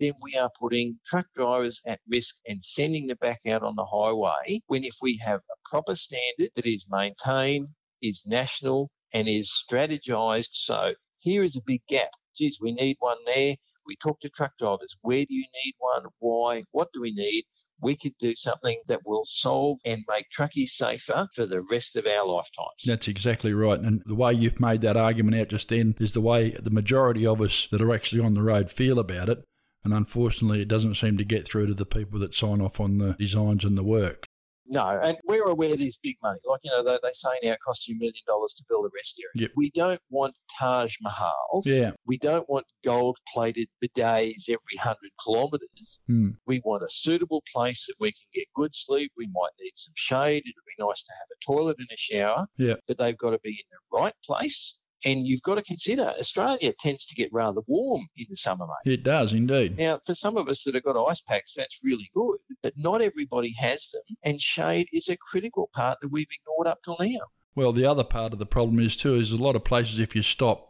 then 0.00 0.12
we 0.22 0.36
are 0.36 0.50
putting 0.60 0.98
truck 1.04 1.26
drivers 1.36 1.80
at 1.86 2.00
risk 2.08 2.36
and 2.46 2.62
sending 2.62 3.06
them 3.06 3.18
back 3.20 3.40
out 3.46 3.62
on 3.62 3.74
the 3.76 3.84
highway 3.84 4.60
when 4.66 4.84
if 4.84 4.96
we 5.02 5.16
have 5.18 5.40
a 5.40 5.68
proper 5.68 5.94
standard 5.94 6.50
that 6.54 6.66
is 6.66 6.86
maintained, 6.88 7.68
is 8.02 8.22
national 8.26 8.90
and 9.12 9.28
is 9.28 9.50
strategized. 9.50 10.50
So 10.52 10.94
here 11.18 11.42
is 11.42 11.56
a 11.56 11.62
big 11.66 11.82
gap. 11.88 12.10
Geez, 12.36 12.58
we 12.60 12.72
need 12.72 12.96
one 13.00 13.18
there. 13.26 13.56
We 13.86 13.96
talk 13.96 14.20
to 14.20 14.28
truck 14.28 14.52
drivers. 14.58 14.96
Where 15.02 15.24
do 15.24 15.34
you 15.34 15.46
need 15.64 15.74
one? 15.78 16.04
Why? 16.18 16.64
What 16.72 16.88
do 16.92 17.00
we 17.00 17.12
need? 17.12 17.44
We 17.80 17.96
could 17.96 18.14
do 18.18 18.34
something 18.34 18.80
that 18.88 19.06
will 19.06 19.24
solve 19.24 19.78
and 19.84 20.04
make 20.08 20.26
truckies 20.36 20.70
safer 20.70 21.28
for 21.34 21.46
the 21.46 21.62
rest 21.62 21.96
of 21.96 22.06
our 22.06 22.26
lifetimes. 22.26 22.82
That's 22.84 23.06
exactly 23.08 23.52
right. 23.52 23.78
And 23.78 24.02
the 24.04 24.16
way 24.16 24.32
you've 24.32 24.60
made 24.60 24.80
that 24.80 24.96
argument 24.96 25.40
out 25.40 25.48
just 25.48 25.68
then 25.68 25.94
is 26.00 26.12
the 26.12 26.20
way 26.20 26.50
the 26.50 26.70
majority 26.70 27.24
of 27.24 27.40
us 27.40 27.68
that 27.70 27.80
are 27.80 27.94
actually 27.94 28.20
on 28.20 28.34
the 28.34 28.42
road 28.42 28.70
feel 28.70 28.98
about 28.98 29.28
it. 29.28 29.44
And 29.88 29.96
unfortunately, 29.96 30.60
it 30.60 30.68
doesn't 30.68 30.96
seem 30.96 31.16
to 31.16 31.24
get 31.24 31.46
through 31.46 31.66
to 31.68 31.74
the 31.74 31.86
people 31.86 32.18
that 32.20 32.34
sign 32.34 32.60
off 32.60 32.78
on 32.78 32.98
the 32.98 33.14
designs 33.18 33.64
and 33.64 33.78
the 33.78 33.82
work. 33.82 34.26
No, 34.70 34.86
and 35.02 35.16
we're 35.24 35.46
aware 35.48 35.74
there's 35.78 35.96
big 36.02 36.16
money. 36.22 36.38
Like, 36.44 36.60
you 36.62 36.70
know, 36.70 36.84
they, 36.84 36.98
they 37.02 37.12
say 37.14 37.30
now 37.42 37.52
it 37.52 37.58
costs 37.64 37.88
you 37.88 37.94
a 37.96 37.98
million 37.98 38.20
dollars 38.26 38.52
to 38.58 38.64
build 38.68 38.84
a 38.84 38.90
rest 38.94 39.18
area. 39.34 39.44
Yep. 39.48 39.52
We 39.56 39.70
don't 39.70 40.00
want 40.10 40.34
Taj 40.60 40.94
Mahals. 41.02 41.64
Yeah. 41.64 41.92
We 42.06 42.18
don't 42.18 42.46
want 42.50 42.66
gold 42.84 43.16
plated 43.32 43.68
bidets 43.82 44.50
every 44.50 44.76
100 44.76 44.96
kilometres. 45.24 46.00
Hmm. 46.06 46.32
We 46.46 46.60
want 46.66 46.82
a 46.82 46.88
suitable 46.90 47.42
place 47.50 47.86
that 47.86 47.94
we 47.98 48.12
can 48.12 48.26
get 48.34 48.44
good 48.54 48.74
sleep. 48.74 49.10
We 49.16 49.28
might 49.32 49.52
need 49.58 49.72
some 49.74 49.94
shade. 49.96 50.42
It'd 50.44 50.44
be 50.44 50.84
nice 50.84 51.02
to 51.02 51.12
have 51.14 51.28
a 51.32 51.44
toilet 51.46 51.76
and 51.78 51.88
a 51.90 51.96
shower, 51.96 52.46
Yeah. 52.58 52.74
but 52.86 52.98
they've 52.98 53.16
got 53.16 53.30
to 53.30 53.38
be 53.42 53.48
in 53.52 53.64
the 53.70 53.98
right 53.98 54.14
place. 54.22 54.77
And 55.04 55.26
you've 55.26 55.42
got 55.42 55.54
to 55.54 55.62
consider 55.62 56.12
Australia 56.18 56.72
tends 56.80 57.06
to 57.06 57.14
get 57.14 57.32
rather 57.32 57.60
warm 57.66 58.08
in 58.16 58.26
the 58.28 58.36
summer, 58.36 58.66
mate. 58.66 58.92
It 58.92 59.04
does 59.04 59.32
indeed. 59.32 59.78
Now, 59.78 60.00
for 60.04 60.14
some 60.14 60.36
of 60.36 60.48
us 60.48 60.64
that 60.64 60.74
have 60.74 60.82
got 60.82 61.00
ice 61.08 61.20
packs, 61.20 61.54
that's 61.54 61.80
really 61.84 62.10
good, 62.14 62.38
but 62.62 62.74
not 62.76 63.00
everybody 63.00 63.54
has 63.58 63.90
them, 63.90 64.02
and 64.24 64.40
shade 64.40 64.88
is 64.92 65.08
a 65.08 65.16
critical 65.16 65.70
part 65.72 65.98
that 66.02 66.10
we've 66.10 66.26
ignored 66.30 66.66
up 66.66 66.82
till 66.82 66.96
now. 67.00 67.20
Well, 67.54 67.72
the 67.72 67.84
other 67.84 68.04
part 68.04 68.32
of 68.32 68.38
the 68.38 68.46
problem 68.46 68.78
is 68.80 68.96
too 68.96 69.16
is 69.16 69.32
a 69.32 69.36
lot 69.36 69.56
of 69.56 69.64
places 69.64 69.98
if 69.98 70.14
you 70.16 70.22
stop. 70.22 70.68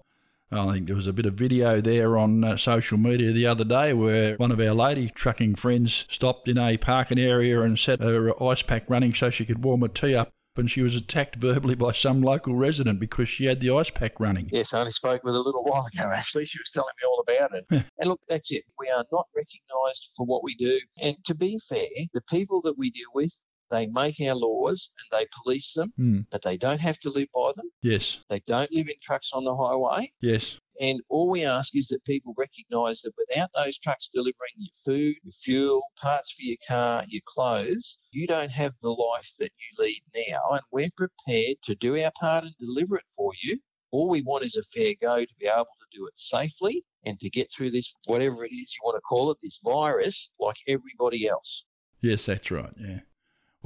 I 0.51 0.73
think 0.73 0.87
there 0.87 0.97
was 0.97 1.07
a 1.07 1.13
bit 1.13 1.27
of 1.27 1.35
video 1.35 1.83
there 1.83 2.17
on 2.17 2.43
uh, 2.43 2.57
social 2.57 2.97
media 2.97 3.33
the 3.33 3.47
other 3.47 3.65
day 3.65 3.93
where 3.93 4.37
one 4.37 4.51
of 4.51 4.59
our 4.61 4.73
lady 4.73 5.11
trucking 5.15 5.57
friends 5.57 6.07
stopped 6.09 6.49
in 6.49 6.57
a 6.57 6.79
parking 6.79 7.19
area 7.19 7.61
and 7.61 7.79
set 7.79 8.01
her 8.01 8.43
ice 8.43 8.63
pack 8.63 8.89
running 8.89 9.13
so 9.13 9.29
she 9.29 9.45
could 9.45 9.63
warm 9.63 9.83
her 9.83 9.89
tea 9.89 10.15
up, 10.15 10.33
and 10.59 10.71
she 10.71 10.83
was 10.83 10.95
attacked 10.95 11.37
verbally 11.37 11.75
by 11.75 11.93
some 11.93 12.23
local 12.23 12.55
resident 12.55 13.01
because 13.01 13.29
she 13.29 13.47
had 13.47 13.61
the 13.61 13.71
ice 13.71 13.91
pack 13.91 14.19
running. 14.21 14.49
Yes, 14.53 14.75
I 14.75 14.81
only 14.81 14.93
spoke 14.93 15.23
with 15.25 15.35
her 15.35 15.39
a 15.39 15.43
little 15.43 15.65
while 15.65 15.87
ago, 15.95 16.11
actually. 16.15 16.45
She 16.45 16.59
was 16.59 16.71
telling 16.71 16.93
me 17.01 17.07
all 17.07 17.21
about 17.21 17.51
it. 17.55 17.85
and 17.99 18.09
look, 18.09 18.21
that's 18.29 18.51
it. 18.53 18.65
We 18.79 18.89
are 18.89 19.05
not 19.13 19.27
recognised 19.35 20.11
for 20.17 20.27
what 20.27 20.43
we 20.43 20.55
do. 20.57 20.79
And 20.99 21.17
to 21.27 21.35
be 21.35 21.59
fair, 21.69 21.87
the 22.13 22.23
people 22.29 22.61
that 22.63 22.77
we 22.77 22.91
deal 22.91 23.09
with, 23.15 23.33
they 23.71 23.87
make 23.87 24.21
our 24.21 24.35
laws 24.35 24.91
and 24.99 25.21
they 25.21 25.27
police 25.43 25.73
them, 25.75 25.93
Hmm. 25.97 26.21
but 26.31 26.43
they 26.43 26.57
don't 26.57 26.81
have 26.81 26.99
to 27.01 27.11
live 27.11 27.29
by 27.35 27.53
them. 27.57 27.71
Yes, 27.83 28.19
They 28.29 28.41
don't 28.41 28.71
live 28.73 28.89
in 28.89 28.95
trucks 29.01 29.31
on 29.33 29.45
the 29.45 29.55
highway. 29.57 30.13
yes, 30.21 30.57
And 30.81 31.01
all 31.09 31.29
we 31.29 31.45
ask 31.45 31.75
is 31.75 31.89
that 31.89 32.05
people 32.05 32.35
recognise 32.37 33.03
that 33.03 33.13
without 33.19 33.51
those 33.55 33.77
trucks 33.79 34.09
delivering 34.15 34.55
your 34.59 34.73
food, 34.85 35.17
your 35.25 35.33
fuel, 35.33 35.83
parts 36.01 36.31
for 36.33 36.43
your 36.43 36.57
car, 36.67 37.05
your 37.09 37.23
clothes, 37.27 37.99
you 38.13 38.27
don't 38.29 38.51
have 38.53 38.75
the 38.81 38.91
life 38.91 39.29
that 39.41 39.51
you 39.59 39.85
lead 39.85 40.03
now. 40.15 40.41
And 40.53 40.63
we're 40.71 40.89
prepared 40.97 41.57
to 41.65 41.75
do 41.75 42.01
our 42.03 42.13
part 42.21 42.45
and 42.45 42.55
deliver 42.61 42.97
it 42.97 43.05
for 43.17 43.33
you. 43.43 43.59
All 43.91 44.09
we 44.09 44.23
want 44.23 44.45
is 44.45 44.57
a 44.57 44.63
fair 44.65 44.95
go 45.01 45.25
to 45.25 45.35
be 45.41 45.47
able 45.47 45.65
to 45.65 45.99
do 45.99 46.07
it 46.07 46.13
safely 46.17 46.85
and 47.05 47.19
to 47.21 47.29
get 47.31 47.51
through 47.53 47.71
this, 47.73 47.93
whatever 48.07 48.45
it 48.45 48.53
is 48.53 48.73
you 48.75 48.81
want 48.85 48.97
to 48.97 49.01
call 49.01 49.31
it, 49.33 49.39
this 49.43 49.59
virus, 49.65 50.31
like 50.39 50.57
everybody 50.69 51.27
else. 51.27 51.65
yes, 52.03 52.27
that's 52.27 52.51
right, 52.53 52.73
yeah. 52.79 53.01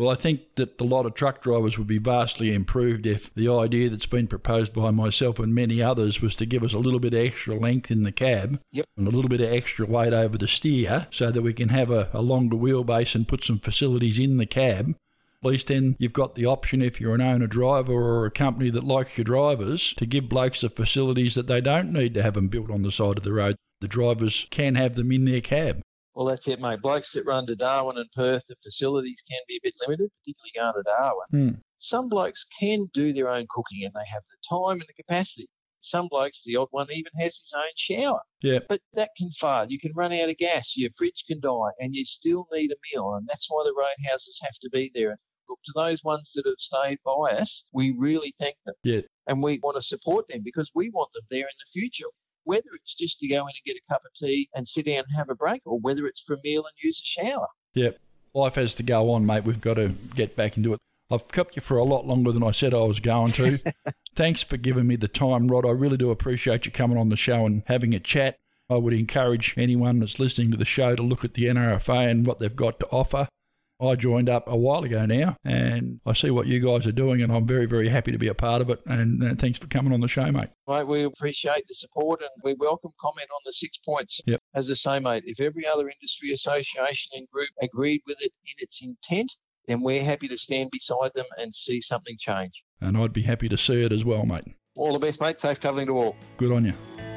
Well, 0.02 0.10
I 0.10 0.16
think 0.16 0.56
that 0.56 0.80
a 0.80 0.84
lot 0.84 1.06
of 1.06 1.14
truck 1.14 1.42
drivers 1.42 1.78
would 1.78 1.86
be 1.86 1.98
vastly 1.98 2.52
improved 2.52 3.06
if 3.06 3.32
the 3.36 3.48
idea 3.48 3.88
that's 3.88 4.04
been 4.04 4.26
proposed 4.26 4.72
by 4.72 4.90
myself 4.90 5.38
and 5.38 5.54
many 5.54 5.80
others 5.80 6.20
was 6.20 6.34
to 6.36 6.44
give 6.44 6.64
us 6.64 6.72
a 6.72 6.78
little 6.78 6.98
bit 6.98 7.14
of 7.14 7.20
extra 7.20 7.54
length 7.54 7.88
in 7.88 8.02
the 8.02 8.10
cab 8.10 8.58
Yep. 8.72 8.86
and 8.96 9.06
a 9.06 9.12
little 9.12 9.28
bit 9.28 9.40
of 9.40 9.52
extra 9.52 9.86
weight 9.86 10.12
over 10.12 10.36
the 10.36 10.48
steer 10.48 11.06
so 11.12 11.30
that 11.30 11.42
we 11.42 11.52
can 11.52 11.68
have 11.68 11.92
a, 11.92 12.08
a 12.12 12.20
longer 12.20 12.56
wheelbase 12.56 13.14
and 13.14 13.28
put 13.28 13.44
some 13.44 13.60
facilities 13.60 14.18
in 14.18 14.38
the 14.38 14.44
cab. 14.46 14.96
At 15.44 15.48
least 15.48 15.68
then 15.68 15.94
you've 16.00 16.12
got 16.12 16.34
the 16.34 16.46
option 16.46 16.82
if 16.82 17.00
you're 17.00 17.14
an 17.14 17.20
owner 17.20 17.46
driver 17.46 17.92
or 17.92 18.26
a 18.26 18.30
company 18.32 18.70
that 18.70 18.82
likes 18.82 19.16
your 19.16 19.24
drivers 19.24 19.94
to 19.98 20.04
give 20.04 20.28
blokes 20.28 20.62
the 20.62 20.68
facilities 20.70 21.36
that 21.36 21.46
they 21.46 21.60
don't 21.60 21.92
need 21.92 22.14
to 22.14 22.24
have 22.24 22.34
them 22.34 22.48
built 22.48 22.72
on 22.72 22.82
the 22.82 22.90
side 22.90 23.18
of 23.18 23.22
the 23.24 23.32
road. 23.32 23.54
The 23.80 23.86
drivers 23.86 24.48
can 24.50 24.74
have 24.74 24.96
them 24.96 25.12
in 25.12 25.26
their 25.26 25.40
cab. 25.40 25.80
Well, 26.14 26.26
that's 26.26 26.46
it, 26.48 26.60
mate. 26.60 26.82
Blokes 26.82 27.12
that 27.12 27.24
run 27.24 27.46
to 27.46 27.56
Darwin 27.56 27.96
and 27.96 28.10
Perth, 28.12 28.46
the 28.46 28.56
facilities 28.62 29.22
can 29.28 29.40
be 29.48 29.56
a 29.56 29.60
bit 29.62 29.74
limited, 29.80 30.10
particularly 30.20 30.52
going 30.54 30.74
to 30.74 30.90
Darwin. 30.90 31.26
Hmm. 31.30 31.60
Some 31.78 32.08
blokes 32.08 32.44
can 32.58 32.90
do 32.92 33.12
their 33.12 33.30
own 33.30 33.46
cooking 33.50 33.84
and 33.84 33.94
they 33.94 34.08
have 34.12 34.22
the 34.30 34.36
time 34.48 34.80
and 34.80 34.88
the 34.88 35.02
capacity. 35.02 35.48
Some 35.80 36.06
blokes, 36.08 36.42
the 36.44 36.56
odd 36.56 36.68
one, 36.70 36.86
even 36.92 37.10
has 37.18 37.36
his 37.36 37.52
own 37.56 37.72
shower. 37.76 38.20
Yeah. 38.40 38.60
But 38.68 38.80
that 38.92 39.10
can 39.16 39.30
fail. 39.30 39.66
You 39.68 39.80
can 39.80 39.90
run 39.96 40.12
out 40.12 40.28
of 40.28 40.36
gas, 40.36 40.76
your 40.76 40.90
fridge 40.96 41.24
can 41.26 41.40
die, 41.40 41.70
and 41.80 41.92
you 41.92 42.04
still 42.04 42.46
need 42.52 42.70
a 42.70 42.76
meal. 42.92 43.14
And 43.14 43.26
that's 43.28 43.46
why 43.48 43.64
the 43.64 43.74
roadhouses 43.74 44.38
have 44.42 44.54
to 44.60 44.70
be 44.70 44.92
there. 44.94 45.18
Look, 45.48 45.58
to 45.64 45.72
those 45.74 46.04
ones 46.04 46.30
that 46.34 46.46
have 46.46 46.58
stayed 46.58 46.98
by 47.04 47.32
us, 47.32 47.68
we 47.72 47.96
really 47.98 48.32
thank 48.38 48.54
them. 48.64 48.76
Yeah. 48.84 49.00
And 49.26 49.42
we 49.42 49.58
want 49.60 49.76
to 49.76 49.82
support 49.82 50.28
them 50.28 50.42
because 50.44 50.70
we 50.72 50.90
want 50.90 51.12
them 51.14 51.24
there 51.30 51.40
in 51.40 51.58
the 51.58 51.70
future 51.72 52.06
whether 52.44 52.68
it's 52.74 52.94
just 52.94 53.18
to 53.20 53.28
go 53.28 53.36
in 53.36 53.40
and 53.42 53.64
get 53.66 53.76
a 53.76 53.92
cup 53.92 54.02
of 54.04 54.12
tea 54.14 54.48
and 54.54 54.66
sit 54.66 54.86
down 54.86 55.04
and 55.08 55.16
have 55.16 55.30
a 55.30 55.34
break, 55.34 55.62
or 55.64 55.78
whether 55.80 56.06
it's 56.06 56.20
for 56.20 56.34
a 56.34 56.40
meal 56.42 56.64
and 56.64 56.72
use 56.82 57.00
a 57.00 57.04
shower. 57.04 57.46
Yep. 57.74 57.98
Life 58.34 58.54
has 58.54 58.74
to 58.76 58.82
go 58.82 59.10
on, 59.10 59.26
mate. 59.26 59.44
We've 59.44 59.60
got 59.60 59.74
to 59.74 59.88
get 60.14 60.36
back 60.36 60.56
into 60.56 60.74
it. 60.74 60.80
I've 61.10 61.28
kept 61.28 61.56
you 61.56 61.62
for 61.62 61.76
a 61.76 61.84
lot 61.84 62.06
longer 62.06 62.32
than 62.32 62.42
I 62.42 62.52
said 62.52 62.72
I 62.72 62.78
was 62.78 62.98
going 62.98 63.32
to. 63.32 63.58
Thanks 64.16 64.42
for 64.42 64.56
giving 64.56 64.86
me 64.86 64.96
the 64.96 65.08
time, 65.08 65.48
Rod. 65.48 65.66
I 65.66 65.70
really 65.70 65.98
do 65.98 66.10
appreciate 66.10 66.64
you 66.64 66.72
coming 66.72 66.96
on 66.96 67.10
the 67.10 67.16
show 67.16 67.44
and 67.44 67.62
having 67.66 67.94
a 67.94 68.00
chat. 68.00 68.38
I 68.70 68.76
would 68.76 68.94
encourage 68.94 69.54
anyone 69.58 70.00
that's 70.00 70.18
listening 70.18 70.50
to 70.52 70.56
the 70.56 70.64
show 70.64 70.94
to 70.94 71.02
look 71.02 71.24
at 71.24 71.34
the 71.34 71.44
NRFA 71.44 72.10
and 72.10 72.26
what 72.26 72.38
they've 72.38 72.56
got 72.56 72.80
to 72.80 72.86
offer. 72.86 73.28
I 73.82 73.96
joined 73.96 74.28
up 74.28 74.44
a 74.46 74.56
while 74.56 74.84
ago 74.84 75.04
now, 75.06 75.36
and 75.44 76.00
I 76.06 76.12
see 76.12 76.30
what 76.30 76.46
you 76.46 76.60
guys 76.60 76.86
are 76.86 76.92
doing, 76.92 77.22
and 77.22 77.32
I'm 77.32 77.46
very, 77.46 77.66
very 77.66 77.88
happy 77.88 78.12
to 78.12 78.18
be 78.18 78.28
a 78.28 78.34
part 78.34 78.62
of 78.62 78.70
it. 78.70 78.80
And 78.86 79.22
uh, 79.24 79.34
thanks 79.34 79.58
for 79.58 79.66
coming 79.66 79.92
on 79.92 80.00
the 80.00 80.08
show, 80.08 80.30
mate. 80.30 80.50
Mate, 80.68 80.86
we 80.86 81.04
appreciate 81.04 81.64
the 81.68 81.74
support 81.74 82.20
and 82.20 82.30
we 82.44 82.54
welcome 82.54 82.92
comment 83.00 83.28
on 83.30 83.40
the 83.44 83.52
six 83.52 83.78
points. 83.78 84.20
Yep. 84.26 84.40
As 84.54 84.70
I 84.70 84.74
say, 84.74 84.98
mate, 85.00 85.24
if 85.26 85.40
every 85.40 85.66
other 85.66 85.90
industry 85.90 86.32
association 86.32 87.12
and 87.14 87.28
group 87.30 87.48
agreed 87.60 88.02
with 88.06 88.18
it 88.20 88.32
in 88.46 88.54
its 88.58 88.82
intent, 88.82 89.32
then 89.66 89.80
we're 89.80 90.02
happy 90.02 90.28
to 90.28 90.36
stand 90.36 90.70
beside 90.70 91.10
them 91.14 91.26
and 91.38 91.54
see 91.54 91.80
something 91.80 92.16
change. 92.18 92.62
And 92.80 92.96
I'd 92.96 93.12
be 93.12 93.22
happy 93.22 93.48
to 93.48 93.58
see 93.58 93.82
it 93.82 93.92
as 93.92 94.04
well, 94.04 94.24
mate. 94.24 94.44
All 94.74 94.92
the 94.92 94.98
best, 94.98 95.20
mate. 95.20 95.38
Safe 95.38 95.60
travelling 95.60 95.86
to 95.86 95.96
all. 95.96 96.16
Good 96.36 96.52
on 96.52 96.64
you. 96.64 97.11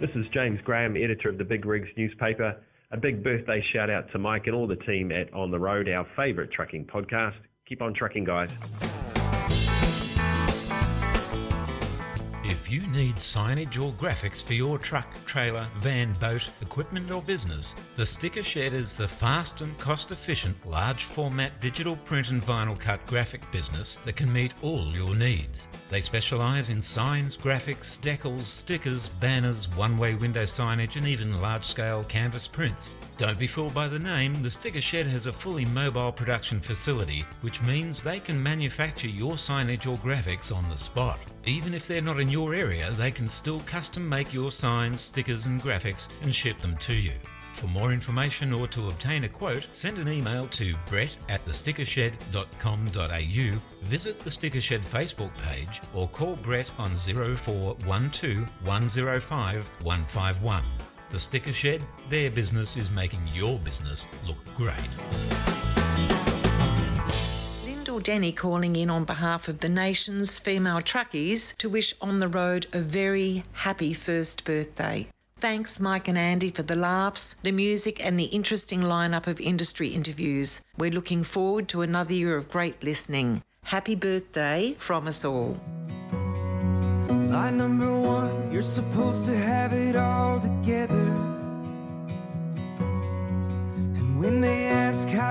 This 0.00 0.10
is 0.14 0.26
James 0.32 0.60
Graham, 0.64 0.96
editor 0.96 1.28
of 1.28 1.38
the 1.38 1.44
Big 1.44 1.66
Rigs 1.66 1.88
newspaper. 1.96 2.54
A 2.92 2.96
big 2.96 3.24
birthday 3.24 3.60
shout 3.72 3.90
out 3.90 4.04
to 4.12 4.18
Mike 4.18 4.46
and 4.46 4.54
all 4.54 4.68
the 4.68 4.76
team 4.76 5.10
at 5.10 5.32
On 5.34 5.50
the 5.50 5.58
Road, 5.58 5.88
our 5.88 6.06
favourite 6.14 6.52
trucking 6.52 6.84
podcast. 6.84 7.34
Keep 7.68 7.82
on 7.82 7.94
trucking, 7.94 8.22
guys. 8.22 8.50
If 12.68 12.74
you 12.74 12.86
need 12.88 13.16
signage 13.16 13.82
or 13.82 13.94
graphics 13.94 14.44
for 14.44 14.52
your 14.52 14.76
truck, 14.76 15.08
trailer, 15.24 15.68
van, 15.78 16.12
boat, 16.20 16.50
equipment, 16.60 17.10
or 17.10 17.22
business, 17.22 17.74
the 17.96 18.04
Sticker 18.04 18.42
Shed 18.42 18.74
is 18.74 18.94
the 18.94 19.08
fast 19.08 19.62
and 19.62 19.78
cost 19.78 20.12
efficient 20.12 20.54
large 20.68 21.04
format 21.04 21.62
digital 21.62 21.96
print 21.96 22.28
and 22.28 22.42
vinyl 22.42 22.78
cut 22.78 23.06
graphic 23.06 23.50
business 23.50 23.96
that 24.04 24.16
can 24.16 24.30
meet 24.30 24.52
all 24.60 24.84
your 24.88 25.14
needs. 25.14 25.70
They 25.88 26.02
specialise 26.02 26.68
in 26.68 26.82
signs, 26.82 27.38
graphics, 27.38 27.98
decals, 27.98 28.44
stickers, 28.44 29.08
banners, 29.08 29.74
one 29.74 29.96
way 29.96 30.14
window 30.14 30.42
signage, 30.42 30.96
and 30.96 31.08
even 31.08 31.40
large 31.40 31.64
scale 31.64 32.04
canvas 32.04 32.46
prints. 32.46 32.96
Don't 33.16 33.38
be 33.38 33.46
fooled 33.46 33.72
by 33.72 33.88
the 33.88 33.98
name, 33.98 34.42
the 34.42 34.50
Sticker 34.50 34.82
Shed 34.82 35.06
has 35.06 35.26
a 35.26 35.32
fully 35.32 35.64
mobile 35.64 36.12
production 36.12 36.60
facility, 36.60 37.24
which 37.40 37.62
means 37.62 38.02
they 38.02 38.20
can 38.20 38.42
manufacture 38.42 39.08
your 39.08 39.32
signage 39.32 39.90
or 39.90 39.96
graphics 39.96 40.54
on 40.54 40.68
the 40.68 40.76
spot. 40.76 41.18
Even 41.48 41.72
if 41.72 41.88
they're 41.88 42.02
not 42.02 42.20
in 42.20 42.28
your 42.28 42.54
area, 42.54 42.90
they 42.92 43.10
can 43.10 43.26
still 43.26 43.60
custom 43.60 44.06
make 44.06 44.34
your 44.34 44.50
signs, 44.50 45.00
stickers, 45.00 45.46
and 45.46 45.62
graphics 45.62 46.08
and 46.20 46.34
ship 46.34 46.60
them 46.60 46.76
to 46.76 46.92
you. 46.92 47.14
For 47.54 47.68
more 47.68 47.90
information 47.90 48.52
or 48.52 48.68
to 48.68 48.88
obtain 48.88 49.24
a 49.24 49.28
quote, 49.28 49.66
send 49.72 49.96
an 49.96 50.10
email 50.10 50.46
to 50.48 50.74
brett 50.86 51.16
at 51.30 51.42
thestickershed.com.au, 51.46 53.60
visit 53.82 54.20
the 54.20 54.30
Sticker 54.30 54.60
Shed 54.60 54.82
Facebook 54.82 55.34
page, 55.38 55.80
or 55.94 56.06
call 56.08 56.36
Brett 56.36 56.70
on 56.78 56.94
0412 56.94 58.46
105 58.64 59.70
151. 59.82 60.62
The 61.08 61.18
Sticker 61.18 61.54
Shed, 61.54 61.82
their 62.10 62.30
business 62.30 62.76
is 62.76 62.90
making 62.90 63.26
your 63.32 63.58
business 63.60 64.06
look 64.26 64.36
great. 64.54 64.76
Lyndall 67.98 68.14
Denny 68.14 68.30
calling 68.30 68.76
in 68.76 68.90
on 68.90 69.04
behalf 69.04 69.48
of 69.48 69.58
the 69.58 69.68
nation's 69.68 70.38
female 70.38 70.80
truckies 70.80 71.56
to 71.56 71.68
wish 71.68 71.94
On 72.00 72.20
the 72.20 72.28
Road 72.28 72.68
a 72.72 72.78
very 72.78 73.42
happy 73.52 73.92
first 73.92 74.44
birthday. 74.44 75.08
Thanks, 75.38 75.80
Mike 75.80 76.06
and 76.06 76.16
Andy, 76.16 76.50
for 76.50 76.62
the 76.62 76.76
laughs, 76.76 77.34
the 77.42 77.50
music, 77.50 78.04
and 78.04 78.16
the 78.16 78.26
interesting 78.26 78.82
lineup 78.82 79.26
of 79.26 79.40
industry 79.40 79.88
interviews. 79.88 80.60
We're 80.76 80.92
looking 80.92 81.24
forward 81.24 81.66
to 81.70 81.82
another 81.82 82.14
year 82.14 82.36
of 82.36 82.48
great 82.48 82.84
listening. 82.84 83.42
Happy 83.64 83.96
birthday 83.96 84.76
from 84.78 85.08
us 85.08 85.24
all. 85.24 85.58
Line 87.08 87.56
number 87.56 87.98
one, 87.98 88.52
you're 88.52 88.62
supposed 88.62 89.24
to 89.24 89.36
have 89.36 89.72
it 89.72 89.96
all 89.96 90.38
together. 90.38 91.37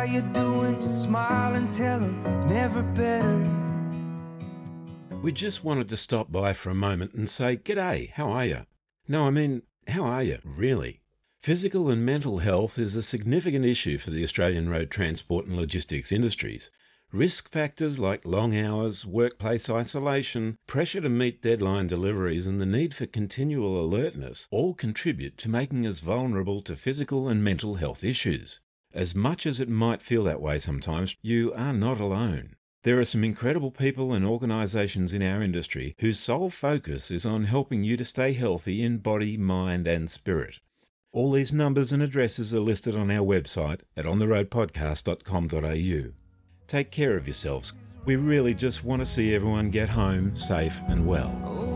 You 0.08 0.22
doing, 0.22 0.80
just 0.82 1.04
smile 1.04 1.56
and 1.56 1.72
tell 1.72 2.00
them 2.00 2.48
never 2.48 2.84
better. 2.84 3.43
We 5.22 5.32
just 5.32 5.63
wanted 5.63 5.89
to 5.89 5.98
stop 5.98 6.32
by 6.32 6.54
for 6.54 6.70
a 6.70 6.76
moment 6.76 7.13
and 7.13 7.30
say, 7.30 7.58
G'day, 7.58 8.12
how 8.12 8.30
are 8.32 8.46
you? 8.46 8.62
No, 9.08 9.28
I 9.28 9.32
mean, 9.32 9.63
how 9.88 10.04
are 10.04 10.24
you, 10.24 10.39
really? 10.43 11.02
Physical 11.39 11.89
and 11.89 12.06
mental 12.06 12.39
health 12.39 12.78
is 12.78 12.96
a 12.96 13.04
significant 13.04 13.65
issue 13.65 13.98
for 13.98 14.10
the 14.10 14.24
Australian 14.24 14.70
road 14.70 14.91
transport 14.91 15.46
and 15.46 15.56
logistics 15.56 16.12
industries. 16.12 16.72
Risk 17.12 17.50
factors 17.50 18.00
like 18.00 18.26
long 18.26 18.56
hours, 18.56 19.06
workplace 19.06 19.70
isolation, 19.70 20.58
pressure 20.67 21.00
to 21.00 21.10
meet 21.10 21.41
deadline 21.41 21.88
deliveries, 21.88 22.46
and 22.48 22.60
the 22.60 22.65
need 22.65 22.93
for 22.93 23.06
continual 23.06 23.80
alertness 23.80 24.48
all 24.52 24.74
contribute 24.74 25.38
to 25.38 25.50
making 25.50 25.88
us 25.88 26.02
vulnerable 26.02 26.62
to 26.62 26.76
physical 26.76 27.30
and 27.30 27.43
mental 27.43 27.76
health 27.76 28.04
issues. 28.04 28.60
As 28.98 29.14
much 29.14 29.46
as 29.46 29.60
it 29.60 29.70
might 29.70 30.02
feel 30.02 30.24
that 30.24 30.42
way 30.42 30.58
sometimes, 30.58 31.16
you 31.22 31.54
are 31.54 31.72
not 31.72 32.00
alone. 32.00 32.56
There 32.82 33.00
are 33.00 33.06
some 33.06 33.24
incredible 33.24 33.70
people 33.70 34.12
and 34.12 34.26
organisations 34.26 35.14
in 35.14 35.22
our 35.22 35.44
industry 35.44 35.94
whose 36.00 36.20
sole 36.20 36.50
focus 36.50 37.12
is 37.12 37.24
on 37.24 37.44
helping 37.44 37.84
you 37.84 37.96
to 37.96 38.04
stay 38.04 38.34
healthy 38.34 38.82
in 38.82 38.98
body, 38.98 39.38
mind, 39.38 39.88
and 39.88 40.10
spirit. 40.10 40.60
All 41.12 41.32
these 41.32 41.54
numbers 41.54 41.92
and 41.92 42.02
addresses 42.02 42.56
are 42.56 42.60
listed 42.60 42.96
on 42.96 43.12
our 43.12 43.24
website 43.24 43.82
at 43.96 44.06
ontheroadpodcast.com.au. 44.06 46.12
Take 46.66 46.90
care 46.90 47.16
of 47.16 47.28
yourselves. 47.28 47.74
We 48.06 48.16
really 48.16 48.56
just 48.56 48.84
want 48.84 49.04
to 49.04 49.06
see 49.06 49.36
everyone 49.36 49.70
get 49.70 49.90
home 49.90 50.36
safe 50.36 50.82
and 50.88 51.06
well. 51.06 51.40
Oh, 51.46 51.68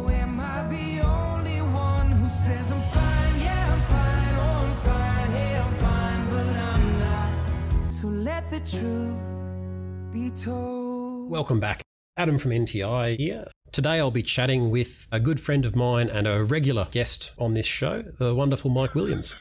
let 8.32 8.50
the 8.50 8.60
truth 8.62 10.14
be 10.14 10.32
told. 10.32 11.30
Welcome 11.30 11.60
back. 11.60 11.82
Adam 12.16 12.38
from 12.38 12.52
NTI 12.52 13.18
here. 13.18 13.46
Today 13.74 14.00
I'll 14.00 14.10
be 14.10 14.24
chatting 14.24 14.70
with 14.70 15.10
a 15.12 15.20
good 15.20 15.38
friend 15.38 15.66
of 15.66 15.76
mine 15.76 16.10
and 16.10 16.26
a 16.26 16.42
regular 16.42 16.88
guest 16.92 17.34
on 17.38 17.56
this 17.56 17.66
show, 17.66 18.04
the 18.20 18.34
wonderful 18.34 18.72
Mike 18.72 18.96
Williams. 18.96 19.36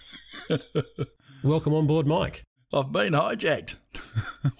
Welcome 1.45 1.73
on 1.73 1.87
board, 1.87 2.09
Mike. 2.09 2.43
I've 2.73 2.91
been 2.91 3.13
hijacked. 3.13 3.77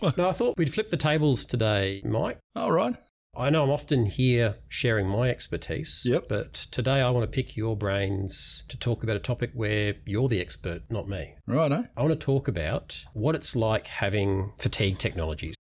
now, 0.17 0.29
I 0.29 0.33
thought 0.33 0.55
we'd 0.57 0.73
flip 0.73 0.91
the 0.91 0.97
tables 0.97 1.45
today, 1.45 2.01
Mike. 2.05 2.39
All 2.55 2.71
right. 2.71 2.95
I 3.41 3.49
know 3.49 3.63
I'm 3.63 3.71
often 3.71 4.05
here 4.05 4.57
sharing 4.69 5.07
my 5.09 5.31
expertise, 5.31 6.03
Yep. 6.05 6.29
but 6.29 6.53
today 6.71 7.01
I 7.01 7.09
want 7.09 7.25
to 7.25 7.35
pick 7.35 7.57
your 7.57 7.75
brains 7.75 8.65
to 8.69 8.77
talk 8.79 9.03
about 9.03 9.17
a 9.17 9.21
topic 9.21 9.51
where 9.55 9.95
you're 10.05 10.29
the 10.29 10.41
expert, 10.43 10.83
not 10.91 11.09
me. 11.09 11.37
Righto. 11.47 11.77
Eh? 11.77 11.83
I 11.97 12.03
want 12.03 12.13
to 12.21 12.23
talk 12.23 12.49
about 12.49 13.03
what 13.15 13.35
it's 13.35 13.57
like 13.57 13.87
having 13.87 14.53
fatigue 14.59 14.99
technologies. 14.99 15.55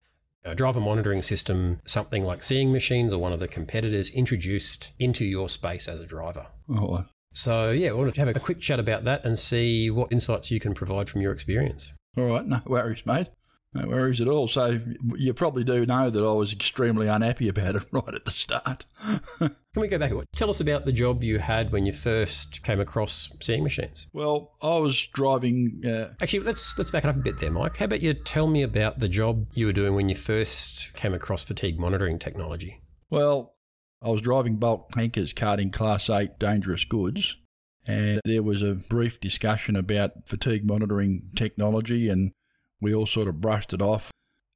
A 0.44 0.54
driver 0.54 0.80
monitoring 0.80 1.22
system, 1.22 1.80
something 1.86 2.22
like 2.22 2.42
seeing 2.42 2.70
machines 2.70 3.14
or 3.14 3.18
one 3.18 3.32
of 3.32 3.40
the 3.40 3.48
competitors 3.48 4.10
introduced 4.10 4.90
into 4.98 5.24
your 5.24 5.48
space 5.48 5.88
as 5.88 6.00
a 6.00 6.06
driver. 6.06 6.48
Oh, 6.68 7.06
So, 7.32 7.70
yeah, 7.70 7.88
I 7.90 7.92
want 7.92 8.12
to 8.14 8.20
have 8.20 8.28
a 8.36 8.38
quick 8.40 8.60
chat 8.60 8.78
about 8.78 9.04
that 9.04 9.24
and 9.24 9.38
see 9.38 9.90
what 9.90 10.12
insights 10.12 10.50
you 10.50 10.60
can 10.60 10.74
provide 10.74 11.08
from 11.08 11.22
your 11.22 11.32
experience. 11.32 11.92
all 12.18 12.24
right. 12.24 12.46
No 12.46 12.60
worries, 12.66 13.06
mate. 13.06 13.28
No 13.72 13.86
worries 13.86 14.20
at 14.20 14.26
all. 14.26 14.48
So 14.48 14.80
you 15.14 15.32
probably 15.32 15.62
do 15.62 15.86
know 15.86 16.10
that 16.10 16.24
I 16.24 16.32
was 16.32 16.52
extremely 16.52 17.06
unhappy 17.06 17.48
about 17.48 17.76
it 17.76 17.84
right 17.92 18.14
at 18.14 18.24
the 18.24 18.32
start. 18.32 18.84
Can 19.38 19.54
we 19.76 19.86
go 19.86 19.98
back? 19.98 20.12
Tell 20.32 20.50
us 20.50 20.58
about 20.58 20.84
the 20.84 20.92
job 20.92 21.22
you 21.22 21.38
had 21.38 21.70
when 21.70 21.86
you 21.86 21.92
first 21.92 22.64
came 22.64 22.80
across 22.80 23.30
seeing 23.40 23.62
machines. 23.62 24.08
Well, 24.12 24.56
I 24.60 24.78
was 24.78 25.06
driving. 25.14 25.82
Uh, 25.86 26.14
Actually, 26.20 26.40
let's 26.40 26.76
let's 26.78 26.90
back 26.90 27.04
it 27.04 27.10
up 27.10 27.16
a 27.16 27.20
bit 27.20 27.38
there, 27.38 27.52
Mike. 27.52 27.76
How 27.76 27.84
about 27.84 28.00
you 28.02 28.12
tell 28.14 28.48
me 28.48 28.62
about 28.62 28.98
the 28.98 29.08
job 29.08 29.46
you 29.54 29.66
were 29.66 29.72
doing 29.72 29.94
when 29.94 30.08
you 30.08 30.16
first 30.16 30.92
came 30.94 31.14
across 31.14 31.44
fatigue 31.44 31.78
monitoring 31.78 32.18
technology? 32.18 32.80
well, 33.10 33.54
I 34.02 34.08
was 34.08 34.22
driving 34.22 34.56
bulk 34.56 34.92
tankers 34.92 35.32
carting 35.34 35.70
Class 35.70 36.08
8 36.08 36.38
dangerous 36.38 36.84
goods, 36.84 37.36
and 37.86 38.20
there 38.24 38.42
was 38.42 38.62
a 38.62 38.74
brief 38.74 39.20
discussion 39.20 39.76
about 39.76 40.26
fatigue 40.26 40.64
monitoring 40.64 41.30
technology, 41.36 42.08
and 42.08 42.32
we 42.80 42.94
all 42.94 43.06
sort 43.06 43.28
of 43.28 43.40
brushed 43.40 43.72
it 43.72 43.82
off. 43.82 44.10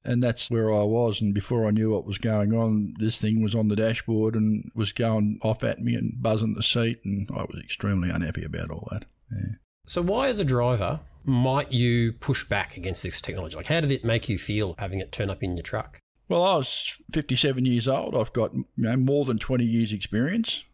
And 0.07 0.23
that's 0.23 0.51
where 0.51 0.73
I 0.73 0.83
was. 0.83 1.21
And 1.21 1.33
before 1.33 1.67
I 1.67 1.71
knew 1.71 1.91
what 1.91 2.05
was 2.05 2.19
going 2.19 2.53
on, 2.53 2.95
this 2.99 3.19
thing 3.19 3.43
was 3.43 3.55
on 3.55 3.69
the 3.69 3.77
dashboard 3.77 4.35
and 4.35 4.71
was 4.75 4.93
going 4.93 5.39
off 5.43 5.65
at 5.65 5.81
me 5.81 5.95
and 5.95 6.23
buzzing 6.23 6.55
the 6.55 6.63
seat. 6.63 7.01
And 7.05 7.29
I 7.35 7.43
was 7.43 7.59
extremely 7.63 8.11
unhappy 8.11 8.45
about 8.45 8.71
all 8.71 8.87
that. 8.93 9.07
Yeah. 9.33 9.55
So, 9.87 10.03
why, 10.03 10.29
as 10.29 10.39
a 10.39 10.45
driver, 10.45 11.01
might 11.25 11.73
you 11.73 12.13
push 12.13 12.45
back 12.45 12.77
against 12.77 13.03
this 13.03 13.21
technology? 13.23 13.57
Like, 13.57 13.67
how 13.67 13.81
did 13.81 13.91
it 13.91 14.05
make 14.05 14.29
you 14.29 14.39
feel 14.39 14.75
having 14.79 15.01
it 15.01 15.11
turn 15.11 15.31
up 15.31 15.43
in 15.43 15.57
your 15.57 15.63
truck? 15.63 15.99
Well, 16.29 16.43
I 16.43 16.57
was 16.57 16.95
57 17.13 17.65
years 17.65 17.89
old. 17.89 18.15
I've 18.15 18.33
got 18.33 18.55
you 18.55 18.65
know, 18.77 18.97
more 18.97 19.25
than 19.25 19.39
20 19.39 19.65
years' 19.65 19.93
experience. 19.93 20.65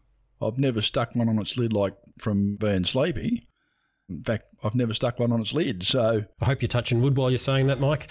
I've 0.43 0.59
never 0.59 0.81
stuck 0.83 1.15
one 1.15 1.29
on 1.29 1.39
its 1.39 1.57
lid 1.57 1.73
like 1.73 1.95
from 2.19 2.57
being 2.57 2.85
sleepy. 2.85 3.47
In 4.11 4.23
fact, 4.23 4.45
I've 4.63 4.75
never 4.75 4.93
stuck 4.93 5.19
one 5.19 5.33
on 5.33 5.41
its 5.41 5.55
lid. 5.55 5.87
So 5.87 6.25
I 6.41 6.45
hope 6.45 6.61
you're 6.61 6.69
touching 6.69 7.01
wood 7.01 7.17
while 7.17 7.31
you're 7.31 7.39
saying 7.39 7.69
that, 7.69 7.81
Mike. 7.81 8.11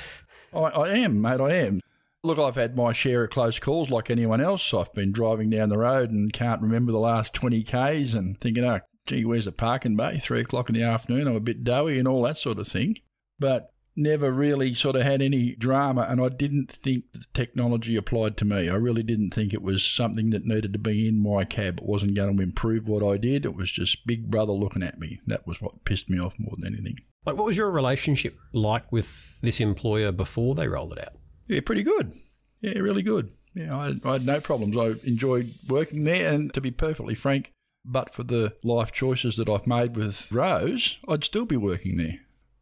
I, 0.54 0.60
I 0.60 0.90
am, 0.98 1.22
mate, 1.22 1.42
I 1.42 1.54
am. 1.56 1.82
Look, 2.24 2.40
I've 2.40 2.56
had 2.56 2.76
my 2.76 2.92
share 2.92 3.24
of 3.24 3.30
close 3.30 3.60
calls 3.60 3.90
like 3.90 4.10
anyone 4.10 4.42
else. 4.42 4.74
I've 4.74 4.94
been 4.94 5.12
driving 5.12 5.50
down 5.50 5.70
the 5.70 5.78
road 5.78 6.10
and 6.12 6.34
can't 6.34 6.62
remember 6.62 6.92
the 6.92 7.00
last 7.00 7.34
20 7.34 7.64
Ks 7.64 8.14
and 8.14 8.40
thinking, 8.42 8.66
oh, 8.66 8.80
gee, 9.06 9.26
where's 9.26 9.46
the 9.46 9.52
parking 9.52 9.96
bay? 9.96 10.20
Three 10.20 10.42
o'clock 10.42 10.70
in 10.70 10.76
the 10.76 10.84
afternoon, 10.84 11.28
I'm 11.28 11.36
a 11.36 11.42
bit 11.42 11.64
doughy 11.64 12.00
and 12.00 12.08
all 12.08 12.24
that 12.24 12.38
sort 12.38 12.60
of 12.60 12.68
thing. 12.68 12.98
But 13.40 13.70
never 14.00 14.32
really 14.32 14.74
sort 14.74 14.96
of 14.96 15.04
had 15.04 15.22
any 15.22 15.54
drama, 15.56 16.08
and 16.10 16.22
I 16.22 16.30
didn't 16.30 16.72
think 16.72 17.12
the 17.12 17.26
technology 17.34 17.96
applied 17.96 18.38
to 18.38 18.46
me. 18.46 18.70
I 18.70 18.76
really 18.76 19.04
didn't 19.04 19.32
think 19.32 19.54
it 19.54 19.62
was 19.62 19.84
something 19.84 20.30
that 20.32 20.46
needed 20.46 20.74
to 20.74 20.80
be 20.80 21.08
in 21.08 21.22
my 21.22 21.44
cab. 21.44 21.80
It 21.80 21.86
wasn't 21.86 22.16
going 22.16 22.36
to 22.36 22.44
improve 22.44 22.88
what 22.88 23.04
I 23.04 23.18
did. 23.18 23.46
It 23.46 23.56
was 23.56 23.72
just 23.72 24.08
Big 24.08 24.32
Brother 24.32 24.54
looking 24.54 24.84
at 24.84 25.00
me. 25.00 25.20
That 25.28 25.46
was 25.46 25.62
what 25.62 25.86
pissed 25.86 26.10
me 26.10 26.20
off 26.20 26.40
more 26.40 26.56
than 26.58 26.74
anything. 26.74 26.98
Like, 27.26 27.36
what 27.36 27.46
was 27.46 27.58
your 27.58 27.70
relationship 27.70 28.38
like 28.54 28.92
with 28.92 29.40
this 29.42 29.60
employer 29.60 30.12
before 30.12 30.56
they 30.56 30.68
rolled 30.68 30.94
it 30.94 31.00
out? 31.00 31.14
Yeah, 31.48 31.60
pretty 31.62 31.84
good. 31.84 32.14
Yeah, 32.62 32.80
really 32.80 33.04
good. 33.04 33.32
Yeah, 33.54 33.76
I, 33.76 33.96
I 34.06 34.14
had 34.14 34.26
no 34.26 34.40
problems. 34.40 34.78
I 34.78 35.06
enjoyed 35.08 35.54
working 35.68 36.06
there, 36.06 36.34
and 36.34 36.54
to 36.54 36.62
be 36.62 36.72
perfectly 36.72 37.16
frank, 37.16 37.52
but 37.84 38.14
for 38.14 38.24
the 38.24 38.54
life 38.64 38.92
choices 38.92 39.36
that 39.38 39.50
I've 39.50 39.68
made 39.68 39.96
with 39.96 40.32
Rose, 40.32 40.98
I'd 41.08 41.24
still 41.24 41.46
be 41.46 41.58
working 41.58 41.98
there. 41.98 42.20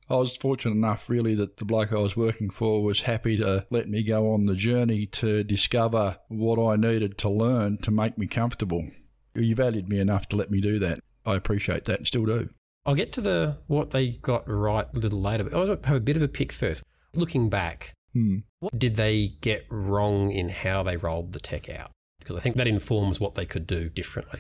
I 0.09 0.15
was 0.15 0.35
fortunate 0.37 0.75
enough, 0.75 1.09
really, 1.09 1.35
that 1.35 1.57
the 1.57 1.65
bloke 1.65 1.91
I 1.91 1.97
was 1.97 2.15
working 2.15 2.49
for 2.49 2.81
was 2.81 3.01
happy 3.01 3.37
to 3.37 3.65
let 3.69 3.89
me 3.89 4.03
go 4.03 4.31
on 4.33 4.45
the 4.45 4.55
journey 4.55 5.05
to 5.07 5.43
discover 5.43 6.17
what 6.29 6.57
I 6.57 6.77
needed 6.77 7.17
to 7.19 7.29
learn 7.29 7.77
to 7.79 7.91
make 7.91 8.17
me 8.17 8.25
comfortable. 8.27 8.87
You 9.35 9.53
valued 9.55 9.89
me 9.89 9.99
enough 9.99 10.27
to 10.29 10.35
let 10.37 10.49
me 10.49 10.61
do 10.61 10.79
that. 10.79 10.99
I 11.25 11.35
appreciate 11.35 11.85
that 11.85 11.99
and 11.99 12.07
still 12.07 12.25
do. 12.25 12.49
I'll 12.85 12.95
get 12.95 13.11
to 13.13 13.21
the 13.21 13.57
what 13.67 13.91
they 13.91 14.11
got 14.11 14.47
right 14.47 14.87
a 14.93 14.97
little 14.97 15.21
later, 15.21 15.43
but 15.43 15.53
I 15.53 15.57
want 15.57 15.83
to 15.83 15.87
have 15.89 15.97
a 15.97 16.01
bit 16.01 16.15
of 16.15 16.21
a 16.21 16.29
pick 16.29 16.53
first. 16.53 16.81
Looking 17.13 17.49
back, 17.49 17.93
Hmm. 18.13 18.37
what 18.59 18.79
did 18.79 18.95
they 18.95 19.27
get 19.41 19.65
wrong 19.69 20.31
in 20.31 20.49
how 20.49 20.83
they 20.83 20.95
rolled 20.95 21.33
the 21.33 21.39
tech 21.39 21.69
out? 21.69 21.91
Because 22.19 22.37
I 22.37 22.39
think 22.39 22.55
that 22.55 22.67
informs 22.67 23.19
what 23.19 23.35
they 23.35 23.45
could 23.45 23.67
do 23.67 23.89
differently. 23.89 24.39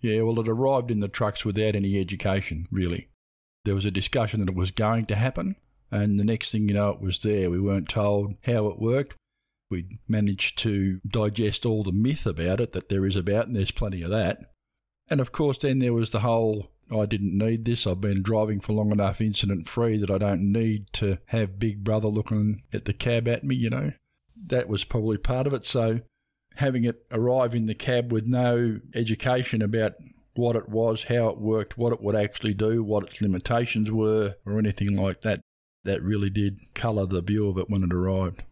Yeah, 0.00 0.22
well, 0.22 0.40
it 0.40 0.48
arrived 0.48 0.90
in 0.90 1.00
the 1.00 1.08
trucks 1.08 1.44
without 1.44 1.74
any 1.76 1.98
education, 1.98 2.66
really. 2.70 3.08
There 3.64 3.74
was 3.74 3.84
a 3.84 3.90
discussion 3.90 4.40
that 4.40 4.48
it 4.48 4.54
was 4.54 4.70
going 4.70 5.06
to 5.06 5.16
happen, 5.16 5.56
and 5.90 6.18
the 6.18 6.24
next 6.24 6.50
thing 6.50 6.68
you 6.68 6.74
know, 6.74 6.90
it 6.90 7.00
was 7.00 7.20
there. 7.20 7.50
We 7.50 7.60
weren't 7.60 7.88
told 7.88 8.34
how 8.44 8.66
it 8.68 8.78
worked. 8.78 9.16
we'd 9.70 9.98
managed 10.06 10.58
to 10.58 11.00
digest 11.06 11.64
all 11.64 11.82
the 11.82 11.92
myth 11.92 12.26
about 12.26 12.60
it 12.60 12.72
that 12.72 12.88
there 12.88 13.06
is 13.06 13.16
about, 13.16 13.46
and 13.46 13.56
there's 13.56 13.70
plenty 13.70 14.02
of 14.02 14.10
that. 14.10 14.52
And 15.08 15.20
of 15.20 15.32
course, 15.32 15.58
then 15.58 15.78
there 15.78 15.92
was 15.92 16.10
the 16.10 16.20
whole 16.20 16.70
I 16.90 17.06
didn't 17.06 17.36
need 17.36 17.64
this. 17.64 17.86
I've 17.86 18.00
been 18.00 18.22
driving 18.22 18.60
for 18.60 18.72
long 18.72 18.92
enough 18.92 19.20
incident 19.20 19.68
free 19.68 19.98
that 19.98 20.10
I 20.10 20.18
don't 20.18 20.52
need 20.52 20.92
to 20.94 21.18
have 21.26 21.58
Big 21.58 21.82
Brother 21.82 22.08
looking 22.08 22.62
at 22.72 22.84
the 22.84 22.92
cab 22.92 23.26
at 23.26 23.44
me, 23.44 23.56
you 23.56 23.70
know. 23.70 23.92
That 24.46 24.68
was 24.68 24.84
probably 24.84 25.16
part 25.16 25.46
of 25.46 25.54
it. 25.54 25.66
So 25.66 26.00
having 26.56 26.84
it 26.84 27.06
arrive 27.10 27.54
in 27.54 27.66
the 27.66 27.74
cab 27.74 28.12
with 28.12 28.26
no 28.26 28.80
education 28.94 29.62
about 29.62 29.94
what 30.34 30.56
it 30.56 30.68
was, 30.68 31.04
how 31.04 31.28
it 31.28 31.38
worked, 31.38 31.78
what 31.78 31.92
it 31.92 32.02
would 32.02 32.16
actually 32.16 32.54
do, 32.54 32.82
what 32.82 33.04
its 33.04 33.20
limitations 33.20 33.90
were, 33.90 34.34
or 34.44 34.58
anything 34.58 34.96
like 34.96 35.20
that, 35.22 35.40
that 35.84 36.02
really 36.02 36.30
did 36.30 36.58
colour 36.74 37.06
the 37.06 37.20
view 37.20 37.48
of 37.48 37.58
it 37.58 37.70
when 37.70 37.82
it 37.82 37.92
arrived. 37.92 38.42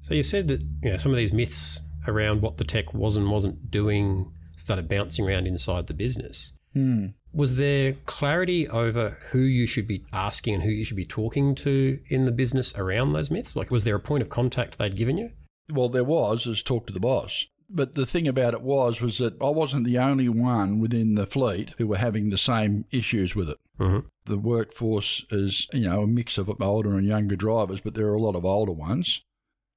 So 0.00 0.14
you 0.14 0.22
said 0.22 0.48
that 0.48 0.60
you 0.82 0.90
know, 0.90 0.96
some 0.96 1.12
of 1.12 1.18
these 1.18 1.32
myths 1.32 1.80
around 2.06 2.42
what 2.42 2.58
the 2.58 2.64
tech 2.64 2.92
was 2.92 3.16
and 3.16 3.30
wasn't 3.30 3.70
doing 3.70 4.32
started 4.56 4.88
bouncing 4.88 5.26
around 5.26 5.46
inside 5.46 5.86
the 5.86 5.94
business. 5.94 6.52
Hmm. 6.72 7.08
Was 7.32 7.56
there 7.56 7.94
clarity 8.06 8.68
over 8.68 9.18
who 9.30 9.38
you 9.38 9.66
should 9.66 9.88
be 9.88 10.04
asking 10.12 10.54
and 10.54 10.62
who 10.62 10.70
you 10.70 10.84
should 10.84 10.96
be 10.96 11.06
talking 11.06 11.54
to 11.56 11.98
in 12.08 12.24
the 12.24 12.32
business 12.32 12.76
around 12.76 13.12
those 13.12 13.30
myths? 13.30 13.56
Like, 13.56 13.70
was 13.70 13.84
there 13.84 13.94
a 13.94 14.00
point 14.00 14.22
of 14.22 14.28
contact 14.28 14.78
they'd 14.78 14.96
given 14.96 15.16
you? 15.16 15.30
Well, 15.70 15.88
there 15.88 16.04
was, 16.04 16.46
as 16.46 16.62
talk 16.62 16.86
to 16.86 16.92
the 16.92 17.00
boss. 17.00 17.46
But 17.74 17.94
the 17.94 18.06
thing 18.06 18.28
about 18.28 18.52
it 18.52 18.60
was, 18.60 19.00
was 19.00 19.18
that 19.18 19.40
I 19.40 19.48
wasn't 19.48 19.86
the 19.86 19.98
only 19.98 20.28
one 20.28 20.78
within 20.78 21.14
the 21.14 21.26
fleet 21.26 21.70
who 21.78 21.86
were 21.86 21.96
having 21.96 22.28
the 22.28 22.38
same 22.38 22.84
issues 22.90 23.34
with 23.34 23.48
it. 23.48 23.58
Mm-hmm. 23.80 24.06
The 24.26 24.38
workforce 24.38 25.24
is, 25.30 25.66
you 25.72 25.88
know, 25.88 26.02
a 26.02 26.06
mix 26.06 26.36
of 26.36 26.50
older 26.60 26.96
and 26.96 27.06
younger 27.06 27.34
drivers, 27.36 27.80
but 27.80 27.94
there 27.94 28.08
are 28.08 28.14
a 28.14 28.20
lot 28.20 28.36
of 28.36 28.44
older 28.44 28.72
ones. 28.72 29.22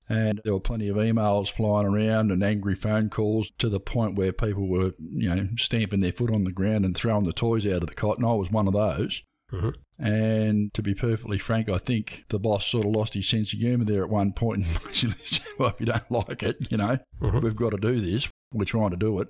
And 0.08 0.40
there 0.44 0.54
were 0.54 0.60
plenty 0.60 0.88
of 0.88 0.98
emails 0.98 1.52
flying 1.52 1.88
around 1.88 2.32
and 2.32 2.44
angry 2.44 2.76
phone 2.76 3.10
calls 3.10 3.50
to 3.58 3.70
the 3.70 3.80
point 3.80 4.16
where 4.16 4.32
people 4.32 4.68
were, 4.68 4.94
you 5.00 5.34
know, 5.34 5.48
stamping 5.58 6.02
their 6.02 6.12
foot 6.12 6.32
on 6.32 6.44
the 6.44 6.52
ground 6.52 6.86
and 6.86 6.96
throwing 6.96 7.24
the 7.24 7.34
toys 7.34 7.66
out 7.66 7.82
of 7.82 7.88
the 7.88 7.96
cot. 7.96 8.18
And 8.18 8.28
I 8.28 8.34
was 8.34 8.52
one 8.52 8.68
of 8.68 8.74
those. 8.74 9.24
Mm-hmm. 9.52 9.70
And 9.98 10.74
to 10.74 10.82
be 10.82 10.94
perfectly 10.94 11.38
frank, 11.40 11.70
I 11.70 11.78
think 11.78 12.26
the 12.30 12.40
boss 12.40 12.66
sort 12.66 12.86
of 12.86 12.92
lost 12.92 13.14
his 13.14 13.28
sense 13.30 13.54
of 13.54 13.60
humour 13.60 13.86
there 13.86 14.04
at 14.04 14.10
one 14.10 14.34
point 14.34 14.66
and 14.66 14.84
basically 14.86 15.16
said, 15.26 15.44
Well, 15.58 15.70
if 15.70 15.80
you 15.80 15.86
don't 15.86 16.12
like 16.12 16.44
it, 16.44 16.58
you 16.70 16.78
know, 16.78 16.98
Mhm. 17.22 17.42
we've 17.42 17.56
got 17.56 17.70
to 17.70 17.78
do 17.78 18.02
this. 18.02 18.28
We're 18.54 18.66
trying 18.66 18.92
to 18.92 18.98
do 18.98 19.20
it. 19.22 19.30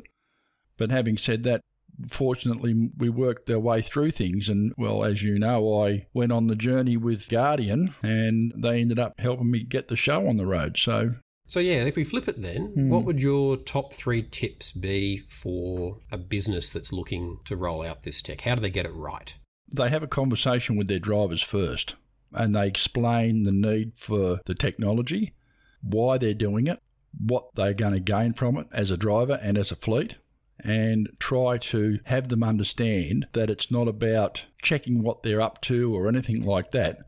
But 0.78 0.89
having 0.91 1.17
said 1.17 1.43
that, 1.43 1.62
fortunately, 2.10 2.89
we 2.97 3.10
worked 3.10 3.49
our 3.49 3.60
way 3.60 3.82
through 3.82 4.12
things. 4.12 4.49
And, 4.49 4.73
well, 4.78 5.04
as 5.04 5.21
you 5.23 5.39
know, 5.39 5.84
I 5.84 6.08
went 6.13 6.32
on 6.32 6.47
the 6.47 6.56
journey 6.56 6.97
with 6.97 7.30
Guardian 7.30 7.93
and 8.04 8.51
they 8.58 8.82
ended 8.82 8.99
up 8.99 9.13
helping 9.19 9.51
me 9.51 9.63
get 9.63 9.88
the 9.88 9.95
show 9.95 10.28
on 10.28 10.38
the 10.38 10.45
road. 10.47 10.78
So, 10.78 11.15
So, 11.47 11.60
yeah, 11.60 11.84
if 11.86 11.95
we 11.95 12.04
flip 12.04 12.28
it 12.28 12.41
then, 12.41 12.73
Hmm. 12.73 12.89
what 12.89 13.06
would 13.06 13.19
your 13.21 13.56
top 13.56 13.93
three 13.93 14.23
tips 14.23 14.71
be 14.71 15.17
for 15.17 15.99
a 16.12 16.17
business 16.17 16.71
that's 16.71 16.91
looking 16.91 17.38
to 17.45 17.56
roll 17.56 17.84
out 17.84 18.01
this 18.01 18.21
tech? 18.23 18.41
How 18.41 18.56
do 18.56 18.62
they 18.62 18.71
get 18.71 18.88
it 18.88 18.93
right? 18.95 19.36
They 19.75 19.89
have 19.89 20.03
a 20.03 20.07
conversation 20.07 20.75
with 20.75 20.88
their 20.88 20.99
drivers 20.99 21.41
first 21.41 21.95
and 22.35 22.55
they 22.55 22.67
explain 22.67 23.43
the 23.43 23.51
need 23.51 23.93
for 23.95 24.41
the 24.45 24.55
technology, 24.55 25.33
why 25.81 26.17
they're 26.17 26.33
doing 26.33 26.67
it, 26.67 26.81
what 27.17 27.55
they're 27.55 27.73
going 27.73 27.93
to 27.93 27.99
gain 27.99 28.33
from 28.33 28.57
it 28.57 28.67
as 28.71 28.91
a 28.91 28.97
driver 28.97 29.39
and 29.41 29.57
as 29.57 29.71
a 29.71 29.75
fleet, 29.75 30.15
and 30.59 31.09
try 31.19 31.57
to 31.57 31.99
have 32.05 32.27
them 32.27 32.43
understand 32.43 33.27
that 33.33 33.49
it's 33.49 33.71
not 33.71 33.88
about 33.88 34.43
checking 34.61 35.01
what 35.01 35.23
they're 35.23 35.41
up 35.41 35.61
to 35.61 35.95
or 35.95 36.07
anything 36.07 36.43
like 36.43 36.71
that. 36.71 36.99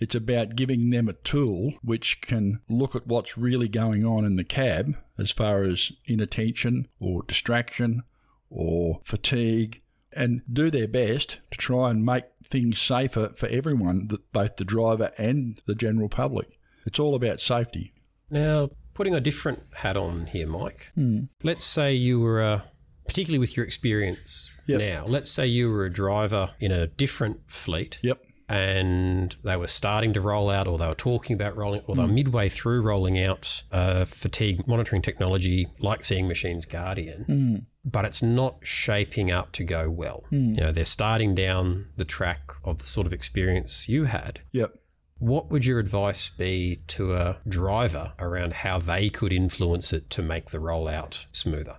It's 0.00 0.14
about 0.14 0.56
giving 0.56 0.90
them 0.90 1.08
a 1.08 1.14
tool 1.14 1.72
which 1.82 2.20
can 2.20 2.60
look 2.68 2.94
at 2.94 3.06
what's 3.06 3.38
really 3.38 3.68
going 3.68 4.04
on 4.04 4.24
in 4.24 4.36
the 4.36 4.44
cab 4.44 4.96
as 5.18 5.30
far 5.30 5.62
as 5.62 5.90
inattention 6.04 6.86
or 7.00 7.22
distraction 7.22 8.02
or 8.50 9.00
fatigue 9.04 9.80
and 10.16 10.42
do 10.52 10.70
their 10.70 10.88
best 10.88 11.38
to 11.50 11.58
try 11.58 11.90
and 11.90 12.04
make 12.04 12.24
things 12.48 12.80
safer 12.80 13.30
for 13.36 13.46
everyone, 13.48 14.08
both 14.32 14.56
the 14.56 14.64
driver 14.64 15.10
and 15.18 15.60
the 15.66 15.74
general 15.74 16.08
public. 16.08 16.58
It's 16.86 16.98
all 16.98 17.14
about 17.14 17.40
safety. 17.40 17.92
Now, 18.30 18.70
putting 18.94 19.14
a 19.14 19.20
different 19.20 19.62
hat 19.74 19.96
on 19.96 20.26
here, 20.26 20.46
Mike, 20.46 20.90
Hmm. 20.94 21.24
let's 21.42 21.64
say 21.64 21.92
you 21.94 22.20
were 22.20 22.40
a, 22.42 22.64
particularly 23.06 23.38
with 23.38 23.56
your 23.56 23.66
experience 23.66 24.50
Yep. 24.66 24.78
now, 24.80 25.06
let's 25.06 25.30
say 25.30 25.46
you 25.46 25.70
were 25.70 25.84
a 25.84 25.92
driver 25.92 26.50
in 26.60 26.72
a 26.72 26.86
different 26.86 27.40
fleet. 27.50 27.98
Yep. 28.02 28.22
And 28.48 29.34
they 29.42 29.56
were 29.56 29.66
starting 29.66 30.12
to 30.12 30.20
roll 30.20 30.48
out, 30.50 30.68
or 30.68 30.78
they 30.78 30.86
were 30.86 30.94
talking 30.94 31.34
about 31.34 31.56
rolling, 31.56 31.80
or 31.86 31.96
they 31.96 32.02
Hmm. 32.02 32.08
were 32.08 32.14
midway 32.14 32.48
through 32.48 32.80
rolling 32.82 33.20
out 33.20 33.64
uh, 33.72 34.04
fatigue 34.04 34.66
monitoring 34.68 35.02
technology 35.02 35.66
like 35.80 36.04
Seeing 36.04 36.28
Machines 36.28 36.64
Guardian, 36.64 37.24
Hmm. 37.24 37.56
But 37.86 38.04
it's 38.04 38.22
not 38.22 38.58
shaping 38.62 39.30
up 39.30 39.52
to 39.52 39.64
go 39.64 39.88
well. 39.88 40.24
Hmm. 40.30 40.54
You 40.54 40.60
know, 40.60 40.72
they're 40.72 40.84
starting 40.84 41.34
down 41.34 41.86
the 41.96 42.04
track 42.04 42.50
of 42.64 42.78
the 42.78 42.86
sort 42.86 43.06
of 43.06 43.12
experience 43.12 43.88
you 43.88 44.04
had. 44.04 44.40
Yep. 44.52 44.74
What 45.18 45.50
would 45.50 45.64
your 45.64 45.78
advice 45.78 46.28
be 46.28 46.82
to 46.88 47.14
a 47.14 47.38
driver 47.48 48.12
around 48.18 48.52
how 48.52 48.78
they 48.78 49.08
could 49.08 49.32
influence 49.32 49.92
it 49.92 50.10
to 50.10 50.22
make 50.22 50.50
the 50.50 50.58
rollout 50.58 51.24
smoother? 51.32 51.78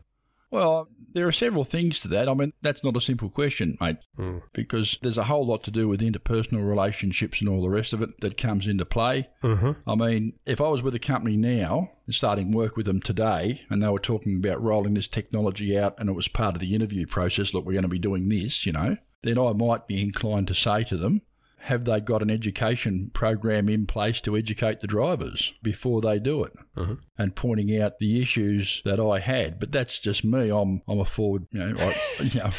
Well, 0.50 0.88
there 1.14 1.28
are 1.28 1.32
several 1.32 1.64
things 1.64 2.00
to 2.02 2.08
that. 2.10 2.28
I 2.30 2.34
mean, 2.34 2.54
that's 2.62 2.84
not 2.84 2.96
a 2.98 3.02
simple 3.02 3.30
question, 3.30 3.78
mate, 3.82 3.98
Hmm. 4.16 4.38
because 4.54 4.98
there's 5.02 5.18
a 5.18 5.24
whole 5.26 5.46
lot 5.46 5.64
to 5.64 5.72
do 5.72 5.88
with 5.88 6.02
interpersonal 6.02 6.68
relationships 6.68 7.40
and 7.42 7.50
all 7.50 7.62
the 7.62 7.70
rest 7.70 7.94
of 7.94 8.02
it 8.02 8.20
that 8.22 8.38
comes 8.38 8.68
into 8.68 8.86
play. 8.86 9.30
Mm-hmm. 9.44 9.90
I 9.90 9.96
mean, 9.96 10.34
if 10.46 10.62
I 10.62 10.68
was 10.68 10.82
with 10.84 10.96
a 10.96 11.00
company 11.00 11.38
now, 11.38 11.92
and 12.06 12.16
starting 12.16 12.52
work 12.52 12.78
with 12.78 12.86
them 12.86 13.02
today, 13.02 13.62
and 13.70 13.82
they 13.84 13.90
were 13.90 14.00
talking 14.00 14.38
about 14.38 14.62
rolling 14.64 14.94
this 14.94 15.08
technology 15.08 15.78
out 15.78 15.96
and 15.98 16.10
it 16.10 16.14
was 16.14 16.28
part 16.28 16.56
of 16.56 16.62
the 16.62 16.74
interview 16.76 17.06
process, 17.06 17.54
look, 17.54 17.66
we're 17.66 17.74
going 17.74 17.82
to 17.84 17.88
be 17.90 18.00
doing 18.00 18.30
this, 18.30 18.66
you 18.66 18.72
know, 18.72 18.98
then 19.24 19.38
I 19.38 19.52
might 19.54 19.88
be 19.88 20.02
inclined 20.02 20.48
to 20.48 20.56
say 20.56 20.84
to 20.86 20.98
them, 20.98 21.22
have 21.68 21.86
they 21.86 22.00
got 22.00 22.22
an 22.22 22.30
education 22.30 23.12
program 23.14 23.68
in 23.70 23.86
place 23.86 24.22
to 24.22 24.36
educate 24.38 24.80
the 24.80 24.88
drivers 24.88 25.54
before 25.62 26.02
they 26.02 26.18
do 26.20 26.44
it? 26.44 26.54
Mhm. 26.76 27.00
And 27.18 27.36
pointing 27.36 27.78
out 27.82 28.00
the 28.00 28.22
issues 28.22 28.82
that 28.86 29.00
I 29.00 29.20
had. 29.20 29.60
But 29.60 29.72
that's 29.72 30.00
just 30.00 30.24
me. 30.24 30.50
I'm 30.50 30.82
I'm 30.88 31.00
a 31.00 31.06
forward, 31.06 31.46
you 31.52 31.60
know, 31.60 31.76
I, 31.78 31.96
you 32.24 32.40
know, 32.40 32.52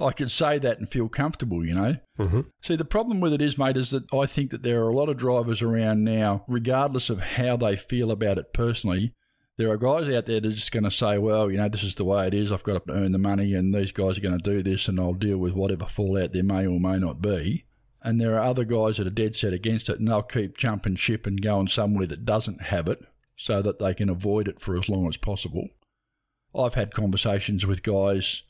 I 0.00 0.12
can 0.12 0.28
say 0.28 0.58
that 0.58 0.78
and 0.78 0.90
feel 0.90 1.08
comfortable, 1.08 1.64
you 1.64 1.74
know. 1.74 1.96
Mm-hmm. 2.18 2.40
See, 2.62 2.76
the 2.76 2.84
problem 2.84 3.20
with 3.20 3.32
it 3.32 3.42
is, 3.42 3.58
mate, 3.58 3.76
is 3.76 3.90
that 3.90 4.04
I 4.12 4.26
think 4.26 4.50
that 4.50 4.62
there 4.62 4.82
are 4.84 4.88
a 4.88 4.94
lot 4.94 5.08
of 5.08 5.16
drivers 5.16 5.62
around 5.62 6.04
now, 6.04 6.44
regardless 6.48 7.10
of 7.10 7.20
how 7.20 7.56
they 7.56 7.76
feel 7.76 8.10
about 8.10 8.38
it 8.38 8.52
personally. 8.52 9.12
There 9.56 9.70
are 9.70 9.76
guys 9.76 10.12
out 10.12 10.26
there 10.26 10.40
that 10.40 10.48
are 10.48 10.52
just 10.54 10.72
going 10.72 10.82
to 10.82 10.90
say, 10.90 11.16
well, 11.16 11.48
you 11.48 11.58
know, 11.58 11.68
this 11.68 11.84
is 11.84 11.94
the 11.94 12.04
way 12.04 12.26
it 12.26 12.34
is. 12.34 12.50
I've 12.50 12.64
got 12.64 12.86
to 12.86 12.92
earn 12.92 13.12
the 13.12 13.18
money, 13.18 13.54
and 13.54 13.72
these 13.72 13.92
guys 13.92 14.18
are 14.18 14.20
going 14.20 14.36
to 14.36 14.50
do 14.50 14.64
this, 14.64 14.88
and 14.88 14.98
I'll 14.98 15.14
deal 15.14 15.38
with 15.38 15.52
whatever 15.52 15.86
fallout 15.86 16.32
there 16.32 16.42
may 16.42 16.66
or 16.66 16.80
may 16.80 16.98
not 16.98 17.22
be. 17.22 17.64
And 18.04 18.20
there 18.20 18.36
are 18.36 18.42
other 18.42 18.64
guys 18.64 18.98
that 18.98 19.06
are 19.06 19.10
dead 19.10 19.34
set 19.34 19.52
against 19.52 19.88
it, 19.88 19.98
and 19.98 20.06
they'll 20.06 20.22
keep 20.22 20.56
jumping 20.56 20.94
ship 20.94 21.26
and 21.26 21.42
going 21.42 21.68
somewhere 21.68 22.06
that 22.06 22.24
doesn't 22.24 22.62
have 22.62 22.86
it 22.86 23.02
so 23.36 23.62
that 23.62 23.80
they 23.80 23.94
can 23.94 24.08
avoid 24.08 24.46
it 24.46 24.60
for 24.60 24.76
as 24.76 24.88
long 24.88 25.08
as 25.08 25.16
possible. 25.16 25.68
I've 26.54 26.74
had 26.74 26.94
conversations 26.94 27.66
with 27.66 27.82
guys 27.82 28.42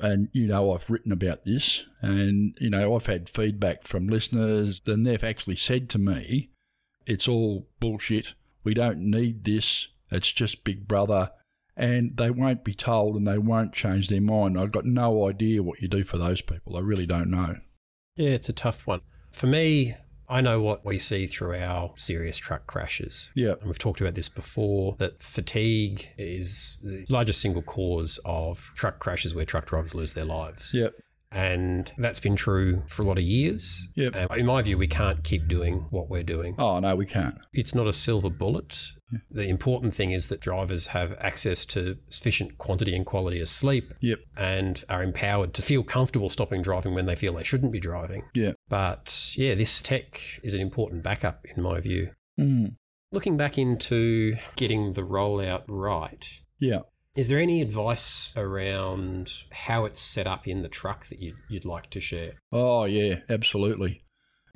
and 0.00 0.28
you 0.32 0.46
know 0.46 0.72
I've 0.72 0.90
written 0.90 1.12
about 1.12 1.44
this, 1.44 1.84
and 2.00 2.56
you 2.60 2.70
know 2.70 2.96
I've 2.96 3.06
had 3.06 3.28
feedback 3.28 3.86
from 3.86 4.08
listeners, 4.08 4.80
and 4.86 5.04
they've 5.04 5.22
actually 5.22 5.56
said 5.56 5.88
to 5.90 5.98
me, 5.98 6.50
"It's 7.06 7.28
all 7.28 7.68
bullshit. 7.80 8.34
We 8.64 8.74
don't 8.74 8.98
need 9.00 9.44
this. 9.44 9.88
It's 10.10 10.32
just 10.32 10.64
Big 10.64 10.88
Brother." 10.88 11.30
And 11.76 12.16
they 12.16 12.30
won't 12.30 12.64
be 12.64 12.74
told, 12.74 13.16
and 13.16 13.26
they 13.26 13.38
won't 13.38 13.72
change 13.72 14.08
their 14.08 14.20
mind. 14.20 14.58
I've 14.58 14.72
got 14.72 14.84
no 14.84 15.26
idea 15.28 15.62
what 15.62 15.80
you 15.80 15.88
do 15.88 16.04
for 16.04 16.18
those 16.18 16.42
people. 16.42 16.76
I 16.76 16.80
really 16.80 17.06
don't 17.06 17.30
know. 17.30 17.56
Yeah, 18.16 18.30
it's 18.30 18.48
a 18.48 18.52
tough 18.52 18.86
one. 18.86 19.00
For 19.32 19.46
me, 19.46 19.96
I 20.28 20.40
know 20.40 20.60
what 20.62 20.84
we 20.84 20.98
see 20.98 21.26
through 21.26 21.56
our 21.56 21.92
serious 21.96 22.38
truck 22.38 22.66
crashes. 22.66 23.30
Yeah. 23.34 23.54
And 23.60 23.66
we've 23.66 23.78
talked 23.78 24.00
about 24.00 24.14
this 24.14 24.28
before 24.28 24.94
that 24.98 25.22
fatigue 25.22 26.08
is 26.16 26.78
the 26.82 27.04
largest 27.08 27.40
single 27.40 27.62
cause 27.62 28.20
of 28.24 28.72
truck 28.76 29.00
crashes 29.00 29.34
where 29.34 29.44
truck 29.44 29.66
drivers 29.66 29.94
lose 29.94 30.12
their 30.12 30.24
lives. 30.24 30.72
Yep. 30.72 30.94
And 31.32 31.92
that's 31.96 32.18
been 32.18 32.34
true 32.34 32.82
for 32.88 33.02
a 33.02 33.06
lot 33.06 33.18
of 33.18 33.22
years. 33.24 33.88
Yep. 33.94 34.14
And 34.16 34.30
in 34.40 34.46
my 34.46 34.62
view, 34.62 34.76
we 34.76 34.88
can't 34.88 35.22
keep 35.22 35.46
doing 35.46 35.86
what 35.90 36.08
we're 36.10 36.24
doing. 36.24 36.56
Oh 36.58 36.80
no, 36.80 36.96
we 36.96 37.06
can't. 37.06 37.36
It's 37.52 37.74
not 37.74 37.86
a 37.86 37.92
silver 37.92 38.30
bullet. 38.30 38.92
The 39.30 39.48
important 39.48 39.94
thing 39.94 40.10
is 40.12 40.26
that 40.28 40.40
drivers 40.40 40.88
have 40.88 41.16
access 41.20 41.64
to 41.66 41.98
sufficient 42.10 42.58
quantity 42.58 42.94
and 42.94 43.04
quality 43.06 43.40
of 43.40 43.48
sleep 43.48 43.92
Yep. 44.00 44.18
and 44.36 44.84
are 44.88 45.02
empowered 45.02 45.52
to 45.54 45.62
feel 45.62 45.82
comfortable 45.82 46.28
stopping 46.28 46.62
driving 46.62 46.94
when 46.94 47.06
they 47.06 47.16
feel 47.16 47.34
they 47.34 47.42
shouldn't 47.44 47.72
be 47.72 47.80
driving. 47.80 48.24
Yeah. 48.34 48.52
But 48.68 49.32
yeah, 49.36 49.54
this 49.54 49.82
tech 49.82 50.20
is 50.42 50.54
an 50.54 50.60
important 50.60 51.02
backup 51.02 51.44
in 51.56 51.62
my 51.62 51.80
view. 51.80 52.10
Mm. 52.38 52.76
Looking 53.12 53.36
back 53.36 53.58
into 53.58 54.36
getting 54.56 54.92
the 54.92 55.02
rollout 55.02 55.64
right, 55.68 56.24
Yeah. 56.60 56.80
Is 57.20 57.28
there 57.28 57.38
any 57.38 57.60
advice 57.60 58.32
around 58.34 59.30
how 59.52 59.84
it's 59.84 60.00
set 60.00 60.26
up 60.26 60.48
in 60.48 60.62
the 60.62 60.70
truck 60.70 61.04
that 61.08 61.20
you'd, 61.20 61.36
you'd 61.50 61.66
like 61.66 61.90
to 61.90 62.00
share? 62.00 62.32
Oh, 62.50 62.84
yeah, 62.84 63.16
absolutely. 63.28 64.04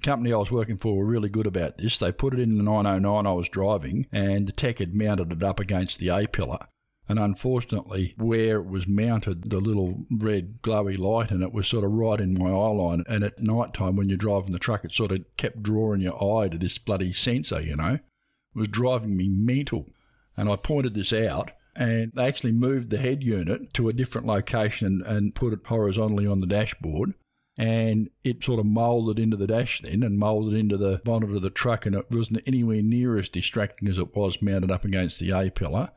company 0.02 0.32
I 0.32 0.38
was 0.38 0.50
working 0.50 0.78
for 0.78 0.96
were 0.96 1.04
really 1.04 1.28
good 1.28 1.46
about 1.46 1.76
this. 1.76 1.98
They 1.98 2.10
put 2.10 2.32
it 2.32 2.40
in 2.40 2.56
the 2.56 2.64
909 2.64 3.26
I 3.26 3.32
was 3.34 3.50
driving, 3.50 4.06
and 4.10 4.46
the 4.46 4.52
tech 4.52 4.78
had 4.78 4.94
mounted 4.94 5.30
it 5.30 5.42
up 5.42 5.60
against 5.60 5.98
the 5.98 6.08
A 6.08 6.26
pillar. 6.26 6.66
And 7.06 7.18
unfortunately, 7.18 8.14
where 8.16 8.60
it 8.60 8.66
was 8.66 8.86
mounted, 8.86 9.50
the 9.50 9.60
little 9.60 10.06
red 10.10 10.62
glowy 10.62 10.98
light 10.98 11.30
and 11.30 11.42
it 11.42 11.52
was 11.52 11.68
sort 11.68 11.84
of 11.84 11.92
right 11.92 12.18
in 12.18 12.32
my 12.32 12.48
eye 12.48 12.72
line. 12.72 13.04
And 13.06 13.22
at 13.24 13.42
night 13.42 13.74
time, 13.74 13.96
when 13.96 14.08
you're 14.08 14.16
driving 14.16 14.52
the 14.52 14.58
truck, 14.58 14.86
it 14.86 14.92
sort 14.92 15.12
of 15.12 15.22
kept 15.36 15.62
drawing 15.62 16.00
your 16.00 16.16
eye 16.16 16.48
to 16.48 16.56
this 16.56 16.78
bloody 16.78 17.12
sensor, 17.12 17.60
you 17.60 17.76
know. 17.76 17.96
It 17.96 18.58
was 18.58 18.68
driving 18.68 19.18
me 19.18 19.28
mental. 19.28 19.90
And 20.34 20.48
I 20.48 20.56
pointed 20.56 20.94
this 20.94 21.12
out, 21.12 21.50
and 21.76 22.12
they 22.14 22.24
actually 22.24 22.52
moved 22.52 22.90
the 22.90 22.98
head 22.98 23.22
unit 23.22 23.72
to 23.74 23.88
a 23.88 23.92
different 23.92 24.26
location 24.26 25.02
and 25.04 25.34
put 25.34 25.52
it 25.52 25.60
horizontally 25.66 26.26
on 26.26 26.38
the 26.38 26.46
dashboard 26.46 27.14
and 27.56 28.10
it 28.24 28.42
sort 28.42 28.58
of 28.58 28.66
moulded 28.66 29.18
into 29.18 29.36
the 29.36 29.46
dash 29.46 29.80
then 29.82 30.02
and 30.02 30.18
moulded 30.18 30.58
into 30.58 30.76
the 30.76 31.00
bonnet 31.04 31.30
of 31.30 31.42
the 31.42 31.50
truck 31.50 31.86
and 31.86 31.94
it 31.94 32.10
wasn't 32.10 32.42
anywhere 32.46 32.82
near 32.82 33.16
as 33.16 33.28
distracting 33.28 33.88
as 33.88 33.98
it 33.98 34.14
was 34.14 34.42
mounted 34.42 34.70
up 34.70 34.84
against 34.84 35.20
the 35.20 35.30
A 35.30 35.50
pillar 35.50 35.90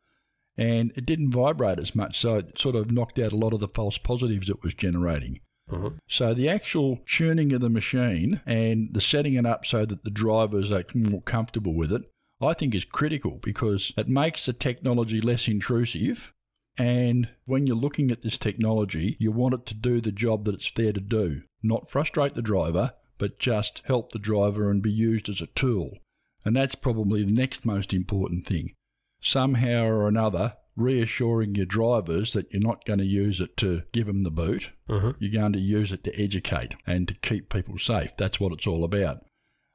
and 0.57 0.91
it 0.95 1.05
didn't 1.05 1.32
vibrate 1.32 1.80
as 1.80 1.95
much 1.95 2.19
so 2.19 2.36
it 2.36 2.59
sort 2.59 2.75
of 2.75 2.91
knocked 2.91 3.19
out 3.19 3.32
a 3.32 3.38
lot 3.38 3.53
of 3.53 3.59
the 3.59 3.67
false 3.67 3.97
positives 3.97 4.49
it 4.49 4.63
was 4.63 4.73
generating. 4.73 5.39
Mm-hmm. 5.69 5.97
So 6.07 6.34
the 6.34 6.49
actual 6.49 6.99
tuning 7.05 7.53
of 7.53 7.61
the 7.61 7.69
machine 7.69 8.41
and 8.45 8.89
the 8.93 9.01
setting 9.01 9.34
it 9.34 9.45
up 9.45 9.65
so 9.65 9.86
that 9.86 10.03
the 10.03 10.09
drivers 10.09 10.71
are 10.71 10.86
more 10.93 11.21
comfortable 11.21 11.73
with 11.73 11.91
it, 11.91 12.03
I 12.42 12.54
think 12.54 12.76
is 12.76 12.84
critical 12.84 13.40
because 13.42 13.94
it 13.98 14.08
makes 14.08 14.46
the 14.46 14.54
technology 14.54 15.22
less 15.22 15.48
intrusive 15.48 16.34
and 16.78 17.30
when 17.46 17.66
you're 17.66 17.76
looking 17.76 18.12
at 18.12 18.22
this 18.22 18.38
technology, 18.38 19.18
you 19.20 19.32
want 19.32 19.56
it 19.56 19.66
to 19.68 19.74
do 19.74 20.00
the 20.00 20.12
job 20.12 20.46
that 20.46 20.56
it's 20.56 20.72
there 20.72 20.94
to 20.94 21.00
do, 21.00 21.42
not 21.64 21.90
frustrate 21.90 22.36
the 22.36 22.42
driver, 22.42 22.94
but 23.18 23.40
just 23.40 23.82
help 23.86 24.12
the 24.12 24.20
driver 24.20 24.70
and 24.70 24.82
be 24.82 24.92
used 24.92 25.28
as 25.28 25.42
a 25.42 25.48
tool. 25.48 25.98
And 26.46 26.56
that's 26.56 26.76
probably 26.76 27.24
the 27.24 27.32
next 27.32 27.66
most 27.66 27.94
important 27.94 28.46
thing. 28.46 28.74
Somehow 29.22 29.86
or 29.86 30.08
another, 30.08 30.54
reassuring 30.76 31.56
your 31.56 31.66
drivers 31.66 32.34
that 32.34 32.52
you're 32.52 32.62
not 32.62 32.86
going 32.86 33.00
to 33.00 33.06
use 33.06 33.40
it 33.40 33.58
to 33.58 33.82
give 33.92 34.06
them 34.06 34.24
the 34.24 34.30
boot, 34.30 34.70
mm-hmm. 34.88 35.12
you're 35.18 35.42
going 35.42 35.54
to 35.54 35.60
use 35.60 35.92
it 35.92 36.04
to 36.04 36.22
educate 36.22 36.76
and 36.86 37.08
to 37.08 37.16
keep 37.16 37.50
people 37.50 37.80
safe. 37.80 38.12
That's 38.18 38.40
what 38.40 38.54
it's 38.54 38.68
all 38.68 38.84
about. 38.84 39.26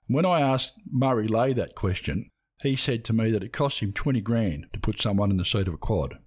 When 0.06 0.24
I 0.24 0.40
asked 0.40 0.74
Murray 0.88 1.26
Lay 1.26 1.52
that 1.54 1.74
question, 1.74 2.30
he 2.62 2.76
said 2.76 3.04
to 3.04 3.12
me 3.12 3.30
that 3.30 3.42
it 3.42 3.52
costs 3.52 3.80
him 3.80 3.92
20 3.92 4.20
grand 4.20 4.66
to 4.72 4.78
put 4.78 5.00
someone 5.00 5.30
in 5.30 5.36
the 5.36 5.44
seat 5.44 5.68
of 5.68 5.74
a 5.74 5.78
quad. 5.78 6.18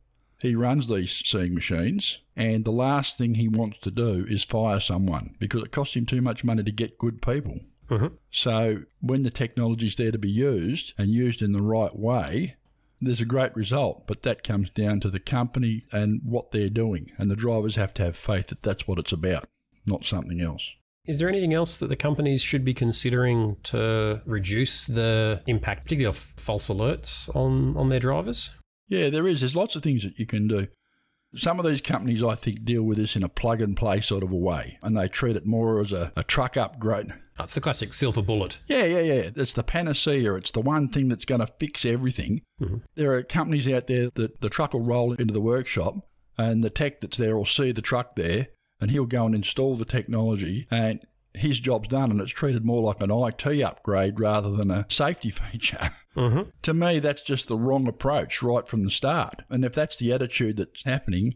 He 0.42 0.54
runs 0.54 0.88
these 0.88 1.22
seeing 1.26 1.56
machines, 1.56 2.20
and 2.36 2.66
the 2.66 2.72
last 2.72 3.18
thing 3.18 3.36
he 3.36 3.48
wants 3.48 3.80
to 3.80 3.92
do 3.92 4.26
is 4.30 4.44
fire 4.44 4.80
someone 4.80 5.36
because 5.40 5.64
it 5.64 5.72
costs 5.72 5.96
him 5.96 6.06
too 6.06 6.22
much 6.22 6.44
money 6.44 6.64
to 6.64 6.72
get 6.72 6.98
good 6.98 7.22
people. 7.22 7.62
Mm-hmm. 7.90 8.16
So, 8.32 8.84
when 9.00 9.24
the 9.24 9.30
technology 9.30 9.88
is 9.88 9.96
there 9.96 10.12
to 10.12 10.18
be 10.18 10.30
used 10.30 10.94
and 10.98 11.10
used 11.10 11.42
in 11.42 11.54
the 11.54 11.62
right 11.62 11.96
way, 11.98 12.56
there's 13.00 13.22
a 13.22 13.26
great 13.26 13.56
result. 13.56 14.06
But 14.08 14.24
that 14.24 14.44
comes 14.44 14.70
down 14.70 15.00
to 15.02 15.10
the 15.10 15.20
company 15.20 15.86
and 15.92 16.22
what 16.24 16.52
they're 16.52 16.70
doing, 16.70 17.12
and 17.18 17.32
the 17.32 17.36
drivers 17.36 17.76
have 17.76 17.94
to 17.96 18.04
have 18.04 18.18
faith 18.18 18.48
that 18.48 18.64
that's 18.64 18.88
what 18.88 19.00
it's 19.00 19.14
about, 19.14 19.48
not 19.86 20.04
something 20.04 20.42
else. 20.42 20.74
Is 21.06 21.20
there 21.20 21.30
anything 21.30 21.54
else 21.54 21.78
that 21.78 21.88
the 21.88 21.96
companies 21.96 22.42
should 22.42 22.66
be 22.66 22.74
considering 22.74 23.58
to 23.64 24.22
reduce 24.26 24.88
the 24.88 25.42
impact, 25.46 25.84
particularly 25.84 26.10
of 26.10 26.18
false 26.18 26.70
alerts 26.70 27.34
on, 27.36 27.76
on 27.78 27.90
their 27.90 28.00
drivers? 28.00 28.50
Yeah, 28.88 29.10
there 29.10 29.28
is. 29.28 29.40
There's 29.40 29.56
lots 29.56 29.76
of 29.76 29.84
things 29.84 30.04
that 30.04 30.20
you 30.20 30.26
can 30.26 30.48
do. 30.48 30.68
Some 31.36 31.60
of 31.60 31.66
these 31.66 31.82
companies, 31.82 32.24
I 32.24 32.36
think, 32.36 32.64
deal 32.64 32.84
with 32.84 32.98
this 32.98 33.16
in 33.16 33.24
a 33.24 33.30
plug 33.30 33.62
and 33.62 33.76
play 33.76 34.00
sort 34.00 34.24
of 34.24 34.32
a 34.32 34.38
way, 34.38 34.80
and 34.82 34.96
they 34.96 35.08
treat 35.08 35.36
it 35.36 35.46
more 35.46 35.82
as 35.82 35.92
a, 35.92 36.12
a 36.16 36.24
truck 36.24 36.56
upgrade. 36.56 37.14
That's 37.38 37.54
the 37.54 37.62
classic 37.62 37.94
silver 37.94 38.22
bullet. 38.22 38.60
Yeah, 38.68 38.86
yeah, 38.86 39.02
yeah. 39.02 39.30
It's 39.36 39.52
the 39.52 39.64
panacea. 39.64 40.36
It's 40.36 40.52
the 40.52 40.62
one 40.62 40.88
thing 40.88 41.10
that's 41.10 41.26
going 41.26 41.42
to 41.42 41.52
fix 41.60 41.84
everything. 41.84 42.42
Mm-hmm. 42.62 42.78
There 42.96 43.14
are 43.14 43.24
companies 43.24 43.68
out 43.68 43.88
there 43.88 44.10
that 44.16 44.40
the 44.40 44.50
truck 44.50 44.74
will 44.74 44.86
roll 44.86 45.12
into 45.14 45.34
the 45.34 45.42
workshop, 45.42 46.08
and 46.38 46.64
the 46.64 46.70
tech 46.70 47.02
that's 47.02 47.18
there 47.18 47.36
will 47.36 47.46
see 47.46 47.74
the 47.74 47.82
truck 47.82 48.16
there, 48.16 48.48
and 48.80 48.92
he'll 48.92 49.06
go 49.06 49.26
and 49.26 49.36
install 49.36 49.78
the 49.78 49.86
technology, 49.86 50.68
and 50.70 51.00
his 51.34 51.60
job's 51.60 51.90
done, 51.90 52.12
and 52.12 52.22
it's 52.22 52.32
treated 52.32 52.66
more 52.66 52.82
like 52.82 53.02
an 53.02 53.12
IT 53.12 53.62
upgrade 53.62 54.20
rather 54.20 54.52
than 54.52 54.72
a 54.72 54.86
safety 54.90 55.32
feature. 55.52 55.92
Mm-hmm. 56.16 56.50
To 56.62 56.74
me, 56.74 57.00
that's 57.00 57.22
just 57.22 57.48
the 57.48 57.58
wrong 57.58 57.88
approach 57.88 58.42
right 58.42 58.68
from 58.68 58.84
the 58.84 58.92
start. 58.92 59.44
And 59.50 59.66
if 59.66 59.74
that's 59.74 59.98
the 59.98 60.14
attitude 60.14 60.58
that's 60.58 60.84
happening, 60.84 61.36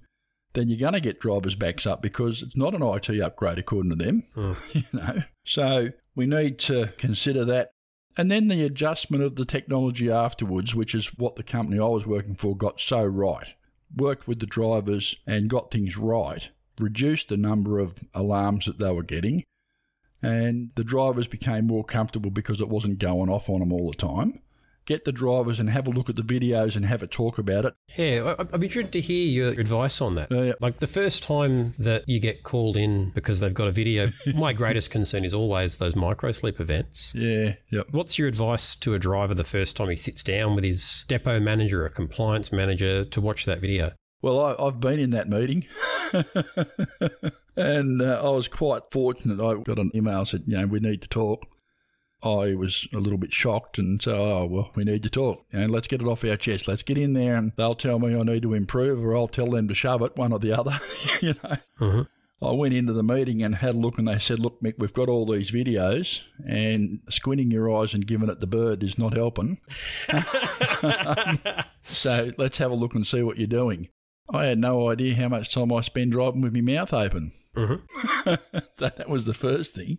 then 0.54 0.68
you're 0.68 0.80
going 0.80 0.94
to 0.94 1.00
get 1.00 1.20
drivers' 1.20 1.56
backs 1.56 1.86
up 1.86 2.02
because 2.02 2.42
it's 2.42 2.58
not 2.58 2.74
an 2.74 2.82
IT 2.82 3.22
upgrade 3.22 3.60
according 3.60 3.92
to 3.92 3.96
them. 3.96 4.24
you 4.74 4.84
know, 4.94 5.24
so 5.46 5.90
we 6.16 6.26
need 6.26 6.60
to 6.60 6.94
consider 6.98 7.46
that. 7.46 7.72
And 8.18 8.30
then 8.30 8.48
the 8.48 8.66
adjustment 8.66 9.24
of 9.24 9.36
the 9.36 9.46
technology 9.46 10.12
afterwards, 10.12 10.74
which 10.74 10.96
is 10.96 11.08
what 11.18 11.36
the 11.36 11.44
company 11.44 11.80
I 11.80 11.86
was 11.86 12.06
working 12.06 12.36
for 12.36 12.58
got 12.58 12.82
so 12.82 13.04
right. 13.04 13.48
Worked 13.96 14.28
with 14.28 14.40
the 14.40 14.46
drivers 14.46 15.16
and 15.26 15.50
got 15.50 15.72
things 15.72 15.98
right, 15.98 16.50
reduced 16.80 17.30
the 17.30 17.38
number 17.38 17.80
of 17.80 17.96
alarms 18.14 18.66
that 18.66 18.80
they 18.80 18.92
were 18.92 19.04
getting, 19.04 19.44
and 20.22 20.72
the 20.76 20.84
drivers 20.84 21.28
became 21.28 21.68
more 21.68 21.84
comfortable 21.84 22.30
because 22.32 22.60
it 22.60 22.70
wasn't 22.70 23.00
going 23.00 23.30
off 23.30 23.50
on 23.50 23.60
them 23.60 23.72
all 23.72 23.90
the 23.90 23.96
time. 23.98 24.42
Get 24.86 25.06
the 25.06 25.12
drivers 25.12 25.60
and 25.60 25.70
have 25.70 25.86
a 25.86 25.92
look 25.92 26.10
at 26.10 26.16
the 26.16 26.24
videos 26.24 26.76
and 26.76 26.84
have 26.84 27.04
a 27.04 27.08
talk 27.08 27.38
about 27.38 27.64
it. 27.64 27.76
Yeah, 27.96 28.34
I- 28.40 28.42
I'd 28.42 28.60
be 28.60 28.66
interested 28.66 28.92
to 28.94 29.02
hear 29.02 29.28
your 29.28 29.50
advice 29.60 30.02
on 30.02 30.16
that. 30.16 30.32
Like 30.62 30.80
the 30.80 30.88
first 30.88 31.22
time 31.22 31.76
that 31.78 32.10
you 32.10 32.20
get 32.20 32.42
called 32.42 32.76
in 32.76 33.12
because 33.12 33.40
they've 33.40 33.54
got 33.54 33.68
a 33.68 33.72
video, 33.72 34.12
my 34.34 34.52
greatest 34.52 34.90
concern 34.90 35.24
is 35.26 35.34
always 35.34 35.78
those 35.78 35.96
micro 35.96 36.32
sleep 36.32 36.60
events. 36.60 37.14
Yeah, 37.16 37.54
yep. 37.72 37.86
What's 37.92 38.18
your 38.18 38.28
advice 38.28 38.76
to 38.78 38.96
a 38.96 39.00
driver 39.00 39.36
the 39.36 39.44
first 39.44 39.78
time 39.78 39.90
he 39.90 39.96
sits 39.96 40.24
down 40.24 40.56
with 40.56 40.64
his 40.64 41.06
depot 41.08 41.40
manager 41.40 41.86
or 41.86 41.90
compliance 41.90 42.52
manager 42.52 43.06
to 43.06 43.22
watch 43.22 43.46
that 43.46 43.60
video? 43.60 43.92
Well, 44.22 44.40
I, 44.40 44.56
I've 44.62 44.80
been 44.80 45.00
in 45.00 45.12
that 45.12 45.30
meeting, 45.30 45.66
and 47.56 48.02
uh, 48.02 48.22
I 48.24 48.30
was 48.30 48.48
quite 48.48 48.84
fortunate. 48.92 49.44
I 49.44 49.62
got 49.62 49.80
an 49.80 49.92
email 49.96 50.26
said, 50.26 50.44
you 50.46 50.58
know, 50.58 50.68
we 50.68 50.80
need 50.80 51.02
to 51.02 51.08
talk. 51.08 51.48
I 52.22 52.54
was 52.54 52.86
a 52.94 52.98
little 52.98 53.18
bit 53.18 53.32
shocked 53.32 53.78
and 53.78 54.02
so, 54.02 54.12
oh, 54.12 54.46
well, 54.46 54.72
we 54.76 54.84
need 54.84 55.04
to 55.04 55.10
talk 55.10 55.46
and 55.54 55.72
let's 55.72 55.88
get 55.88 56.02
it 56.02 56.08
off 56.08 56.26
our 56.26 56.36
chest. 56.36 56.68
Let's 56.68 56.84
get 56.84 56.98
in 56.98 57.14
there 57.14 57.38
and 57.38 57.54
they'll 57.56 57.76
tell 57.76 57.98
me 57.98 58.14
I 58.14 58.24
need 58.24 58.42
to 58.42 58.54
improve 58.54 59.02
or 59.02 59.16
I'll 59.16 59.30
tell 59.30 59.50
them 59.50 59.70
to 59.70 59.74
shove 59.74 60.02
it, 60.02 60.18
one 60.18 60.34
or 60.34 60.40
the 60.40 60.52
other, 60.52 60.82
you 61.22 61.36
know. 61.42 61.56
I 62.42 62.52
went 62.52 62.74
into 62.74 62.94
the 62.94 63.04
meeting 63.04 63.42
and 63.42 63.56
had 63.56 63.76
a 63.76 63.78
look 63.78 63.98
and 63.98 64.08
they 64.08 64.20
said, 64.20 64.40
look, 64.40 64.62
Mick, 64.62 64.76
we've 64.78 64.94
got 64.94 65.10
all 65.10 65.26
these 65.26 65.52
videos 65.52 66.22
and 66.46 67.00
squinting 67.10 67.52
your 67.52 67.74
eyes 67.74 67.94
and 67.94 68.08
giving 68.08 68.30
it 68.30 68.40
the 68.42 68.48
bird 68.48 68.84
is 68.84 68.98
not 68.98 69.14
helping. 69.14 69.60
so 71.84 72.32
let's 72.38 72.58
have 72.58 72.72
a 72.72 72.76
look 72.76 72.96
and 72.96 73.08
see 73.08 73.24
what 73.24 73.38
you're 73.38 73.48
doing. 73.48 73.88
I 74.32 74.46
had 74.46 74.60
no 74.60 74.90
idea 74.90 75.16
how 75.16 75.30
much 75.30 75.54
time 75.54 75.72
I 75.72 75.82
spend 75.82 76.12
driving 76.12 76.42
with 76.42 76.54
my 76.54 76.62
mouth 76.62 76.94
open. 76.94 77.32
that, 77.56 77.62
mm-hmm. 77.62 78.58
that 78.78 79.10
was 79.10 79.26
the 79.26 79.34
first 79.34 79.74
thing. 79.74 79.98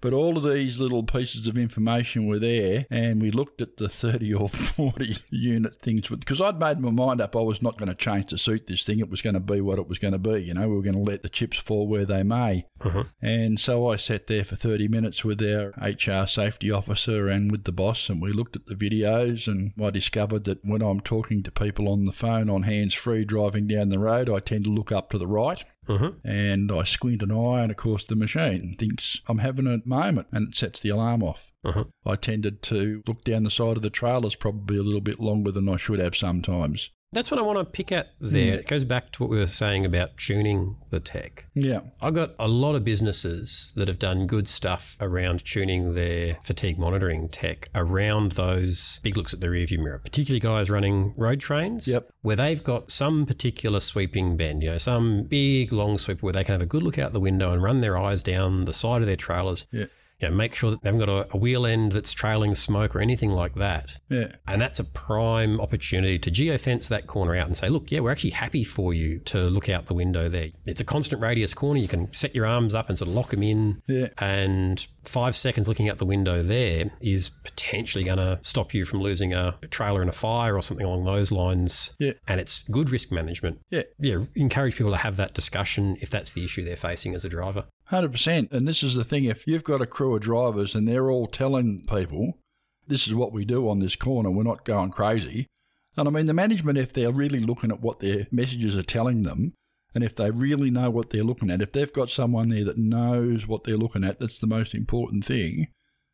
But 0.00 0.12
all 0.12 0.36
of 0.36 0.44
these 0.44 0.78
little 0.78 1.02
pieces 1.02 1.46
of 1.46 1.56
information 1.56 2.26
were 2.26 2.38
there, 2.38 2.86
and 2.90 3.20
we 3.20 3.30
looked 3.30 3.60
at 3.60 3.76
the 3.76 3.88
30 3.88 4.34
or 4.34 4.48
40 4.48 5.18
unit 5.30 5.74
things 5.82 6.08
because 6.08 6.40
I'd 6.40 6.58
made 6.58 6.78
my 6.78 6.90
mind 6.90 7.20
up 7.20 7.34
I 7.34 7.40
was 7.40 7.62
not 7.62 7.78
going 7.78 7.88
to 7.88 7.94
change 7.94 8.26
to 8.26 8.38
suit 8.38 8.66
this 8.66 8.84
thing. 8.84 9.00
It 9.00 9.10
was 9.10 9.22
going 9.22 9.34
to 9.34 9.40
be 9.40 9.60
what 9.60 9.78
it 9.78 9.88
was 9.88 9.98
going 9.98 10.12
to 10.12 10.18
be. 10.18 10.42
You 10.44 10.54
know, 10.54 10.68
we 10.68 10.76
were 10.76 10.82
going 10.82 10.94
to 10.94 11.10
let 11.10 11.22
the 11.22 11.28
chips 11.28 11.58
fall 11.58 11.88
where 11.88 12.04
they 12.04 12.22
may. 12.22 12.66
Mm-hmm. 12.80 13.02
And 13.20 13.60
so 13.60 13.88
I 13.88 13.96
sat 13.96 14.26
there 14.26 14.44
for 14.44 14.56
30 14.56 14.88
minutes 14.88 15.24
with 15.24 15.42
our 15.42 15.72
HR 15.80 16.26
safety 16.26 16.70
officer 16.70 17.28
and 17.28 17.50
with 17.50 17.64
the 17.64 17.72
boss, 17.72 18.08
and 18.08 18.22
we 18.22 18.32
looked 18.32 18.56
at 18.56 18.66
the 18.66 18.74
videos. 18.74 19.46
And 19.46 19.72
I 19.82 19.90
discovered 19.90 20.44
that 20.44 20.64
when 20.64 20.82
I'm 20.82 21.00
talking 21.00 21.42
to 21.42 21.50
people 21.50 21.88
on 21.88 22.04
the 22.04 22.12
phone 22.12 22.48
on 22.48 22.62
hands 22.62 22.94
free 22.94 23.24
driving 23.24 23.66
down 23.66 23.88
the 23.88 23.98
road, 23.98 24.30
I 24.30 24.40
tend 24.40 24.64
to 24.64 24.70
look 24.70 24.92
up 24.92 25.10
to 25.10 25.18
the 25.18 25.26
right. 25.26 25.64
Mm-hmm. 25.88 26.28
And 26.28 26.70
I 26.70 26.84
squint 26.84 27.22
an 27.22 27.32
eye, 27.32 27.62
and 27.62 27.70
of 27.70 27.76
course, 27.76 28.06
the 28.06 28.14
machine 28.14 28.76
thinks 28.78 29.20
I'm 29.26 29.38
having 29.38 29.66
a 29.66 29.80
moment 29.84 30.28
and 30.32 30.48
it 30.48 30.56
sets 30.56 30.80
the 30.80 30.90
alarm 30.90 31.22
off. 31.22 31.50
Mm-hmm. 31.64 32.08
I 32.08 32.16
tended 32.16 32.62
to 32.64 33.02
look 33.06 33.24
down 33.24 33.44
the 33.44 33.50
side 33.50 33.76
of 33.76 33.82
the 33.82 33.90
trailers 33.90 34.34
probably 34.34 34.78
a 34.78 34.82
little 34.82 35.00
bit 35.00 35.18
longer 35.18 35.50
than 35.50 35.68
I 35.68 35.76
should 35.76 35.98
have 35.98 36.14
sometimes. 36.14 36.90
That's 37.12 37.30
what 37.30 37.40
I 37.40 37.42
want 37.42 37.58
to 37.58 37.64
pick 37.64 37.90
at 37.90 38.12
there. 38.20 38.56
Mm. 38.56 38.60
It 38.60 38.66
goes 38.66 38.84
back 38.84 39.12
to 39.12 39.22
what 39.22 39.30
we 39.30 39.38
were 39.38 39.46
saying 39.46 39.86
about 39.86 40.18
tuning 40.18 40.76
the 40.90 41.00
tech. 41.00 41.46
Yeah. 41.54 41.80
I've 42.02 42.12
got 42.12 42.34
a 42.38 42.46
lot 42.46 42.74
of 42.74 42.84
businesses 42.84 43.72
that 43.76 43.88
have 43.88 43.98
done 43.98 44.26
good 44.26 44.46
stuff 44.46 44.96
around 45.00 45.42
tuning 45.42 45.94
their 45.94 46.36
fatigue 46.42 46.78
monitoring 46.78 47.30
tech 47.30 47.70
around 47.74 48.32
those 48.32 49.00
big 49.02 49.16
looks 49.16 49.32
at 49.32 49.40
the 49.40 49.46
rearview 49.46 49.78
mirror, 49.78 49.98
particularly 49.98 50.40
guys 50.40 50.68
running 50.68 51.14
road 51.16 51.40
trains. 51.40 51.88
Yep. 51.88 52.10
Where 52.20 52.36
they've 52.36 52.62
got 52.62 52.90
some 52.90 53.24
particular 53.24 53.80
sweeping 53.80 54.36
bend, 54.36 54.62
you 54.62 54.70
know, 54.70 54.78
some 54.78 55.22
big 55.22 55.72
long 55.72 55.96
sweep 55.96 56.22
where 56.22 56.34
they 56.34 56.44
can 56.44 56.52
have 56.52 56.62
a 56.62 56.66
good 56.66 56.82
look 56.82 56.98
out 56.98 57.14
the 57.14 57.20
window 57.20 57.52
and 57.52 57.62
run 57.62 57.80
their 57.80 57.96
eyes 57.96 58.22
down 58.22 58.66
the 58.66 58.74
side 58.74 59.00
of 59.00 59.06
their 59.06 59.16
trailers. 59.16 59.66
Yeah. 59.72 59.86
You 60.20 60.28
know, 60.28 60.34
make 60.34 60.54
sure 60.54 60.70
that 60.70 60.82
they 60.82 60.88
haven't 60.88 61.06
got 61.06 61.08
a, 61.08 61.28
a 61.32 61.36
wheel 61.36 61.64
end 61.64 61.92
that's 61.92 62.12
trailing 62.12 62.54
smoke 62.54 62.96
or 62.96 63.00
anything 63.00 63.32
like 63.32 63.54
that. 63.54 63.98
Yeah. 64.08 64.32
And 64.46 64.60
that's 64.60 64.80
a 64.80 64.84
prime 64.84 65.60
opportunity 65.60 66.18
to 66.18 66.30
geofence 66.30 66.88
that 66.88 67.06
corner 67.06 67.36
out 67.36 67.46
and 67.46 67.56
say, 67.56 67.68
look, 67.68 67.92
yeah, 67.92 68.00
we're 68.00 68.10
actually 68.10 68.30
happy 68.30 68.64
for 68.64 68.92
you 68.92 69.20
to 69.26 69.44
look 69.48 69.68
out 69.68 69.86
the 69.86 69.94
window 69.94 70.28
there. 70.28 70.48
It's 70.66 70.80
a 70.80 70.84
constant 70.84 71.22
radius 71.22 71.54
corner. 71.54 71.78
You 71.78 71.88
can 71.88 72.12
set 72.12 72.34
your 72.34 72.46
arms 72.46 72.74
up 72.74 72.88
and 72.88 72.98
sort 72.98 73.08
of 73.08 73.14
lock 73.14 73.30
them 73.30 73.42
in. 73.42 73.80
Yeah. 73.86 74.08
And 74.18 74.84
five 75.04 75.36
seconds 75.36 75.68
looking 75.68 75.88
out 75.88 75.98
the 75.98 76.04
window 76.04 76.42
there 76.42 76.90
is 77.00 77.30
potentially 77.30 78.04
going 78.04 78.18
to 78.18 78.38
stop 78.42 78.74
you 78.74 78.84
from 78.84 79.00
losing 79.00 79.32
a 79.32 79.56
trailer 79.70 80.02
in 80.02 80.08
a 80.08 80.12
fire 80.12 80.56
or 80.56 80.62
something 80.62 80.84
along 80.84 81.04
those 81.04 81.30
lines. 81.30 81.96
Yeah. 81.98 82.12
And 82.26 82.40
it's 82.40 82.68
good 82.68 82.90
risk 82.90 83.12
management. 83.12 83.60
Yeah. 83.70 83.82
Yeah. 84.00 84.24
Encourage 84.34 84.76
people 84.76 84.92
to 84.92 84.98
have 84.98 85.16
that 85.16 85.34
discussion 85.34 85.96
if 86.00 86.10
that's 86.10 86.32
the 86.32 86.44
issue 86.44 86.64
they're 86.64 86.76
facing 86.76 87.14
as 87.14 87.24
a 87.24 87.28
driver. 87.28 87.66
Hundred 87.88 88.12
percent. 88.12 88.52
And 88.52 88.68
this 88.68 88.82
is 88.82 88.94
the 88.94 89.04
thing: 89.04 89.24
if 89.24 89.46
you've 89.46 89.64
got 89.64 89.80
a 89.80 89.86
crew 89.86 90.14
of 90.14 90.20
drivers 90.20 90.74
and 90.74 90.86
they're 90.86 91.10
all 91.10 91.26
telling 91.26 91.80
people, 91.80 92.38
"This 92.86 93.06
is 93.06 93.14
what 93.14 93.32
we 93.32 93.46
do 93.46 93.66
on 93.66 93.78
this 93.78 93.96
corner. 93.96 94.30
We're 94.30 94.42
not 94.42 94.66
going 94.66 94.90
crazy," 94.90 95.46
and 95.96 96.06
I 96.06 96.10
mean 96.10 96.26
the 96.26 96.34
management, 96.34 96.76
if 96.76 96.92
they're 96.92 97.10
really 97.10 97.40
looking 97.40 97.70
at 97.70 97.80
what 97.80 98.00
their 98.00 98.26
messages 98.30 98.76
are 98.76 98.82
telling 98.82 99.22
them, 99.22 99.54
and 99.94 100.04
if 100.04 100.14
they 100.14 100.30
really 100.30 100.70
know 100.70 100.90
what 100.90 101.08
they're 101.08 101.24
looking 101.24 101.50
at, 101.50 101.62
if 101.62 101.72
they've 101.72 101.92
got 101.92 102.10
someone 102.10 102.50
there 102.50 102.64
that 102.64 102.76
knows 102.76 103.46
what 103.46 103.64
they're 103.64 103.76
looking 103.78 104.04
at, 104.04 104.20
that's 104.20 104.38
the 104.38 104.46
most 104.46 104.74
important 104.74 105.24
thing. 105.24 105.68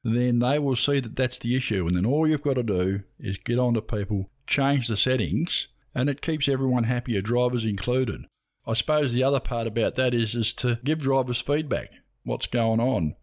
Then 0.05 0.39
they 0.39 0.61
will 0.61 0.77
see 0.77 1.01
that 1.01 1.17
that's 1.17 1.41
the 1.41 1.57
issue, 1.57 1.89
and 1.89 1.97
then 1.97 2.07
all 2.07 2.29
you've 2.29 2.43
got 2.43 2.55
to 2.55 2.63
do 2.63 3.03
is 3.19 3.37
get 3.39 3.59
on 3.59 3.75
to 3.75 3.83
people, 3.83 4.31
change 4.47 4.87
the 4.87 4.97
settings, 4.97 5.67
and 5.93 6.09
it 6.09 6.23
keeps 6.23 6.49
everyone 6.49 6.85
happier, 6.85 7.21
drivers 7.21 7.65
included. 7.65 8.27
I 8.67 8.75
suppose 8.75 9.13
the 9.13 9.25
other 9.25 9.41
part 9.41 9.67
about 9.67 9.95
that 9.95 10.15
is 10.15 10.35
is 10.35 10.53
to 10.55 10.79
give 10.85 11.01
drivers 11.01 11.41
feedback, 11.41 11.91
what's 12.25 12.47
going 12.47 12.81
on. 12.81 13.17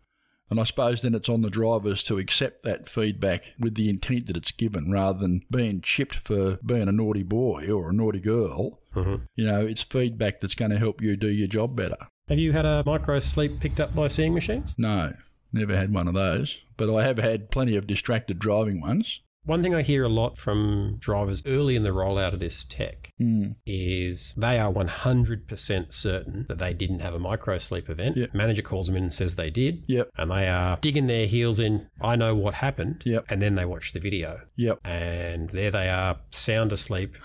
And 0.49 0.59
I 0.59 0.65
suppose 0.65 1.01
then 1.01 1.15
it's 1.15 1.29
on 1.29 1.43
the 1.43 1.49
drivers 1.49 2.03
to 2.03 2.17
accept 2.17 2.63
that 2.63 2.89
feedback 2.89 3.53
with 3.57 3.75
the 3.75 3.89
intent 3.89 4.27
that 4.27 4.35
it's 4.35 4.51
given 4.51 4.91
rather 4.91 5.17
than 5.19 5.43
being 5.49 5.79
chipped 5.79 6.27
for 6.27 6.57
being 6.65 6.89
a 6.89 6.91
naughty 6.91 7.23
boy 7.23 7.69
or 7.71 7.89
a 7.89 7.93
naughty 7.93 8.19
girl. 8.19 8.81
Mhm. 8.93 9.27
You 9.35 9.45
know, 9.45 9.65
it's 9.65 9.83
feedback 9.83 10.41
that's 10.41 10.55
going 10.55 10.71
to 10.71 10.77
help 10.77 11.01
you 11.01 11.15
do 11.15 11.29
your 11.29 11.47
job 11.47 11.77
better. 11.77 11.95
Have 12.27 12.37
you 12.37 12.51
had 12.51 12.65
a 12.65 12.83
micro 12.85 13.21
sleep 13.21 13.61
picked 13.61 13.79
up 13.79 13.95
by 13.95 14.09
seeing 14.09 14.33
machines? 14.33 14.75
No, 14.77 15.13
never 15.53 15.75
had 15.75 15.93
one 15.93 16.09
of 16.09 16.13
those. 16.13 16.57
But 16.75 16.93
I 16.93 17.05
have 17.05 17.17
had 17.17 17.49
plenty 17.49 17.77
of 17.77 17.87
distracted 17.87 18.37
driving 18.37 18.81
ones. 18.81 19.21
One 19.43 19.63
thing 19.63 19.73
I 19.73 19.81
hear 19.81 20.03
a 20.03 20.09
lot 20.09 20.37
from 20.37 20.97
drivers 20.99 21.41
early 21.47 21.75
in 21.75 21.81
the 21.83 21.89
rollout 21.89 22.33
of 22.33 22.39
this 22.39 22.63
tech 22.63 23.11
Mm. 23.19 23.55
is 23.65 24.33
they 24.37 24.59
are 24.59 24.71
100% 24.71 25.93
certain 25.93 26.45
that 26.47 26.59
they 26.59 26.73
didn't 26.73 26.99
have 26.99 27.13
a 27.15 27.19
micro 27.19 27.57
sleep 27.57 27.89
event. 27.89 28.17
Yep. 28.17 28.33
Manager 28.35 28.61
calls 28.61 28.87
them 28.87 28.95
in 28.95 29.03
and 29.03 29.13
says 29.13 29.35
they 29.35 29.49
did. 29.49 29.83
Yep. 29.87 30.09
And 30.17 30.29
they 30.31 30.47
are 30.47 30.77
digging 30.81 31.07
their 31.07 31.25
heels 31.25 31.59
in, 31.59 31.87
I 31.99 32.15
know 32.15 32.35
what 32.35 32.55
happened. 32.55 33.01
Yep. 33.05 33.25
And 33.29 33.41
then 33.41 33.55
they 33.55 33.65
watch 33.65 33.93
the 33.93 33.99
video. 33.99 34.41
Yep. 34.57 34.79
And 34.85 35.49
there 35.49 35.71
they 35.71 35.89
are, 35.89 36.19
sound 36.31 36.71
asleep. 36.71 37.15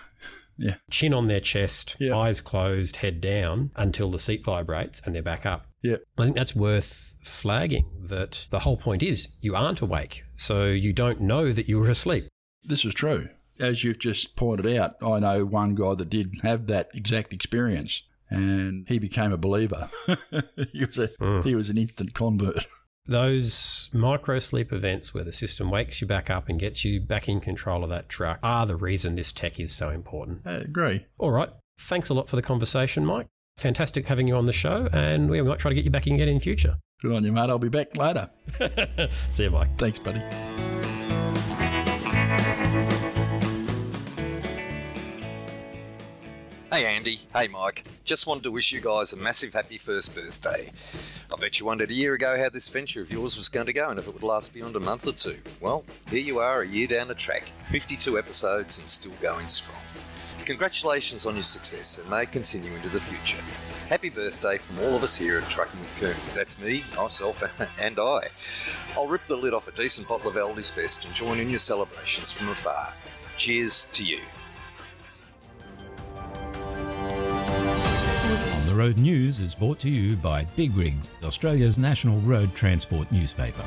Yeah. 0.58 0.76
Chin 0.90 1.12
on 1.12 1.26
their 1.26 1.40
chest, 1.40 1.96
eyes 2.00 2.40
closed, 2.40 2.96
head 2.96 3.20
down 3.20 3.72
until 3.76 4.10
the 4.10 4.18
seat 4.18 4.42
vibrates 4.42 5.02
and 5.04 5.14
they're 5.14 5.22
back 5.22 5.44
up. 5.44 5.66
Yep. 5.82 6.02
I 6.16 6.22
think 6.24 6.34
that's 6.36 6.56
worth 6.56 7.05
flagging 7.26 7.86
that 8.00 8.46
the 8.50 8.60
whole 8.60 8.76
point 8.76 9.02
is 9.02 9.28
you 9.40 9.54
aren't 9.54 9.80
awake. 9.80 10.24
So 10.36 10.66
you 10.66 10.92
don't 10.92 11.20
know 11.20 11.52
that 11.52 11.68
you 11.68 11.78
were 11.78 11.90
asleep. 11.90 12.28
This 12.64 12.84
is 12.84 12.94
true. 12.94 13.28
As 13.58 13.84
you've 13.84 13.98
just 13.98 14.36
pointed 14.36 14.76
out, 14.76 14.96
I 15.02 15.18
know 15.18 15.44
one 15.44 15.74
guy 15.74 15.94
that 15.94 16.10
did 16.10 16.40
have 16.42 16.66
that 16.66 16.90
exact 16.92 17.32
experience, 17.32 18.02
and 18.28 18.86
he 18.86 18.98
became 18.98 19.32
a 19.32 19.38
believer. 19.38 19.88
he 20.72 20.84
was 20.84 20.98
a 20.98 21.10
hmm. 21.18 21.40
he 21.40 21.54
was 21.54 21.70
an 21.70 21.78
instant 21.78 22.12
convert. 22.14 22.66
Those 23.08 23.88
micro 23.92 24.40
sleep 24.40 24.72
events 24.72 25.14
where 25.14 25.22
the 25.22 25.30
system 25.30 25.70
wakes 25.70 26.00
you 26.00 26.08
back 26.08 26.28
up 26.28 26.48
and 26.48 26.58
gets 26.58 26.84
you 26.84 27.00
back 27.00 27.28
in 27.28 27.40
control 27.40 27.84
of 27.84 27.90
that 27.90 28.08
truck 28.08 28.40
are 28.42 28.66
the 28.66 28.74
reason 28.74 29.14
this 29.14 29.30
tech 29.30 29.60
is 29.60 29.72
so 29.72 29.90
important. 29.90 30.40
I 30.44 30.54
agree. 30.54 31.06
All 31.16 31.30
right. 31.30 31.50
Thanks 31.78 32.08
a 32.08 32.14
lot 32.14 32.28
for 32.28 32.34
the 32.34 32.42
conversation, 32.42 33.06
Mike. 33.06 33.28
Fantastic 33.58 34.08
having 34.08 34.26
you 34.26 34.36
on 34.36 34.46
the 34.46 34.52
show, 34.52 34.88
and 34.92 35.30
we 35.30 35.40
might 35.40 35.60
try 35.60 35.68
to 35.68 35.74
get 35.74 35.84
you 35.84 35.90
back 35.90 36.06
in 36.06 36.14
again 36.14 36.28
in 36.28 36.40
future. 36.40 36.78
Good 37.02 37.12
on 37.12 37.24
you, 37.24 37.32
mate. 37.32 37.50
I'll 37.50 37.58
be 37.58 37.68
back 37.68 37.94
later. 37.96 38.30
See 39.30 39.44
you, 39.44 39.50
Mike. 39.50 39.78
Thanks, 39.78 39.98
buddy. 39.98 40.22
Hey 46.72 46.84
Andy, 46.84 47.20
hey 47.32 47.48
Mike. 47.48 47.84
Just 48.04 48.26
wanted 48.26 48.42
to 48.42 48.50
wish 48.50 48.72
you 48.72 48.80
guys 48.80 49.12
a 49.12 49.16
massive 49.16 49.54
happy 49.54 49.78
first 49.78 50.14
birthday. 50.14 50.70
I 51.32 51.40
bet 51.40 51.58
you 51.58 51.64
wondered 51.64 51.90
a 51.90 51.94
year 51.94 52.14
ago 52.14 52.36
how 52.36 52.48
this 52.48 52.68
venture 52.68 53.00
of 53.00 53.10
yours 53.10 53.36
was 53.36 53.48
going 53.48 53.66
to 53.66 53.72
go 53.72 53.88
and 53.88 53.98
if 53.98 54.06
it 54.06 54.12
would 54.12 54.22
last 54.22 54.52
beyond 54.52 54.76
a 54.76 54.80
month 54.80 55.06
or 55.06 55.12
two. 55.12 55.38
Well, 55.60 55.84
here 56.10 56.20
you 56.20 56.38
are 56.38 56.62
a 56.62 56.68
year 56.68 56.86
down 56.86 57.08
the 57.08 57.14
track, 57.14 57.44
52 57.70 58.18
episodes 58.18 58.78
and 58.78 58.88
still 58.88 59.14
going 59.22 59.48
strong. 59.48 59.78
Congratulations 60.46 61.26
on 61.26 61.34
your 61.34 61.42
success 61.42 61.98
and 61.98 62.08
may 62.08 62.22
it 62.22 62.30
continue 62.30 62.72
into 62.72 62.88
the 62.88 63.00
future. 63.00 63.42
Happy 63.88 64.08
birthday 64.08 64.58
from 64.58 64.78
all 64.78 64.94
of 64.94 65.02
us 65.02 65.16
here 65.16 65.38
at 65.38 65.50
Trucking 65.50 65.80
with 65.80 65.90
Kermie. 65.96 66.34
That's 66.36 66.56
me, 66.60 66.84
myself, 66.96 67.42
and 67.80 67.98
I. 67.98 68.28
I'll 68.94 69.08
rip 69.08 69.26
the 69.26 69.36
lid 69.36 69.54
off 69.54 69.66
a 69.66 69.72
decent 69.72 70.06
bottle 70.06 70.28
of 70.30 70.36
Aldi's 70.36 70.70
Best 70.70 71.04
and 71.04 71.12
join 71.12 71.40
in 71.40 71.50
your 71.50 71.58
celebrations 71.58 72.30
from 72.30 72.48
afar. 72.48 72.94
Cheers 73.36 73.88
to 73.92 74.04
you. 74.04 74.20
On 78.54 78.66
the 78.66 78.74
Road 78.74 78.98
News 78.98 79.40
is 79.40 79.52
brought 79.52 79.80
to 79.80 79.90
you 79.90 80.16
by 80.16 80.44
Big 80.54 80.76
Rigs, 80.76 81.10
Australia's 81.24 81.76
national 81.76 82.20
road 82.20 82.54
transport 82.54 83.10
newspaper. 83.10 83.64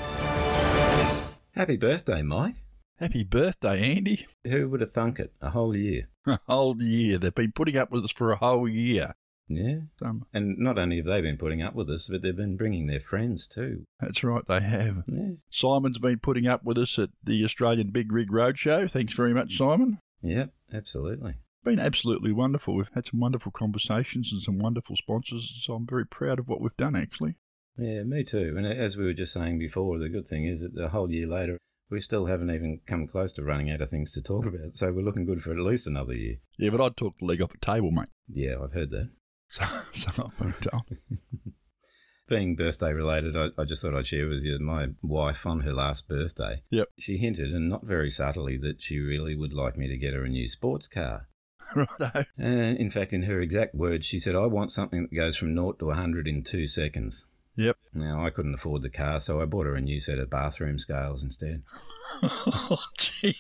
Happy 1.56 1.76
birthday, 1.76 2.22
Mike. 2.22 2.56
Happy 3.00 3.24
birthday, 3.24 3.96
Andy. 3.96 4.28
Who 4.46 4.70
would 4.70 4.82
have 4.82 4.92
thunk 4.92 5.20
it? 5.20 5.32
A 5.42 5.52
whole 5.52 5.76
year. 5.76 6.10
A 6.28 6.40
whole 6.48 6.82
year. 6.82 7.18
They've 7.18 7.34
been 7.34 7.54
putting 7.54 7.78
up 7.78 7.92
with 7.92 8.04
us 8.04 8.12
for 8.12 8.32
a 8.32 8.36
whole 8.38 8.68
year. 8.68 9.14
Yeah. 9.48 9.80
Um, 10.02 10.26
And 10.34 10.58
not 10.60 10.78
only 10.78 10.98
have 10.98 11.06
they 11.06 11.22
been 11.22 11.38
putting 11.38 11.62
up 11.62 11.74
with 11.74 11.90
us, 11.90 12.08
but 12.12 12.22
they've 12.22 12.36
been 12.36 12.58
bringing 12.58 12.88
their 12.88 13.00
friends 13.00 13.48
too. 13.48 13.86
that's 14.00 14.24
right, 14.24 14.46
they 14.48 14.60
have. 14.60 15.04
Yeah. 15.08 15.32
Simon's 15.50 15.98
been 15.98 16.20
putting 16.20 16.46
up 16.46 16.64
with 16.64 16.78
us 16.78 17.00
at 17.00 17.10
the 17.24 17.44
Australian 17.46 17.90
Big 17.92 18.12
Rig 18.12 18.30
Roadshow. 18.30 18.92
Thanks 18.92 19.16
very 19.16 19.34
much, 19.34 19.58
Simon. 19.58 20.00
Yep, 20.22 20.54
absolutely. 20.74 21.36
Been 21.64 21.80
absolutely 21.80 22.32
wonderful. 22.32 22.76
We've 22.76 22.90
had 22.94 23.06
some 23.08 23.20
wonderful 23.22 23.52
conversations 23.52 24.32
and 24.32 24.42
some 24.42 24.60
wonderful 24.60 24.96
sponsors, 24.98 25.52
so 25.64 25.74
I'm 25.74 25.88
very 25.88 26.06
proud 26.06 26.38
of 26.40 26.48
what 26.48 26.62
we've 26.62 26.76
done, 26.78 26.96
actually. 26.96 27.36
Yeah, 27.78 28.04
me 28.04 28.24
too. 28.26 28.56
And 28.58 28.68
as 28.68 28.98
we 28.98 29.06
were 29.06 29.14
just 29.14 29.34
saying 29.34 29.58
before, 29.58 29.98
the 30.00 30.10
good 30.10 30.28
thing 30.28 30.44
is 30.46 30.62
that 30.62 30.78
a 30.78 30.90
whole 30.90 31.10
year 31.12 31.28
later, 31.28 31.58
we 31.90 32.00
still 32.00 32.28
haven't 32.28 32.52
even 32.52 32.82
come 32.86 33.08
close 33.08 33.32
to 33.34 33.44
running 33.44 33.70
out 33.72 33.82
of 33.82 33.90
things 33.90 34.12
to 34.14 34.22
talk 34.22 34.46
about. 34.46 34.74
So 34.74 34.92
we're 34.92 35.06
looking 35.06 35.26
good 35.26 35.42
for 35.42 35.52
at 35.52 35.58
least 35.58 35.88
another 35.88 36.14
year. 36.14 36.36
Yeah, 36.58 36.70
but 36.70 36.82
I'd 36.82 36.98
talk 36.98 37.16
the 37.20 37.26
leg 37.26 37.42
off 37.42 37.54
a 37.54 37.66
table, 37.66 37.92
mate. 37.92 38.10
Yeah, 38.28 38.56
I've 38.64 38.74
heard 38.74 38.92
that. 38.92 39.10
So, 39.52 39.66
so 39.96 40.30
been 40.40 40.54
told. 40.54 40.84
Being 42.28 42.56
birthday 42.56 42.94
related, 42.94 43.36
I, 43.36 43.48
I 43.60 43.66
just 43.66 43.82
thought 43.82 43.96
I'd 43.96 44.06
share 44.06 44.30
with 44.30 44.44
you 44.44 44.60
my 44.60 44.90
wife 45.02 45.48
on 45.48 45.62
her 45.62 45.74
last 45.74 46.08
birthday. 46.08 46.62
Yep. 46.70 46.90
She 47.00 47.18
hinted, 47.18 47.52
and 47.52 47.68
not 47.68 47.84
very 47.84 48.12
subtly, 48.12 48.58
that 48.58 48.84
she 48.84 49.00
really 49.00 49.34
would 49.34 49.52
like 49.52 49.76
me 49.76 49.88
to 49.88 49.98
get 49.98 50.14
her 50.14 50.24
a 50.24 50.30
new 50.30 50.48
sports 50.48 50.88
car. 50.88 51.30
Righto. 51.76 52.26
And 52.38 52.78
in 52.78 52.92
fact, 52.92 53.12
in 53.12 53.24
her 53.24 53.42
exact 53.42 53.74
words, 53.74 54.06
she 54.06 54.20
said, 54.20 54.36
I 54.36 54.46
want 54.46 54.72
something 54.72 55.02
that 55.02 55.16
goes 55.16 55.36
from 55.36 55.56
0 55.56 55.72
to 55.80 55.86
100 55.86 56.28
in 56.28 56.44
two 56.44 56.68
seconds. 56.68 57.26
Yep. 57.60 57.76
Now, 57.94 58.26
I 58.26 58.30
couldn't 58.30 58.54
afford 58.54 58.84
the 58.84 58.90
car, 58.90 59.20
so 59.20 59.42
I 59.42 59.46
bought 59.46 59.66
her 59.66 59.76
a 59.76 59.82
new 59.82 60.00
set 60.00 60.18
of 60.18 60.30
bathroom 60.30 60.80
scales 60.80 61.22
instead. 61.24 61.62
oh, 62.24 62.82
gee. 62.98 63.36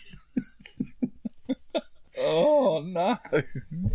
oh, 2.20 2.84
no. 2.86 3.18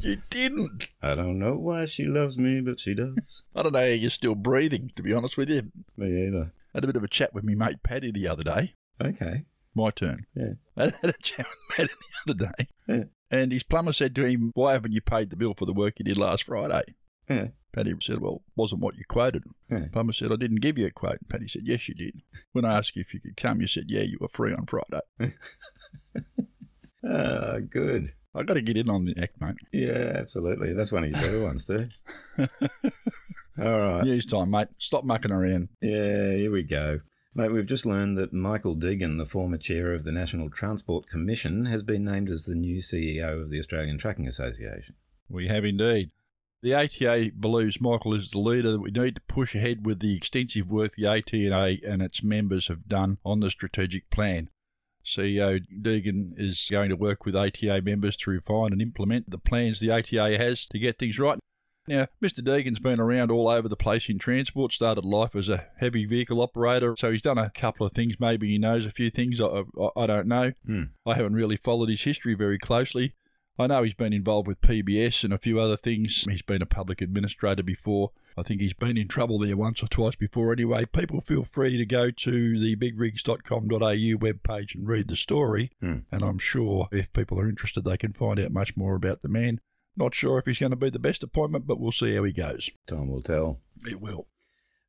You 0.00 0.22
didn't. 0.30 0.88
I 1.02 1.14
don't 1.14 1.38
know 1.38 1.56
why 1.56 1.84
she 1.84 2.06
loves 2.06 2.38
me, 2.38 2.62
but 2.62 2.80
she 2.80 2.94
does. 2.94 3.42
I 3.54 3.62
don't 3.62 3.74
know 3.74 3.80
how 3.80 3.84
you're 3.84 4.08
still 4.08 4.34
breathing, 4.34 4.92
to 4.96 5.02
be 5.02 5.12
honest 5.12 5.36
with 5.36 5.50
you. 5.50 5.70
me 5.98 6.26
either. 6.26 6.54
Had 6.74 6.84
a 6.84 6.86
bit 6.86 6.96
of 6.96 7.04
a 7.04 7.08
chat 7.08 7.34
with 7.34 7.44
me 7.44 7.54
mate 7.54 7.82
Paddy 7.82 8.10
the 8.10 8.26
other 8.26 8.44
day. 8.44 8.72
Okay. 8.98 9.44
My 9.74 9.90
turn. 9.90 10.24
Yeah. 10.34 10.54
I 10.78 10.84
had 10.84 11.10
a 11.10 11.22
chat 11.22 11.44
with 11.50 11.76
Paddy 11.76 11.92
the 12.26 12.32
other 12.32 12.52
day. 12.56 12.68
Yeah. 12.88 13.04
And 13.30 13.52
his 13.52 13.62
plumber 13.62 13.92
said 13.92 14.14
to 14.14 14.24
him, 14.24 14.52
Why 14.54 14.72
haven't 14.72 14.92
you 14.92 15.02
paid 15.02 15.28
the 15.28 15.36
bill 15.36 15.52
for 15.52 15.66
the 15.66 15.74
work 15.74 15.98
you 15.98 16.06
did 16.06 16.16
last 16.16 16.44
Friday? 16.44 16.94
Yeah. 17.28 17.48
Paddy 17.74 17.92
said, 18.00 18.20
Well, 18.20 18.42
wasn't 18.56 18.80
what 18.80 18.96
you 18.96 19.04
quoted. 19.08 19.44
Yeah. 19.70 19.86
Plumber 19.92 20.12
said, 20.12 20.32
I 20.32 20.36
didn't 20.36 20.60
give 20.60 20.78
you 20.78 20.86
a 20.86 20.90
quote. 20.90 21.18
And 21.20 21.28
Paddy 21.28 21.48
said, 21.48 21.62
Yes, 21.64 21.88
you 21.88 21.94
did. 21.94 22.22
When 22.52 22.64
I 22.64 22.78
asked 22.78 22.94
you 22.94 23.00
if 23.02 23.12
you 23.12 23.20
could 23.20 23.36
come, 23.36 23.60
you 23.60 23.66
said, 23.66 23.84
Yeah, 23.88 24.02
you 24.02 24.18
were 24.20 24.28
free 24.32 24.54
on 24.54 24.66
Friday. 24.66 25.34
Ah, 27.06 27.58
good. 27.68 28.12
i 28.34 28.42
got 28.42 28.54
to 28.54 28.62
get 28.62 28.78
in 28.78 28.88
on 28.88 29.04
the 29.04 29.14
act, 29.22 29.38
mate. 29.38 29.56
Yeah, 29.72 30.14
absolutely. 30.16 30.72
That's 30.72 30.90
one 30.90 31.04
of 31.04 31.10
your 31.10 31.20
better 31.20 31.42
ones, 31.42 31.66
too. 31.66 31.88
All 33.58 33.78
right. 33.78 34.04
News 34.04 34.24
time, 34.24 34.50
mate. 34.50 34.68
Stop 34.78 35.04
mucking 35.04 35.30
around. 35.30 35.68
Yeah, 35.82 36.32
here 36.32 36.50
we 36.50 36.62
go. 36.62 37.00
Mate, 37.34 37.52
we've 37.52 37.66
just 37.66 37.84
learned 37.84 38.16
that 38.16 38.32
Michael 38.32 38.76
Deegan, 38.76 39.18
the 39.18 39.26
former 39.26 39.58
chair 39.58 39.92
of 39.92 40.04
the 40.04 40.12
National 40.12 40.48
Transport 40.48 41.06
Commission, 41.06 41.66
has 41.66 41.82
been 41.82 42.04
named 42.04 42.30
as 42.30 42.44
the 42.44 42.54
new 42.54 42.78
CEO 42.78 43.42
of 43.42 43.50
the 43.50 43.58
Australian 43.58 43.98
Trucking 43.98 44.26
Association. 44.26 44.94
We 45.28 45.48
have 45.48 45.64
indeed. 45.64 46.10
The 46.64 46.72
ATA 46.72 47.30
believes 47.38 47.78
Michael 47.78 48.14
is 48.14 48.30
the 48.30 48.38
leader 48.38 48.72
that 48.72 48.80
we 48.80 48.90
need 48.90 49.16
to 49.16 49.20
push 49.28 49.54
ahead 49.54 49.84
with 49.84 50.00
the 50.00 50.16
extensive 50.16 50.70
work 50.70 50.94
the 50.96 51.04
ATA 51.04 51.76
and 51.86 52.00
its 52.00 52.22
members 52.22 52.68
have 52.68 52.88
done 52.88 53.18
on 53.22 53.40
the 53.40 53.50
strategic 53.50 54.08
plan. 54.08 54.48
CEO 55.04 55.60
Deegan 55.82 56.32
is 56.38 56.66
going 56.70 56.88
to 56.88 56.96
work 56.96 57.26
with 57.26 57.36
ATA 57.36 57.82
members 57.82 58.16
to 58.16 58.30
refine 58.30 58.72
and 58.72 58.80
implement 58.80 59.28
the 59.28 59.36
plans 59.36 59.78
the 59.78 59.90
ATA 59.90 60.38
has 60.38 60.66
to 60.68 60.78
get 60.78 60.98
things 60.98 61.18
right. 61.18 61.38
Now, 61.86 62.06
Mr. 62.22 62.40
Deegan's 62.40 62.80
been 62.80 62.98
around 62.98 63.30
all 63.30 63.50
over 63.50 63.68
the 63.68 63.76
place 63.76 64.08
in 64.08 64.18
transport, 64.18 64.72
started 64.72 65.04
life 65.04 65.36
as 65.36 65.50
a 65.50 65.66
heavy 65.80 66.06
vehicle 66.06 66.40
operator, 66.40 66.96
so 66.98 67.12
he's 67.12 67.20
done 67.20 67.36
a 67.36 67.50
couple 67.50 67.86
of 67.86 67.92
things. 67.92 68.14
Maybe 68.18 68.48
he 68.48 68.56
knows 68.56 68.86
a 68.86 68.90
few 68.90 69.10
things, 69.10 69.38
I, 69.38 69.64
I, 69.78 69.88
I 69.94 70.06
don't 70.06 70.28
know. 70.28 70.52
Hmm. 70.64 70.84
I 71.04 71.14
haven't 71.14 71.34
really 71.34 71.58
followed 71.58 71.90
his 71.90 72.04
history 72.04 72.32
very 72.32 72.58
closely. 72.58 73.12
I 73.58 73.68
know 73.68 73.84
he's 73.84 73.94
been 73.94 74.12
involved 74.12 74.48
with 74.48 74.60
PBS 74.60 75.22
and 75.22 75.32
a 75.32 75.38
few 75.38 75.60
other 75.60 75.76
things. 75.76 76.24
He's 76.28 76.42
been 76.42 76.62
a 76.62 76.66
public 76.66 77.00
administrator 77.00 77.62
before. 77.62 78.10
I 78.36 78.42
think 78.42 78.60
he's 78.60 78.72
been 78.72 78.98
in 78.98 79.06
trouble 79.06 79.38
there 79.38 79.56
once 79.56 79.80
or 79.80 79.86
twice 79.86 80.16
before 80.16 80.52
anyway. 80.52 80.86
People 80.86 81.20
feel 81.20 81.44
free 81.44 81.76
to 81.76 81.86
go 81.86 82.10
to 82.10 82.58
the 82.58 82.74
bigrigs.com.au 82.74 83.68
webpage 83.78 84.74
and 84.74 84.88
read 84.88 85.06
the 85.06 85.16
story. 85.16 85.70
Hmm. 85.80 85.98
And 86.10 86.24
I'm 86.24 86.38
sure 86.38 86.88
if 86.90 87.12
people 87.12 87.38
are 87.38 87.48
interested, 87.48 87.84
they 87.84 87.96
can 87.96 88.12
find 88.12 88.40
out 88.40 88.50
much 88.50 88.76
more 88.76 88.96
about 88.96 89.20
the 89.20 89.28
man. 89.28 89.60
Not 89.96 90.16
sure 90.16 90.38
if 90.38 90.46
he's 90.46 90.58
going 90.58 90.70
to 90.70 90.76
be 90.76 90.90
the 90.90 90.98
best 90.98 91.22
appointment, 91.22 91.68
but 91.68 91.78
we'll 91.78 91.92
see 91.92 92.16
how 92.16 92.24
he 92.24 92.32
goes. 92.32 92.70
Time 92.88 93.08
will 93.08 93.22
tell. 93.22 93.60
It 93.86 94.00
will. 94.00 94.26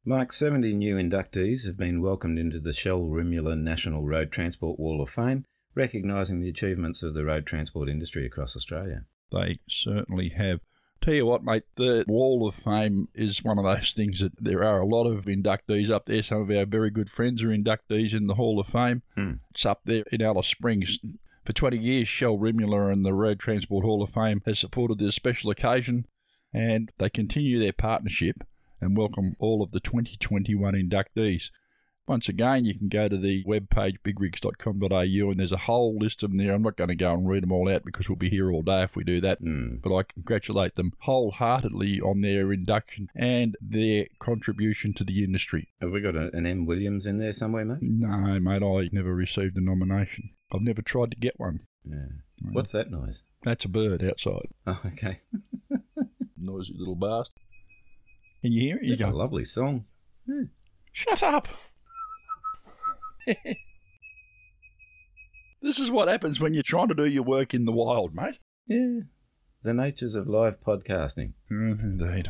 Mike, 0.03 0.31
70 0.31 0.73
new 0.75 0.95
inductees 0.95 1.65
have 1.67 1.77
been 1.77 2.01
welcomed 2.01 2.39
into 2.39 2.59
the 2.59 2.73
Shell 2.73 3.05
Rimula 3.05 3.55
National 3.57 4.05
Road 4.05 4.31
Transport 4.31 4.79
Wall 4.79 5.01
of 5.01 5.09
Fame, 5.09 5.45
recognising 5.75 6.39
the 6.39 6.49
achievements 6.49 7.03
of 7.03 7.13
the 7.13 7.25
road 7.25 7.45
transport 7.45 7.89
industry 7.89 8.25
across 8.25 8.55
Australia. 8.55 9.05
They 9.31 9.59
certainly 9.69 10.29
have. 10.29 10.61
Tell 11.01 11.13
you 11.13 11.25
what, 11.25 11.43
mate, 11.43 11.63
the 11.75 12.05
Wall 12.07 12.47
of 12.47 12.55
Fame 12.55 13.09
is 13.13 13.43
one 13.43 13.59
of 13.59 13.65
those 13.65 13.93
things 13.93 14.21
that 14.21 14.31
there 14.39 14.63
are 14.63 14.79
a 14.79 14.85
lot 14.85 15.05
of 15.05 15.25
inductees 15.25 15.89
up 15.89 16.05
there. 16.05 16.23
Some 16.23 16.41
of 16.41 16.49
our 16.49 16.65
very 16.65 16.89
good 16.89 17.09
friends 17.09 17.43
are 17.43 17.49
inductees 17.49 18.13
in 18.13 18.27
the 18.27 18.35
Hall 18.35 18.59
of 18.59 18.67
Fame. 18.67 19.03
Hmm. 19.15 19.33
It's 19.53 19.65
up 19.65 19.81
there 19.85 20.03
in 20.11 20.21
Alice 20.21 20.47
Springs. 20.47 20.97
For 21.43 21.53
20 21.53 21.77
years, 21.77 22.07
Shell 22.07 22.39
Rimula 22.39 22.91
and 22.91 23.05
the 23.05 23.13
Road 23.13 23.39
Transport 23.39 23.85
Hall 23.85 24.01
of 24.01 24.11
Fame 24.11 24.41
has 24.47 24.57
supported 24.57 24.97
this 24.97 25.13
special 25.13 25.51
occasion, 25.51 26.07
and 26.51 26.91
they 26.97 27.09
continue 27.09 27.59
their 27.59 27.73
partnership 27.73 28.37
and 28.81 28.97
welcome 28.97 29.35
all 29.37 29.61
of 29.61 29.71
the 29.71 29.79
2021 29.79 30.73
inductees. 30.73 31.49
Once 32.07 32.29
again, 32.29 32.65
you 32.65 32.77
can 32.77 32.87
go 32.87 33.07
to 33.07 33.17
the 33.17 33.43
webpage 33.45 33.97
bigrigs.com.au 34.03 35.29
and 35.29 35.39
there's 35.39 35.51
a 35.51 35.57
whole 35.57 35.97
list 35.97 36.21
of 36.21 36.29
them 36.29 36.37
there. 36.37 36.53
I'm 36.53 36.61
not 36.61 36.77
going 36.77 36.89
to 36.89 36.95
go 36.95 37.13
and 37.13 37.27
read 37.27 37.41
them 37.41 37.51
all 37.51 37.67
out 37.67 37.83
because 37.83 38.07
we'll 38.07 38.15
be 38.15 38.29
here 38.29 38.51
all 38.51 38.61
day 38.61 38.83
if 38.83 38.95
we 38.95 39.03
do 39.03 39.19
that. 39.21 39.39
Hmm. 39.39 39.77
But 39.83 39.95
I 39.95 40.03
congratulate 40.03 40.75
them 40.75 40.93
wholeheartedly 40.99 42.01
on 42.01 42.21
their 42.21 42.53
induction 42.53 43.09
and 43.15 43.55
their 43.59 44.05
contribution 44.19 44.93
to 44.95 45.03
the 45.03 45.23
industry. 45.23 45.69
Have 45.81 45.91
we 45.91 46.01
got 46.01 46.15
an 46.15 46.45
M. 46.45 46.65
Williams 46.65 47.07
in 47.07 47.17
there 47.17 47.33
somewhere, 47.33 47.65
mate? 47.65 47.79
No, 47.81 48.39
mate, 48.39 48.63
I 48.63 48.89
never 48.91 49.15
received 49.15 49.57
a 49.57 49.61
nomination. 49.61 50.29
I've 50.53 50.61
never 50.61 50.83
tried 50.83 51.11
to 51.11 51.17
get 51.17 51.39
one. 51.39 51.61
Yeah. 51.83 52.05
What's 52.51 52.71
that 52.73 52.91
noise? 52.91 53.23
That's 53.43 53.65
a 53.65 53.69
bird 53.69 54.03
outside. 54.03 54.47
Oh, 54.67 54.81
okay. 54.87 55.21
Noisy 56.37 56.73
little 56.77 56.95
bastard. 56.95 57.39
Can 58.41 58.51
you 58.51 58.61
hear 58.61 58.77
it? 58.77 58.83
You 58.83 58.93
It's 58.93 59.01
a 59.01 59.09
lovely 59.09 59.45
song. 59.45 59.85
Shut 60.91 61.23
up. 61.23 61.47
this 65.61 65.79
is 65.79 65.89
what 65.89 66.07
happens 66.07 66.39
when 66.39 66.53
you're 66.53 66.61
trying 66.63 66.87
to 66.87 66.93
do 66.93 67.05
your 67.05 67.23
work 67.23 67.53
in 67.53 67.65
the 67.65 67.71
wild, 67.71 68.13
mate. 68.13 68.37
Yeah. 68.67 68.99
The 69.63 69.73
natures 69.73 70.13
of 70.13 70.27
live 70.27 70.61
podcasting. 70.61 71.33
Mm, 71.51 71.79
indeed. 71.81 72.29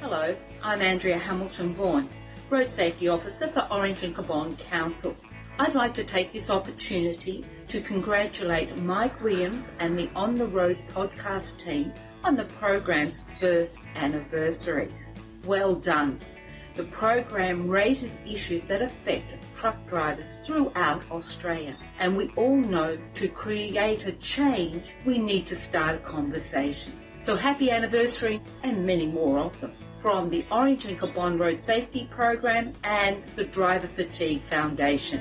Hello, 0.00 0.34
I'm 0.64 0.82
Andrea 0.82 1.18
Hamilton 1.18 1.72
Vaughan, 1.74 2.08
Road 2.48 2.68
Safety 2.68 3.06
Officer 3.06 3.46
for 3.46 3.64
Orange 3.70 4.02
and 4.02 4.14
Cabonne 4.14 4.56
Council. 4.56 5.14
I'd 5.60 5.74
like 5.74 5.94
to 5.94 6.04
take 6.04 6.32
this 6.32 6.50
opportunity 6.50 7.44
to 7.68 7.80
congratulate 7.80 8.76
Mike 8.78 9.20
Williams 9.22 9.70
and 9.78 9.96
the 9.96 10.10
On 10.16 10.36
the 10.36 10.46
Road 10.46 10.78
podcast 10.92 11.58
team 11.58 11.92
on 12.24 12.34
the 12.34 12.44
program's 12.44 13.20
first 13.38 13.82
anniversary. 13.94 14.88
Well 15.44 15.74
done. 15.74 16.20
The 16.76 16.84
program 16.84 17.68
raises 17.68 18.18
issues 18.26 18.68
that 18.68 18.82
affect 18.82 19.36
truck 19.54 19.86
drivers 19.86 20.38
throughout 20.44 21.02
Australia, 21.10 21.74
and 21.98 22.16
we 22.16 22.28
all 22.36 22.56
know 22.56 22.98
to 23.14 23.28
create 23.28 24.06
a 24.06 24.12
change, 24.12 24.94
we 25.04 25.18
need 25.18 25.46
to 25.48 25.56
start 25.56 25.96
a 25.96 25.98
conversation. 25.98 26.92
So 27.20 27.36
happy 27.36 27.70
anniversary 27.70 28.40
and 28.62 28.86
many 28.86 29.06
more 29.06 29.38
of 29.38 29.60
them 29.60 29.72
from 29.98 30.30
the 30.30 30.46
Orange 30.50 30.86
and 30.86 30.98
Cabonne 30.98 31.36
Road 31.36 31.60
Safety 31.60 32.08
Program 32.10 32.72
and 32.84 33.22
the 33.36 33.44
Driver 33.44 33.88
Fatigue 33.88 34.40
Foundation. 34.40 35.20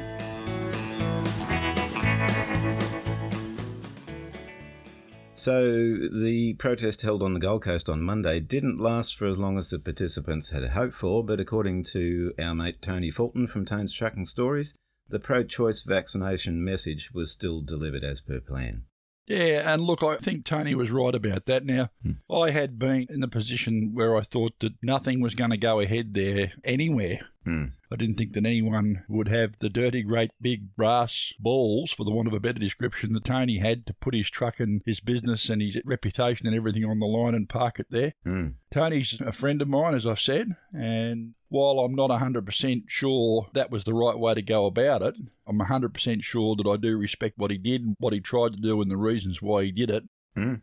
So, 5.40 5.72
the 5.72 6.56
protest 6.60 7.02
held 7.02 7.24
on 7.24 7.34
the 7.34 7.40
Gold 7.40 7.64
Coast 7.64 7.88
on 7.88 8.02
Monday 8.02 8.42
didn't 8.42 8.78
last 8.78 9.16
for 9.16 9.26
as 9.26 9.40
long 9.40 9.58
as 9.58 9.70
the 9.70 9.80
participants 9.80 10.50
had 10.50 10.72
hoped 10.72 10.96
for, 10.96 11.24
but 11.24 11.40
according 11.40 11.86
to 11.94 12.34
our 12.38 12.54
mate 12.54 12.82
Tony 12.82 13.10
Fulton 13.10 13.48
from 13.48 13.64
Tone's 13.64 13.94
Trucking 13.94 14.26
Stories, 14.26 14.76
the 15.08 15.18
pro 15.18 15.46
choice 15.46 15.84
vaccination 15.84 16.62
message 16.62 17.12
was 17.14 17.32
still 17.32 17.62
delivered 17.62 18.04
as 18.04 18.20
per 18.20 18.42
plan. 18.42 18.84
Yeah, 19.28 19.74
and 19.74 19.82
look, 19.82 20.04
I 20.04 20.18
think 20.18 20.44
Tony 20.44 20.76
was 20.76 20.92
right 20.92 21.16
about 21.16 21.46
that. 21.46 21.64
Now, 21.64 21.90
hmm. 22.04 22.14
I 22.30 22.52
had 22.52 22.78
been 22.78 23.08
in 23.10 23.22
the 23.22 23.30
position 23.30 23.92
where 23.94 24.18
I 24.18 24.24
thought 24.24 24.56
that 24.60 24.74
nothing 24.82 25.22
was 25.22 25.36
going 25.36 25.52
to 25.52 25.58
go 25.58 25.80
ahead 25.80 26.16
there 26.16 26.52
anywhere. 26.66 27.22
Hmm. 27.50 27.66
I 27.91 27.95
didn't 27.95 28.18
think 28.20 28.34
that 28.34 28.45
anyone 28.45 29.06
would 29.10 29.28
have 29.28 29.56
the 29.60 29.70
dirty, 29.70 30.04
great, 30.04 30.30
big 30.39 30.76
brass 30.76 31.34
balls, 31.39 31.91
for 31.91 32.04
the 32.04 32.12
want 32.12 32.28
of 32.28 32.34
a 32.36 32.39
better 32.39 32.60
description, 32.60 33.14
that 33.14 33.26
Tony 33.26 33.58
had 33.58 33.88
to 33.88 33.93
put 33.95 34.14
his 34.14 34.30
truck 34.30 34.60
and 34.60 34.84
his 34.86 35.00
business 35.00 35.50
and 35.50 35.60
his 35.60 35.82
reputation 35.84 36.45
and 36.45 36.56
everything 36.56 36.86
on 36.86 37.00
the 37.00 37.08
line 37.08 37.34
and 37.34 37.50
park 37.50 37.80
it 37.80 37.88
there. 37.89 38.14
Hmm. 38.24 38.50
Tony's 38.72 39.18
a 39.20 39.32
friend 39.32 39.64
of 39.64 39.68
mine, 39.68 39.95
as 39.95 40.06
I've 40.06 40.20
said, 40.20 40.58
and 40.74 41.34
while 41.47 41.80
I'm 41.80 41.95
not 41.95 42.12
100% 42.12 42.84
sure 42.88 43.50
that 43.54 43.72
was 43.72 43.84
the 43.84 43.95
right 43.95 44.20
way 44.20 44.36
to 44.36 44.43
go 44.43 44.68
about 44.68 45.02
it, 45.02 45.16
I'm 45.47 45.58
100% 45.58 46.24
sure 46.24 46.56
that 46.56 46.70
I 46.70 46.78
do 46.78 47.00
respect 47.00 47.39
what 47.39 47.50
he 47.50 47.58
did 47.58 47.82
and 47.82 47.95
what 47.97 48.14
he 48.14 48.20
tried 48.20 48.54
to 48.54 48.62
do 48.62 48.80
and 48.80 48.91
the 48.91 48.97
reasons 48.97 49.41
why 49.41 49.64
he 49.64 49.72
did 49.72 49.89
it. 49.89 50.04
Hmm. 50.36 50.56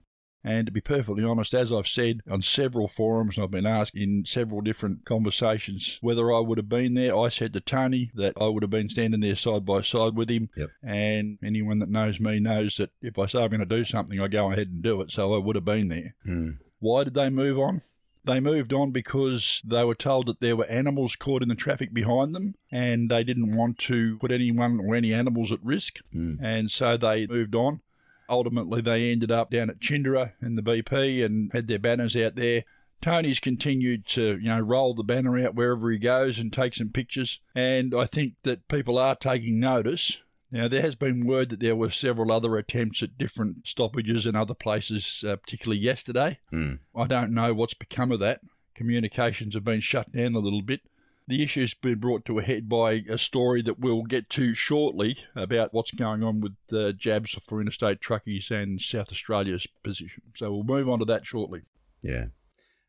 And 0.47 0.67
to 0.67 0.73
be 0.73 0.81
perfectly 0.81 1.25
honest, 1.25 1.53
as 1.55 1.73
I've 1.73 1.89
said 1.89 2.21
on 2.31 2.41
several 2.41 2.87
forums, 2.87 3.37
and 3.37 3.43
I've 3.43 3.51
been 3.51 3.67
asked 3.67 3.97
in 3.97 4.25
several 4.25 4.61
different 4.61 5.05
conversations 5.05 5.99
whether 6.03 6.33
I 6.33 6.39
would 6.39 6.57
have 6.57 6.69
been 6.69 6.95
there. 6.95 7.17
I 7.17 7.31
said 7.31 7.53
to 7.55 7.61
Tony 7.61 8.13
that 8.15 8.35
I 8.41 8.47
would 8.47 8.63
have 8.63 8.71
been 8.71 8.89
standing 8.89 9.19
there 9.21 9.35
side 9.35 9.67
by 9.67 9.83
side 9.83 10.15
with 10.15 10.31
him. 10.31 10.51
Yep. 10.57 10.71
And 10.85 11.39
anyone 11.43 11.81
that 11.81 11.91
knows 11.91 12.21
me 12.21 12.39
knows 12.39 12.77
that 12.77 12.93
if 13.03 13.19
I 13.19 13.27
say 13.27 13.41
I'm 13.41 13.51
going 13.51 13.59
to 13.59 13.67
do 13.67 13.85
something, 13.85 14.21
I 14.21 14.29
go 14.29 14.53
ahead 14.53 14.69
and 14.69 14.85
do 14.85 15.01
it. 15.01 15.11
So 15.11 15.35
I 15.35 15.39
would 15.39 15.57
have 15.57 15.65
been 15.65 15.89
there. 15.89 16.15
Hmm. 16.25 16.51
Why 16.79 17.03
did 17.03 17.15
they 17.15 17.29
move 17.29 17.59
on? 17.59 17.81
They 18.25 18.39
moved 18.39 18.73
on 18.73 18.93
because 18.93 19.63
they 19.65 19.83
were 19.83 19.97
told 19.97 20.27
that 20.27 20.41
there 20.41 20.57
were 20.57 20.67
animals 20.67 21.17
caught 21.17 21.43
in 21.43 21.49
the 21.49 21.55
traffic 21.57 21.93
behind 21.93 22.37
them 22.37 22.55
and 22.71 23.11
they 23.11 23.25
didn't 23.25 23.57
want 23.57 23.79
to 23.79 24.19
put 24.19 24.31
anyone 24.31 24.79
or 24.81 24.95
any 24.95 25.13
animals 25.13 25.51
at 25.51 25.65
risk. 25.65 25.99
Hmm. 26.13 26.35
And 26.41 26.71
so 26.71 26.97
they 26.97 27.27
moved 27.27 27.57
on. 27.57 27.81
Ultimately, 28.29 28.81
they 28.81 29.11
ended 29.11 29.31
up 29.31 29.51
down 29.51 29.71
at 29.71 29.81
Chinderah 29.81 30.33
in 30.43 30.55
the 30.55 30.63
BP 30.63 31.25
and 31.25 31.53
had 31.53 31.67
their 31.67 31.79
banners 31.79 32.17
out 32.17 32.37
there. 32.37 32.65
Tony's 33.03 33.41
continued 33.41 34.07
to, 34.07 34.39
you 34.39 34.49
know, 34.49 34.61
roll 34.61 34.95
the 34.95 35.05
banner 35.05 35.39
out 35.39 35.55
wherever 35.55 35.91
he 35.91 35.99
goes 35.99 36.39
and 36.39 36.53
take 36.53 36.75
some 36.75 36.89
pictures. 36.89 37.41
And 37.55 37.95
I 37.95 38.07
think 38.07 38.35
that 38.43 38.69
people 38.69 38.99
are 38.99 39.15
taking 39.15 39.61
notice. 39.61 40.19
Now, 40.51 40.69
there 40.69 40.83
has 40.83 40.95
been 40.95 41.27
word 41.27 41.51
that 41.51 41.61
there 41.61 41.77
were 41.77 41.91
several 41.91 42.33
other 42.33 42.57
attempts 42.57 43.03
at 43.03 43.19
different 43.19 43.67
stoppages 43.67 44.27
in 44.27 44.35
other 44.35 44.55
places, 44.55 45.25
uh, 45.27 45.37
particularly 45.37 45.81
yesterday. 45.81 46.39
Hmm. 46.51 46.75
I 46.95 47.07
don't 47.07 47.35
know 47.35 47.53
what's 47.53 47.75
become 47.75 48.13
of 48.13 48.21
that. 48.21 48.41
Communications 48.75 49.55
have 49.55 49.65
been 49.65 49.81
shut 49.81 50.13
down 50.13 50.35
a 50.35 50.39
little 50.39 50.63
bit. 50.63 50.81
The 51.29 51.43
issue's 51.43 51.75
been 51.75 51.99
brought 51.99 52.25
to 52.27 52.39
a 52.39 52.43
head 52.43 52.69
by 52.69 53.05
a 53.09 53.19
story 53.19 53.61
that 53.63 53.81
we'll 53.81 54.05
get 54.05 54.31
to 54.31 54.55
shortly 54.55 55.19
about 55.35 55.75
what's 55.75 55.91
going 55.91 56.23
on 56.23 56.41
with 56.41 56.55
uh, 56.73 56.93
jabs 56.93 57.37
for 57.49 57.61
interstate 57.61 58.01
truckies 58.01 58.51
and 58.51 58.81
South 58.81 59.11
Australia's 59.11 59.67
position. 59.83 60.23
So 60.37 60.53
we'll 60.53 60.63
move 60.63 60.89
on 60.89 61.01
to 61.01 61.05
that 61.07 61.27
shortly. 61.27 61.63
Yeah. 62.01 62.27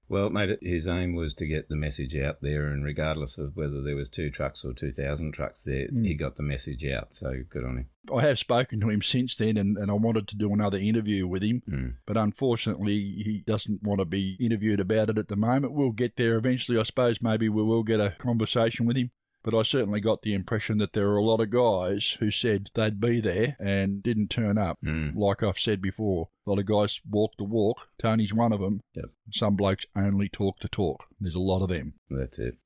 Well, 0.09 0.29
mate, 0.29 0.57
his 0.61 0.87
aim 0.87 1.15
was 1.15 1.33
to 1.35 1.45
get 1.45 1.67
the 1.67 1.75
message 1.75 2.15
out 2.15 2.41
there, 2.41 2.67
and 2.67 2.83
regardless 2.83 3.37
of 3.37 3.57
whether 3.57 3.81
there 3.81 3.95
was 3.97 4.09
two 4.09 4.29
trucks 4.29 4.63
or 4.63 4.73
2,000 4.73 5.33
trucks 5.33 5.63
there, 5.63 5.87
Mm. 5.89 6.05
he 6.05 6.13
got 6.13 6.37
the 6.37 6.43
message 6.43 6.85
out, 6.85 7.13
so 7.13 7.43
good 7.49 7.65
on 7.65 7.77
him. 7.77 7.89
I 8.15 8.21
have 8.21 8.39
spoken 8.39 8.79
to 8.79 8.89
him 8.89 9.01
since 9.01 9.35
then, 9.35 9.57
and, 9.57 9.77
and 9.77 9.91
I 9.91 9.95
wanted 9.95 10.29
to 10.29 10.37
do 10.37 10.53
another 10.53 10.77
interview 10.77 11.27
with 11.27 11.43
him, 11.43 11.61
Hmm. 11.67 11.87
but 12.05 12.15
unfortunately, 12.15 12.93
he 13.25 13.43
doesn't 13.45 13.83
want 13.83 13.99
to 13.99 14.05
be 14.05 14.37
interviewed 14.39 14.79
about 14.79 15.09
it 15.09 15.17
at 15.17 15.27
the 15.27 15.35
moment. 15.35 15.73
We'll 15.73 15.91
get 15.91 16.15
there 16.15 16.37
eventually, 16.37 16.79
I 16.79 16.83
suppose. 16.83 17.21
Maybe 17.21 17.49
we 17.49 17.63
will 17.63 17.83
get 17.83 17.99
a 17.99 18.15
conversation 18.17 18.85
with 18.85 18.95
him. 18.95 19.11
But 19.47 19.57
I 19.57 19.63
certainly 19.63 20.01
got 20.01 20.23
the 20.23 20.33
impression 20.33 20.77
that 20.79 20.91
there 20.91 21.07
were 21.07 21.15
a 21.15 21.23
lot 21.23 21.39
of 21.39 21.51
guys 21.51 22.17
who 22.19 22.31
said 22.31 22.69
they'd 22.75 22.99
be 22.99 23.21
there 23.21 23.55
and 23.61 24.03
didn't 24.03 24.27
turn 24.27 24.57
up. 24.57 24.77
Like 25.15 25.41
I've 25.41 25.57
said 25.57 25.81
before, 25.81 26.27
a 26.45 26.49
lot 26.49 26.59
of 26.59 26.65
guys 26.65 26.99
walk 27.09 27.31
the 27.37 27.45
walk. 27.45 27.87
Tony's 27.97 28.33
one 28.33 28.51
of 28.51 28.59
them. 28.59 28.81
Yep. 28.93 29.05
Some 29.31 29.55
blokes 29.55 29.85
only 29.95 30.27
talk 30.27 30.59
the 30.59 30.67
talk. 30.67 31.05
There's 31.21 31.33
a 31.33 31.39
lot 31.39 31.61
of 31.61 31.69
them. 31.69 31.93
That's 32.09 32.37
it. 32.39 32.57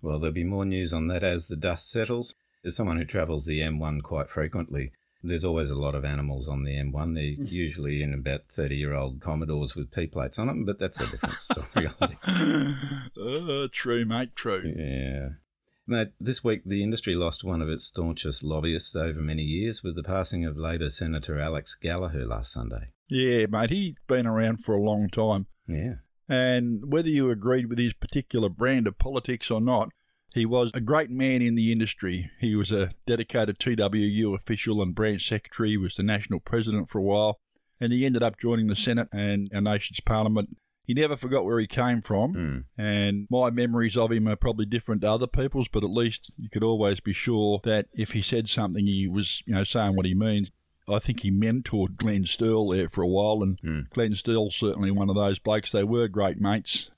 Well, 0.00 0.18
there'll 0.18 0.32
be 0.32 0.44
more 0.44 0.64
news 0.64 0.94
on 0.94 1.08
that 1.08 1.22
as 1.22 1.48
the 1.48 1.56
dust 1.56 1.90
settles. 1.90 2.34
As 2.64 2.74
someone 2.74 2.96
who 2.96 3.04
travels 3.04 3.44
the 3.44 3.60
M1 3.60 4.02
quite 4.02 4.30
frequently, 4.30 4.92
there's 5.22 5.44
always 5.44 5.68
a 5.68 5.78
lot 5.78 5.94
of 5.94 6.06
animals 6.06 6.48
on 6.48 6.62
the 6.62 6.72
M1. 6.72 7.16
They're 7.16 7.44
usually 7.46 8.02
in 8.02 8.14
about 8.14 8.48
30 8.48 8.76
year 8.76 8.94
old 8.94 9.20
Commodores 9.20 9.76
with 9.76 9.92
P 9.92 10.06
plates 10.06 10.38
on 10.38 10.46
them, 10.46 10.64
but 10.64 10.78
that's 10.78 11.00
a 11.00 11.06
different 11.06 11.38
story. 11.38 11.88
uh, 12.00 13.68
true, 13.72 14.06
mate, 14.06 14.34
true. 14.34 14.72
Yeah. 14.74 15.28
Mate, 15.90 16.12
this 16.20 16.44
week 16.44 16.62
the 16.64 16.84
industry 16.84 17.16
lost 17.16 17.42
one 17.42 17.60
of 17.60 17.68
its 17.68 17.86
staunchest 17.86 18.44
lobbyists 18.44 18.94
over 18.94 19.20
many 19.20 19.42
years 19.42 19.82
with 19.82 19.96
the 19.96 20.04
passing 20.04 20.44
of 20.44 20.56
Labor 20.56 20.88
Senator 20.88 21.40
Alex 21.40 21.74
Gallagher 21.74 22.24
last 22.24 22.52
Sunday. 22.52 22.92
Yeah, 23.08 23.46
mate, 23.46 23.70
he's 23.70 23.94
been 24.06 24.24
around 24.24 24.58
for 24.58 24.76
a 24.76 24.80
long 24.80 25.08
time. 25.08 25.46
Yeah. 25.66 25.94
And 26.28 26.92
whether 26.92 27.08
you 27.08 27.28
agreed 27.30 27.66
with 27.66 27.80
his 27.80 27.92
particular 27.92 28.48
brand 28.48 28.86
of 28.86 29.00
politics 29.00 29.50
or 29.50 29.60
not, 29.60 29.88
he 30.32 30.46
was 30.46 30.70
a 30.74 30.80
great 30.80 31.10
man 31.10 31.42
in 31.42 31.56
the 31.56 31.72
industry. 31.72 32.30
He 32.38 32.54
was 32.54 32.70
a 32.70 32.92
dedicated 33.04 33.58
TWU 33.58 34.32
official 34.36 34.80
and 34.82 34.94
branch 34.94 35.28
secretary. 35.28 35.70
He 35.70 35.76
was 35.76 35.96
the 35.96 36.04
national 36.04 36.38
president 36.38 36.88
for 36.88 36.98
a 36.98 37.02
while, 37.02 37.40
and 37.80 37.92
he 37.92 38.06
ended 38.06 38.22
up 38.22 38.38
joining 38.38 38.68
the 38.68 38.76
Senate 38.76 39.08
and 39.12 39.50
our 39.52 39.60
nation's 39.60 39.98
parliament. 39.98 40.56
He 40.90 40.94
never 40.94 41.16
forgot 41.16 41.44
where 41.44 41.60
he 41.60 41.68
came 41.68 42.02
from, 42.02 42.32
hmm. 42.32 42.58
and 42.76 43.28
my 43.30 43.50
memories 43.50 43.96
of 43.96 44.10
him 44.10 44.26
are 44.26 44.34
probably 44.34 44.66
different 44.66 45.02
to 45.02 45.12
other 45.12 45.28
people's, 45.28 45.68
but 45.68 45.84
at 45.84 45.90
least 45.90 46.32
you 46.36 46.48
could 46.50 46.64
always 46.64 46.98
be 46.98 47.12
sure 47.12 47.60
that 47.62 47.86
if 47.94 48.10
he 48.10 48.22
said 48.22 48.48
something, 48.48 48.88
he 48.88 49.06
was, 49.06 49.40
you 49.46 49.54
know, 49.54 49.62
saying 49.62 49.94
what 49.94 50.04
he 50.04 50.16
means. 50.16 50.50
I 50.88 50.98
think 50.98 51.20
he 51.20 51.30
mentored 51.30 51.96
Glenn 51.96 52.24
Sterle 52.24 52.74
there 52.74 52.88
for 52.88 53.02
a 53.02 53.06
while, 53.06 53.40
and 53.40 53.60
hmm. 53.60 53.82
Glenn 53.94 54.14
Sterle's 54.14 54.56
certainly 54.56 54.90
one 54.90 55.08
of 55.08 55.14
those 55.14 55.38
blokes. 55.38 55.70
They 55.70 55.84
were 55.84 56.08
great 56.08 56.40
mates. 56.40 56.90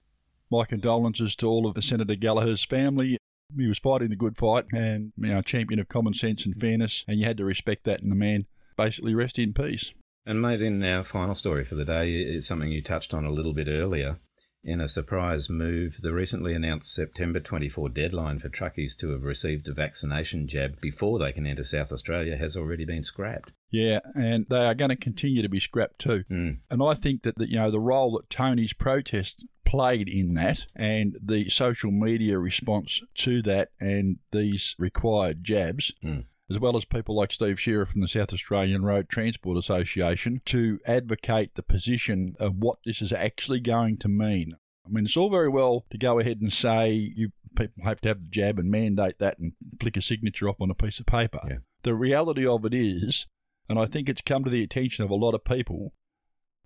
My 0.51 0.65
condolences 0.65 1.37
to 1.37 1.47
all 1.47 1.67
of 1.67 1.75
the 1.75 1.83
Senator 1.83 2.15
Gallagher's 2.15 2.65
family. 2.65 3.19
He 3.55 3.67
was 3.67 3.79
fighting 3.79 4.09
the 4.09 4.17
good 4.17 4.39
fight 4.39 4.65
and 4.73 5.13
you 5.19 5.35
know, 5.35 5.41
a 5.41 5.43
champion 5.43 5.79
of 5.79 5.91
common 5.91 6.15
sense 6.15 6.47
and 6.47 6.59
fairness, 6.59 7.05
and 7.07 7.19
you 7.19 7.27
had 7.27 7.37
to 7.37 7.45
respect 7.45 7.85
that 7.85 8.01
in 8.01 8.09
the 8.09 8.17
man. 8.17 8.47
Basically, 8.75 9.15
rest 9.15 9.39
in 9.39 9.53
peace. 9.53 9.93
And 10.25 10.41
mate, 10.41 10.63
in 10.63 10.83
our 10.85 11.03
final 11.03 11.35
story 11.35 11.65
for 11.65 11.75
the 11.75 11.85
day, 11.85 12.13
it's 12.13 12.47
something 12.47 12.71
you 12.71 12.83
touched 12.83 13.13
on 13.13 13.25
a 13.25 13.31
little 13.31 13.53
bit 13.53 13.69
earlier. 13.69 14.19
In 14.65 14.81
a 14.81 14.89
surprise 14.89 15.51
move, 15.51 15.97
the 16.03 16.13
recently 16.13 16.55
announced 16.55 16.95
September 16.95 17.41
24 17.41 17.89
deadline 17.89 18.39
for 18.39 18.49
truckies 18.49 18.97
to 18.99 19.11
have 19.11 19.25
received 19.25 19.67
a 19.67 19.73
vaccination 19.73 20.47
jab 20.47 20.81
before 20.81 21.19
they 21.19 21.33
can 21.33 21.49
enter 21.49 21.65
South 21.65 21.91
Australia 21.91 22.37
has 22.37 22.57
already 22.57 22.85
been 22.85 23.03
scrapped. 23.03 23.53
Yeah, 23.73 23.99
and 24.15 24.47
they 24.49 24.65
are 24.65 24.75
going 24.75 24.91
to 24.91 24.97
continue 24.97 25.43
to 25.43 25.49
be 25.49 25.59
scrapped 25.59 25.99
too. 25.99 26.23
Hmm. 26.29 26.51
And 26.71 26.81
I 26.81 26.95
think 26.95 27.25
that, 27.25 27.39
the, 27.39 27.51
you 27.51 27.57
know 27.57 27.73
the 27.73 27.81
role 27.81 28.13
that 28.13 28.31
Tony's 28.31 28.73
protest 28.73 29.45
played 29.65 30.09
in 30.09 30.35
that 30.35 30.67
and 30.77 31.17
the 31.21 31.51
social 31.51 31.91
media 31.91 32.39
response 32.39 33.01
to 33.17 33.43
that 33.43 33.71
and 33.81 34.19
these 34.31 34.77
required 34.79 35.43
jabs, 35.43 35.93
hmm. 36.03 36.21
As 36.53 36.61
well 36.61 36.77
as 36.77 36.85
people 36.85 37.15
like 37.15 37.33
Steve 37.33 37.61
Shearer 37.61 37.87
from 37.87 38.01
the 38.01 38.09
South 38.09 38.33
Australian 38.33 38.85
Road 38.85 39.09
Transport 39.09 39.57
Association, 39.57 40.41
to 40.47 40.81
advocate 40.87 41.55
the 41.55 41.63
position 41.63 42.37
of 42.39 42.57
what 42.57 42.79
this 42.85 43.01
is 43.01 43.13
actually 43.13 43.61
going 43.61 43.97
to 43.99 44.09
mean. 44.09 44.57
I 44.87 44.91
mean, 44.91 45.05
it's 45.05 45.17
all 45.17 45.31
very 45.31 45.49
well 45.49 45.85
to 45.91 45.99
go 45.99 46.19
ahead 46.19 46.41
and 46.41 46.53
say 46.53 46.91
you 46.91 47.33
people 47.55 47.85
have 47.85 48.01
to 48.01 48.09
have 48.09 48.23
the 48.23 48.29
jab 48.29 48.59
and 48.59 48.71
mandate 48.71 49.19
that 49.19 49.39
and 49.39 49.53
flick 49.81 49.97
a 49.97 50.03
signature 50.03 50.49
off 50.49 50.61
on 50.61 50.71
a 50.71 50.75
piece 50.75 50.99
of 51.01 51.07
paper. 51.07 51.41
The 51.83 51.95
reality 51.95 52.47
of 52.47 52.65
it 52.65 52.75
is, 52.75 53.27
and 53.69 53.79
I 53.79 53.87
think 53.87 54.09
it's 54.09 54.23
come 54.23 54.45
to 54.45 54.51
the 54.51 54.63
attention 54.63 55.05
of 55.05 55.11
a 55.11 55.15
lot 55.17 55.35
of 55.35 55.45
people, 55.45 55.93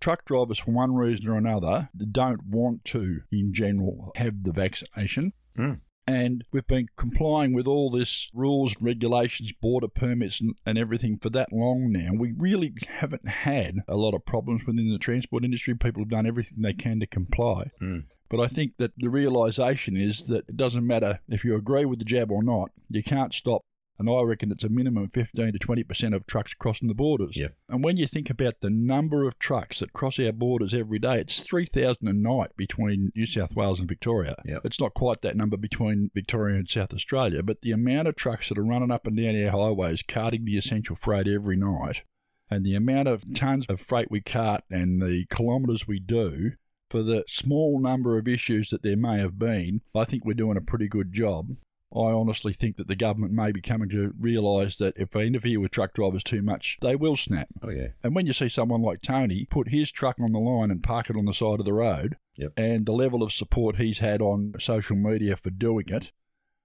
truck 0.00 0.24
drivers, 0.24 0.58
for 0.58 0.70
one 0.70 0.94
reason 0.94 1.28
or 1.28 1.36
another, 1.36 1.90
don't 2.12 2.44
want 2.44 2.84
to, 2.86 3.22
in 3.32 3.52
general, 3.52 4.12
have 4.16 4.44
the 4.44 4.52
vaccination. 4.52 5.32
Hmm. 5.56 5.74
And 6.06 6.44
we've 6.52 6.66
been 6.66 6.88
complying 6.96 7.52
with 7.52 7.66
all 7.66 7.90
this 7.90 8.28
rules, 8.32 8.76
regulations, 8.80 9.52
border 9.60 9.88
permits, 9.88 10.40
and, 10.40 10.54
and 10.64 10.78
everything 10.78 11.18
for 11.18 11.30
that 11.30 11.52
long 11.52 11.90
now. 11.90 12.10
We 12.16 12.32
really 12.32 12.74
haven't 12.88 13.26
had 13.26 13.78
a 13.88 13.96
lot 13.96 14.14
of 14.14 14.24
problems 14.24 14.62
within 14.66 14.90
the 14.90 14.98
transport 14.98 15.44
industry. 15.44 15.74
People 15.74 16.02
have 16.02 16.10
done 16.10 16.26
everything 16.26 16.62
they 16.62 16.74
can 16.74 17.00
to 17.00 17.06
comply. 17.06 17.70
Mm. 17.82 18.04
But 18.28 18.40
I 18.40 18.46
think 18.48 18.74
that 18.78 18.92
the 18.96 19.08
realisation 19.08 19.96
is 19.96 20.26
that 20.26 20.48
it 20.48 20.56
doesn't 20.56 20.86
matter 20.86 21.20
if 21.28 21.44
you 21.44 21.54
agree 21.54 21.84
with 21.84 21.98
the 21.98 22.04
jab 22.04 22.30
or 22.30 22.42
not, 22.42 22.70
you 22.88 23.02
can't 23.02 23.34
stop. 23.34 23.62
And 23.98 24.10
I 24.10 24.20
reckon 24.22 24.52
it's 24.52 24.64
a 24.64 24.68
minimum 24.68 25.04
of 25.04 25.12
15 25.14 25.52
to 25.52 25.58
20% 25.58 26.14
of 26.14 26.26
trucks 26.26 26.52
crossing 26.52 26.88
the 26.88 26.94
borders. 26.94 27.36
And 27.68 27.82
when 27.82 27.96
you 27.96 28.06
think 28.06 28.28
about 28.28 28.60
the 28.60 28.68
number 28.68 29.26
of 29.26 29.38
trucks 29.38 29.80
that 29.80 29.94
cross 29.94 30.18
our 30.18 30.32
borders 30.32 30.74
every 30.74 30.98
day, 30.98 31.20
it's 31.20 31.40
3,000 31.40 32.06
a 32.06 32.12
night 32.12 32.50
between 32.56 33.10
New 33.16 33.24
South 33.26 33.56
Wales 33.56 33.78
and 33.78 33.88
Victoria. 33.88 34.36
It's 34.44 34.80
not 34.80 34.92
quite 34.94 35.22
that 35.22 35.36
number 35.36 35.56
between 35.56 36.10
Victoria 36.14 36.56
and 36.56 36.68
South 36.68 36.92
Australia, 36.92 37.42
but 37.42 37.62
the 37.62 37.72
amount 37.72 38.08
of 38.08 38.16
trucks 38.16 38.50
that 38.50 38.58
are 38.58 38.64
running 38.64 38.90
up 38.90 39.06
and 39.06 39.16
down 39.16 39.42
our 39.42 39.50
highways 39.50 40.02
carting 40.02 40.44
the 40.44 40.58
essential 40.58 40.96
freight 40.96 41.26
every 41.26 41.56
night, 41.56 42.02
and 42.50 42.64
the 42.64 42.74
amount 42.74 43.08
of 43.08 43.34
tons 43.34 43.64
of 43.68 43.80
freight 43.80 44.10
we 44.10 44.20
cart 44.20 44.62
and 44.70 45.00
the 45.00 45.24
kilometres 45.30 45.88
we 45.88 45.98
do, 45.98 46.52
for 46.90 47.02
the 47.02 47.24
small 47.26 47.80
number 47.80 48.18
of 48.18 48.28
issues 48.28 48.68
that 48.70 48.82
there 48.82 48.96
may 48.96 49.18
have 49.18 49.38
been, 49.38 49.80
I 49.94 50.04
think 50.04 50.24
we're 50.24 50.34
doing 50.34 50.56
a 50.56 50.60
pretty 50.60 50.86
good 50.86 51.12
job. 51.12 51.56
I 51.94 52.10
honestly 52.10 52.52
think 52.52 52.76
that 52.76 52.88
the 52.88 52.96
government 52.96 53.32
may 53.32 53.52
be 53.52 53.60
coming 53.62 53.88
to 53.90 54.12
realise 54.18 54.76
that 54.76 54.94
if 54.96 55.10
they 55.12 55.26
interfere 55.26 55.60
with 55.60 55.70
truck 55.70 55.94
drivers 55.94 56.24
too 56.24 56.42
much, 56.42 56.78
they 56.82 56.96
will 56.96 57.16
snap. 57.16 57.48
Oh, 57.62 57.70
yeah. 57.70 57.88
And 58.02 58.14
when 58.14 58.26
you 58.26 58.32
see 58.32 58.48
someone 58.48 58.82
like 58.82 59.02
Tony 59.02 59.46
put 59.48 59.68
his 59.68 59.90
truck 59.92 60.16
on 60.20 60.32
the 60.32 60.40
line 60.40 60.70
and 60.70 60.82
park 60.82 61.08
it 61.10 61.16
on 61.16 61.24
the 61.26 61.32
side 61.34 61.60
of 61.60 61.64
the 61.64 61.72
road, 61.72 62.16
Yep. 62.38 62.52
and 62.56 62.84
the 62.86 62.92
level 62.92 63.22
of 63.22 63.32
support 63.32 63.76
he's 63.76 63.98
had 63.98 64.20
on 64.20 64.54
social 64.58 64.96
media 64.96 65.36
for 65.36 65.50
doing 65.50 65.86
it, 65.88 66.10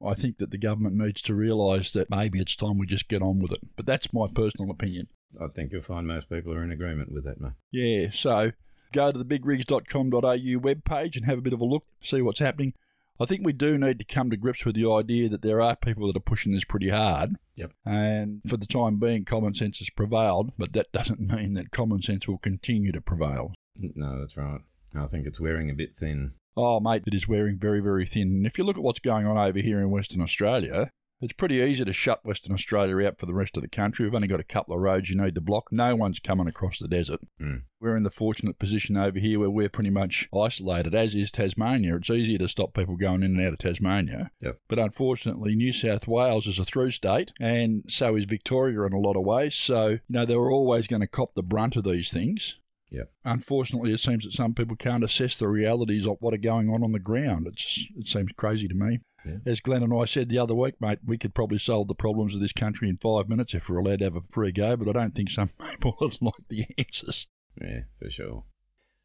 I 0.06 0.16
think 0.16 0.38
that 0.38 0.50
the 0.50 0.58
government 0.58 0.96
needs 0.96 1.22
to 1.22 1.36
realise 1.36 1.94
that 1.94 2.10
maybe 2.10 2.40
it's 2.40 2.56
time 2.56 2.80
we 2.80 2.88
just 2.88 3.08
get 3.08 3.22
on 3.22 3.40
with 3.40 3.52
it. 3.52 3.60
But 3.76 3.86
that's 3.86 4.12
my 4.12 4.26
personal 4.34 4.72
opinion. 4.72 5.08
I 5.40 5.48
think 5.48 5.72
you'll 5.72 5.82
find 5.84 6.08
most 6.08 6.30
people 6.30 6.52
are 6.54 6.64
in 6.64 6.72
agreement 6.72 7.12
with 7.12 7.24
that, 7.26 7.40
mate. 7.40 7.52
Yeah, 7.72 8.08
so 8.12 8.52
go 8.92 9.12
to 9.12 9.18
the 9.18 9.24
bigrigs.com.au 9.24 10.20
webpage 10.60 11.16
and 11.16 11.26
have 11.26 11.38
a 11.38 11.42
bit 11.42 11.54
of 11.54 11.62
a 11.62 11.66
look, 11.66 11.86
see 12.02 12.22
what's 12.22 12.40
happening. 12.40 12.74
I 13.22 13.26
think 13.26 13.46
we 13.46 13.54
do 13.54 13.78
need 13.78 14.00
to 14.00 14.06
come 14.06 14.30
to 14.32 14.38
grips 14.38 14.66
with 14.66 14.76
the 14.76 14.92
idea 14.92 15.30
that 15.30 15.44
there 15.44 15.62
are 15.62 15.76
people 15.76 16.08
that 16.08 16.18
are 16.18 16.22
pushing 16.22 16.54
this 16.54 16.64
pretty 16.64 16.90
hard. 16.90 17.36
Yep. 17.56 17.72
And 17.86 18.42
for 18.48 18.58
the 18.58 18.66
time 18.66 18.98
being, 18.98 19.26
common 19.26 19.54
sense 19.54 19.78
has 19.80 19.90
prevailed, 19.92 20.54
but 20.58 20.74
that 20.74 20.92
doesn't 20.92 21.20
mean 21.20 21.54
that 21.54 21.72
common 21.72 22.02
sense 22.02 22.28
will 22.28 22.40
continue 22.40 22.92
to 22.92 23.02
prevail. 23.02 23.54
No, 23.78 24.20
that's 24.20 24.38
right. 24.38 24.62
I 24.96 25.06
think 25.06 25.28
it's 25.28 25.40
wearing 25.40 25.70
a 25.70 25.76
bit 25.76 25.96
thin. 25.96 26.34
Oh, 26.58 26.80
mate, 26.80 27.04
it 27.06 27.14
is 27.14 27.28
wearing 27.28 27.58
very, 27.58 27.80
very 27.80 28.06
thin. 28.06 28.30
And 28.30 28.48
if 28.48 28.58
you 28.58 28.64
look 28.64 28.78
at 28.78 28.84
what's 28.84 29.00
going 29.00 29.26
on 29.26 29.38
over 29.38 29.60
here 29.60 29.80
in 29.80 29.92
Western 29.92 30.22
Australia, 30.22 30.90
it's 31.22 31.34
pretty 31.34 31.56
easy 31.58 31.86
to 31.86 31.94
shut 31.94 32.26
Western 32.26 32.54
Australia 32.54 33.08
out 33.08 33.20
for 33.20 33.26
the 33.26 33.34
rest 33.34 33.56
of 33.56 33.62
the 33.62 33.70
country. 33.70 34.06
We've 34.06 34.16
only 34.16 34.28
got 34.28 34.40
a 34.40 34.44
couple 34.44 34.74
of 34.74 34.82
roads 34.82 35.10
you 35.10 35.16
need 35.16 35.36
to 35.36 35.42
block. 35.42 35.72
No 35.72 35.96
one's 35.96 36.20
coming 36.20 36.48
across 36.48 36.80
the 36.80 36.88
desert. 36.88 37.20
Mm. 37.40 37.64
We're 37.80 37.96
in 37.96 38.04
the 38.04 38.10
fortunate 38.10 38.60
position 38.60 38.98
over 38.98 39.20
here 39.20 39.40
where 39.40 39.50
we're 39.50 39.70
pretty 39.70 39.90
much 39.90 40.28
isolated, 40.36 40.96
as 40.96 41.16
is 41.16 41.32
Tasmania. 41.32 41.96
It's 41.96 42.10
easier 42.10 42.40
to 42.40 42.50
stop 42.50 42.74
people 42.74 42.98
going 42.98 43.24
in 43.24 43.38
and 43.38 43.46
out 43.46 43.54
of 43.54 43.60
Tasmania. 43.60 44.32
Yep. 44.42 44.58
But 44.68 44.80
unfortunately, 44.80 45.56
New 45.56 45.74
South 45.74 46.08
Wales 46.08 46.48
is 46.48 46.60
a 46.60 46.66
through 46.66 46.92
state, 46.92 47.32
and 47.40 47.84
so 47.88 48.16
is 48.16 48.26
Victoria 48.26 48.82
in 48.84 48.94
a 48.94 49.00
lot 49.00 49.16
of 49.16 49.24
ways. 49.24 49.56
So, 49.56 49.90
you 49.90 50.00
know, 50.10 50.26
they're 50.26 50.52
always 50.52 50.88
going 50.88 51.02
to 51.02 51.08
cop 51.08 51.36
the 51.36 51.44
brunt 51.44 51.76
of 51.76 51.84
these 51.84 52.10
things. 52.10 52.58
Yep. 52.92 53.10
Unfortunately, 53.24 53.94
it 53.94 54.02
seems 54.02 54.26
that 54.26 54.34
some 54.34 54.54
people 54.54 54.76
can't 54.76 55.04
assess 55.04 55.38
the 55.38 55.48
realities 55.48 56.06
of 56.06 56.18
what 56.20 56.34
are 56.34 56.38
going 56.38 56.70
on 56.70 56.84
on 56.84 56.92
the 56.92 57.00
ground. 57.00 57.48
It's, 57.48 57.88
it 57.96 58.08
seems 58.08 58.32
crazy 58.36 58.68
to 58.68 58.76
me. 58.76 59.00
Yeah. 59.26 59.38
As 59.46 59.60
Glenn 59.60 59.84
and 59.84 59.94
I 59.94 60.06
said 60.06 60.30
the 60.30 60.40
other 60.40 60.56
week, 60.56 60.76
mate, 60.80 61.00
we 61.06 61.18
could 61.18 61.36
probably 61.36 61.60
solve 61.60 61.88
the 61.88 61.96
problems 61.96 62.34
of 62.34 62.42
this 62.42 62.54
country 62.54 62.90
in 62.90 62.98
five 62.98 63.30
minutes 63.30 63.54
if 63.54 63.70
we're 63.70 63.78
allowed 63.78 64.00
to 64.00 64.06
have 64.06 64.16
a 64.16 64.22
free 64.30 64.52
go, 64.52 64.76
but 64.76 64.90
I 64.90 64.94
don't 64.94 65.16
think 65.16 65.30
some 65.30 65.50
people 65.70 65.96
would 66.00 66.22
like 66.22 66.34
the 66.50 66.66
answers. 66.78 67.28
Yeah, 67.62 67.82
for 68.00 68.10
sure. 68.10 68.46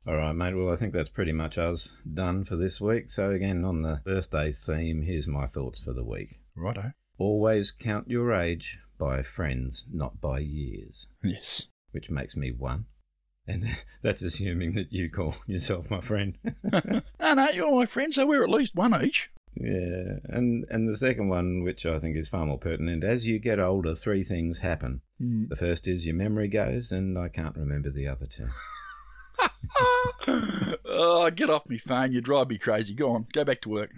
All 0.07 0.17
right, 0.17 0.33
mate. 0.33 0.55
Well, 0.55 0.73
I 0.73 0.77
think 0.77 0.93
that's 0.93 1.11
pretty 1.11 1.33
much 1.33 1.59
us 1.59 2.01
done 2.13 2.45
for 2.45 2.55
this 2.55 2.81
week. 2.81 3.11
So, 3.11 3.31
again, 3.31 3.65
on 3.65 3.83
the 3.83 4.01
birthday 4.05 4.53
theme, 4.53 5.03
here's 5.03 5.27
my 5.27 5.47
thoughts 5.47 5.83
for 5.83 5.93
the 5.93 6.05
week. 6.05 6.41
Righto. 6.57 6.93
Always 7.19 7.73
count 7.73 8.09
your 8.09 8.33
age 8.33 8.79
by 8.99 9.23
friends, 9.23 9.85
not 9.93 10.21
by 10.21 10.39
years. 10.39 11.09
Yes. 11.25 11.67
Which 11.91 12.09
makes 12.09 12.37
me 12.37 12.53
one. 12.53 12.87
And 13.49 13.65
that's 14.03 14.23
assuming 14.23 14.75
that 14.75 14.93
you 14.93 15.11
call 15.11 15.35
yourself 15.47 15.91
my 15.91 16.01
friend. 16.01 16.39
No, 17.19 17.35
no, 17.35 17.49
you're 17.49 17.75
my 17.75 17.87
friend, 17.87 18.15
so 18.15 18.25
we're 18.25 18.45
at 18.45 18.51
least 18.51 18.77
one 18.77 18.95
each. 19.03 19.31
Yeah, 19.59 20.19
and 20.25 20.67
and 20.69 20.87
the 20.87 20.97
second 20.97 21.29
one, 21.29 21.63
which 21.63 21.87
I 21.87 21.99
think 21.99 22.17
is 22.17 22.29
far 22.29 22.45
more 22.45 22.59
pertinent, 22.59 23.05
as 23.05 23.27
you 23.27 23.39
get 23.39 23.59
older, 23.59 23.95
three 23.95 24.23
things 24.23 24.59
happen. 24.59 25.01
Mm. 25.21 25.49
The 25.49 25.57
first 25.57 25.89
is 25.89 26.07
your 26.07 26.15
memory 26.15 26.49
goes, 26.49 26.93
and 26.93 27.19
I 27.19 27.29
can't 27.29 27.57
remember 27.57 27.91
the 27.91 28.09
other 28.09 28.27
two. 28.27 28.49
oh, 30.85 31.31
get 31.35 31.49
off 31.49 31.67
me 31.69 31.79
phone. 31.79 32.13
You 32.13 32.21
drive 32.21 32.49
me 32.49 32.59
crazy. 32.59 32.95
Go 32.95 33.13
on, 33.13 33.27
go 33.33 33.45
back 33.45 33.63
to 33.63 33.71
work. 33.71 33.93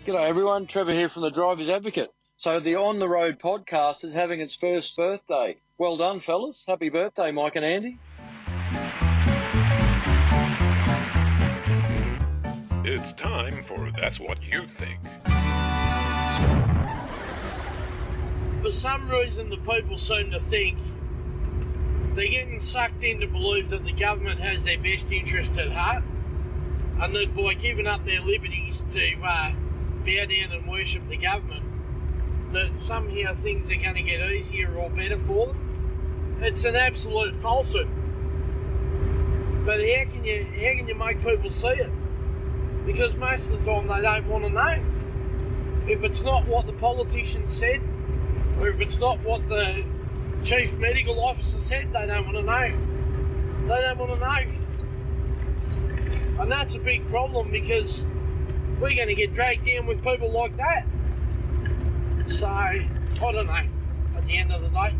G'day 0.05 0.27
everyone, 0.27 0.65
Trevor 0.65 0.91
here 0.91 1.07
from 1.07 1.21
the 1.21 1.29
Driver's 1.29 1.69
Advocate. 1.69 2.09
So 2.37 2.59
the 2.59 2.77
On 2.77 2.97
the 2.97 3.07
Road 3.07 3.37
podcast 3.39 4.03
is 4.03 4.13
having 4.13 4.41
its 4.41 4.55
first 4.55 4.97
birthday. 4.97 5.55
Well 5.77 5.97
done, 5.97 6.19
fellas. 6.19 6.65
Happy 6.67 6.89
birthday, 6.89 7.31
Mike 7.31 7.55
and 7.55 7.65
Andy. 7.65 7.99
It's 12.83 13.11
time 13.11 13.61
for 13.63 13.91
That's 13.91 14.19
What 14.19 14.43
You 14.43 14.65
Think. 14.65 14.99
For 18.65 18.71
some 18.71 19.11
reason, 19.11 19.51
the 19.51 19.57
people 19.57 19.95
seem 19.95 20.31
to 20.31 20.39
think 20.39 20.79
they're 22.15 22.25
getting 22.25 22.59
sucked 22.59 23.03
in 23.03 23.19
to 23.19 23.27
believe 23.27 23.69
that 23.69 23.83
the 23.85 23.91
government 23.91 24.39
has 24.39 24.63
their 24.63 24.79
best 24.79 25.11
interest 25.11 25.59
at 25.59 25.71
heart, 25.71 26.03
and 26.99 27.15
that 27.15 27.35
by 27.35 27.53
giving 27.53 27.85
up 27.85 28.03
their 28.05 28.21
liberties 28.21 28.83
to 28.91 29.21
uh, 29.21 29.51
bow 30.03 30.25
down 30.25 30.51
and 30.51 30.67
worship 30.67 31.07
the 31.07 31.17
government, 31.17 31.63
that 32.53 32.79
somehow 32.79 33.35
things 33.35 33.69
are 33.69 33.75
going 33.75 33.93
to 33.93 34.01
get 34.01 34.27
easier 34.31 34.73
or 34.75 34.89
better 34.89 35.19
for 35.19 35.45
them. 35.45 36.39
It's 36.41 36.65
an 36.65 36.75
absolute 36.75 37.35
falsehood. 37.35 37.87
But 39.63 39.79
how 39.79 40.05
can 40.11 40.25
you 40.25 40.43
how 40.43 40.75
can 40.75 40.87
you 40.87 40.95
make 40.95 41.23
people 41.23 41.51
see 41.51 41.67
it? 41.67 41.91
Because 42.87 43.15
most 43.15 43.51
of 43.51 43.63
the 43.63 43.71
time 43.71 43.87
they 43.87 44.01
don't 44.01 44.27
want 44.27 44.43
to 44.45 44.49
know. 44.49 44.83
If 45.87 46.03
it's 46.03 46.23
not 46.23 46.47
what 46.47 46.65
the 46.65 46.73
politician 46.73 47.47
said, 47.47 47.79
if 48.61 48.81
it's 48.81 48.99
not 48.99 49.19
what 49.21 49.47
the 49.49 49.83
chief 50.43 50.73
medical 50.77 51.19
officer 51.23 51.59
said, 51.59 51.91
they 51.93 52.05
don't 52.05 52.25
want 52.25 52.37
to 52.37 52.43
know. 52.43 52.71
They 53.67 53.81
don't 53.81 53.97
want 53.97 54.11
to 54.11 54.19
know. 54.19 54.43
And 56.41 56.51
that's 56.51 56.75
a 56.75 56.79
big 56.79 57.07
problem 57.07 57.51
because 57.51 58.05
we're 58.79 58.95
going 58.95 59.07
to 59.07 59.15
get 59.15 59.33
dragged 59.33 59.65
down 59.65 59.85
with 59.85 60.03
people 60.03 60.31
like 60.31 60.55
that. 60.57 60.85
So, 62.27 62.47
I 62.47 62.87
don't 63.19 63.47
know. 63.47 63.63
At 64.17 64.25
the 64.25 64.37
end 64.37 64.51
of 64.51 64.61
the 64.61 64.69
day, 64.69 64.93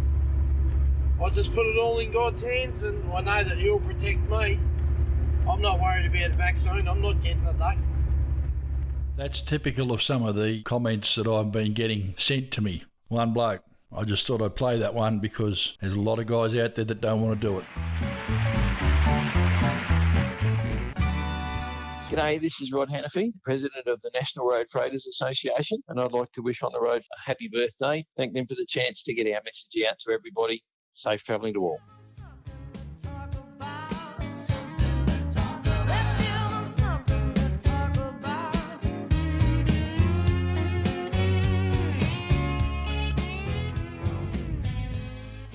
I 1.24 1.30
just 1.30 1.54
put 1.54 1.66
it 1.66 1.78
all 1.78 2.00
in 2.00 2.12
God's 2.12 2.42
hands 2.42 2.84
and 2.84 3.12
I 3.12 3.22
know 3.22 3.44
that 3.48 3.58
He'll 3.58 3.80
protect 3.80 4.30
me. 4.30 4.60
I'm 5.50 5.62
not 5.62 5.80
worried 5.80 6.08
about 6.08 6.32
a 6.32 6.34
vaccine. 6.34 6.88
I'm 6.88 7.02
not 7.02 7.22
getting 7.22 7.46
it 7.46 7.58
though. 7.58 7.74
That's 9.16 9.42
typical 9.42 9.94
of 9.94 10.02
some 10.02 10.26
of 10.26 10.36
the 10.36 10.62
comments 10.64 11.16
that 11.16 11.28
I've 11.28 11.52
been 11.52 11.74
getting 11.74 12.16
sent 12.18 12.52
to 12.52 12.62
me. 12.62 12.84
One 13.08 13.34
bloke. 13.34 13.62
I 13.96 14.04
just 14.04 14.26
thought 14.26 14.42
I'd 14.42 14.56
play 14.56 14.80
that 14.80 14.96
one 14.96 15.20
because 15.20 15.78
there's 15.80 15.94
a 15.94 16.02
lot 16.02 16.18
of 16.18 16.26
guys 16.26 16.56
out 16.58 16.76
there 16.76 16.86
that 16.86 17.02
don't 17.02 17.22
want 17.22 17.40
to 17.40 17.48
do 17.48 17.60
it. 17.60 17.66
G'day, 22.10 22.42
this 22.42 22.62
is 22.62 22.72
Rod 22.72 22.90
Hannifey, 22.90 23.32
President 23.44 23.88
of 23.88 24.02
the 24.02 24.10
National 24.14 24.48
Road 24.48 24.68
Freighters 24.72 25.06
Association, 25.06 25.84
and 25.88 26.00
I'd 26.00 26.14
like 26.14 26.32
to 26.34 26.42
wish 26.42 26.64
On 26.64 26.72
the 26.72 26.80
Road 26.80 27.04
a 27.16 27.22
happy 27.22 27.48
birthday. 27.48 28.06
Thank 28.18 28.34
them 28.34 28.48
for 28.48 28.56
the 28.56 28.66
chance 28.68 29.04
to 29.04 29.14
get 29.14 29.28
our 29.28 29.42
message 29.46 29.84
out 29.88 30.00
to 30.00 30.12
everybody. 30.12 30.64
Safe 30.94 31.24
travelling 31.24 31.54
to 31.54 31.62
all. 31.62 31.80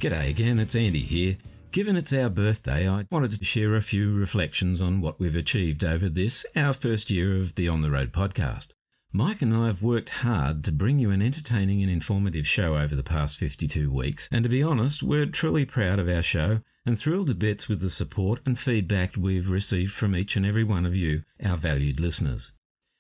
G'day 0.00 0.30
again, 0.30 0.58
it's 0.58 0.74
Andy 0.74 1.02
here. 1.02 1.36
Given 1.72 1.94
it's 1.94 2.14
our 2.14 2.30
birthday, 2.30 2.88
I 2.88 3.04
wanted 3.10 3.32
to 3.32 3.44
share 3.44 3.76
a 3.76 3.82
few 3.82 4.14
reflections 4.14 4.80
on 4.80 5.02
what 5.02 5.20
we've 5.20 5.36
achieved 5.36 5.84
over 5.84 6.08
this, 6.08 6.46
our 6.56 6.72
first 6.72 7.10
year 7.10 7.36
of 7.36 7.54
the 7.54 7.68
On 7.68 7.82
the 7.82 7.90
Road 7.90 8.10
podcast. 8.10 8.68
Mike 9.12 9.42
and 9.42 9.54
I 9.54 9.66
have 9.66 9.82
worked 9.82 10.08
hard 10.08 10.64
to 10.64 10.72
bring 10.72 10.98
you 10.98 11.10
an 11.10 11.20
entertaining 11.20 11.82
and 11.82 11.92
informative 11.92 12.46
show 12.46 12.78
over 12.78 12.96
the 12.96 13.02
past 13.02 13.38
52 13.38 13.92
weeks, 13.92 14.26
and 14.32 14.42
to 14.42 14.48
be 14.48 14.62
honest, 14.62 15.02
we're 15.02 15.26
truly 15.26 15.66
proud 15.66 15.98
of 15.98 16.08
our 16.08 16.22
show 16.22 16.60
and 16.86 16.98
thrilled 16.98 17.26
to 17.26 17.34
bits 17.34 17.68
with 17.68 17.80
the 17.80 17.90
support 17.90 18.40
and 18.46 18.58
feedback 18.58 19.16
we've 19.18 19.50
received 19.50 19.92
from 19.92 20.16
each 20.16 20.34
and 20.34 20.46
every 20.46 20.64
one 20.64 20.86
of 20.86 20.96
you, 20.96 21.24
our 21.44 21.58
valued 21.58 22.00
listeners. 22.00 22.52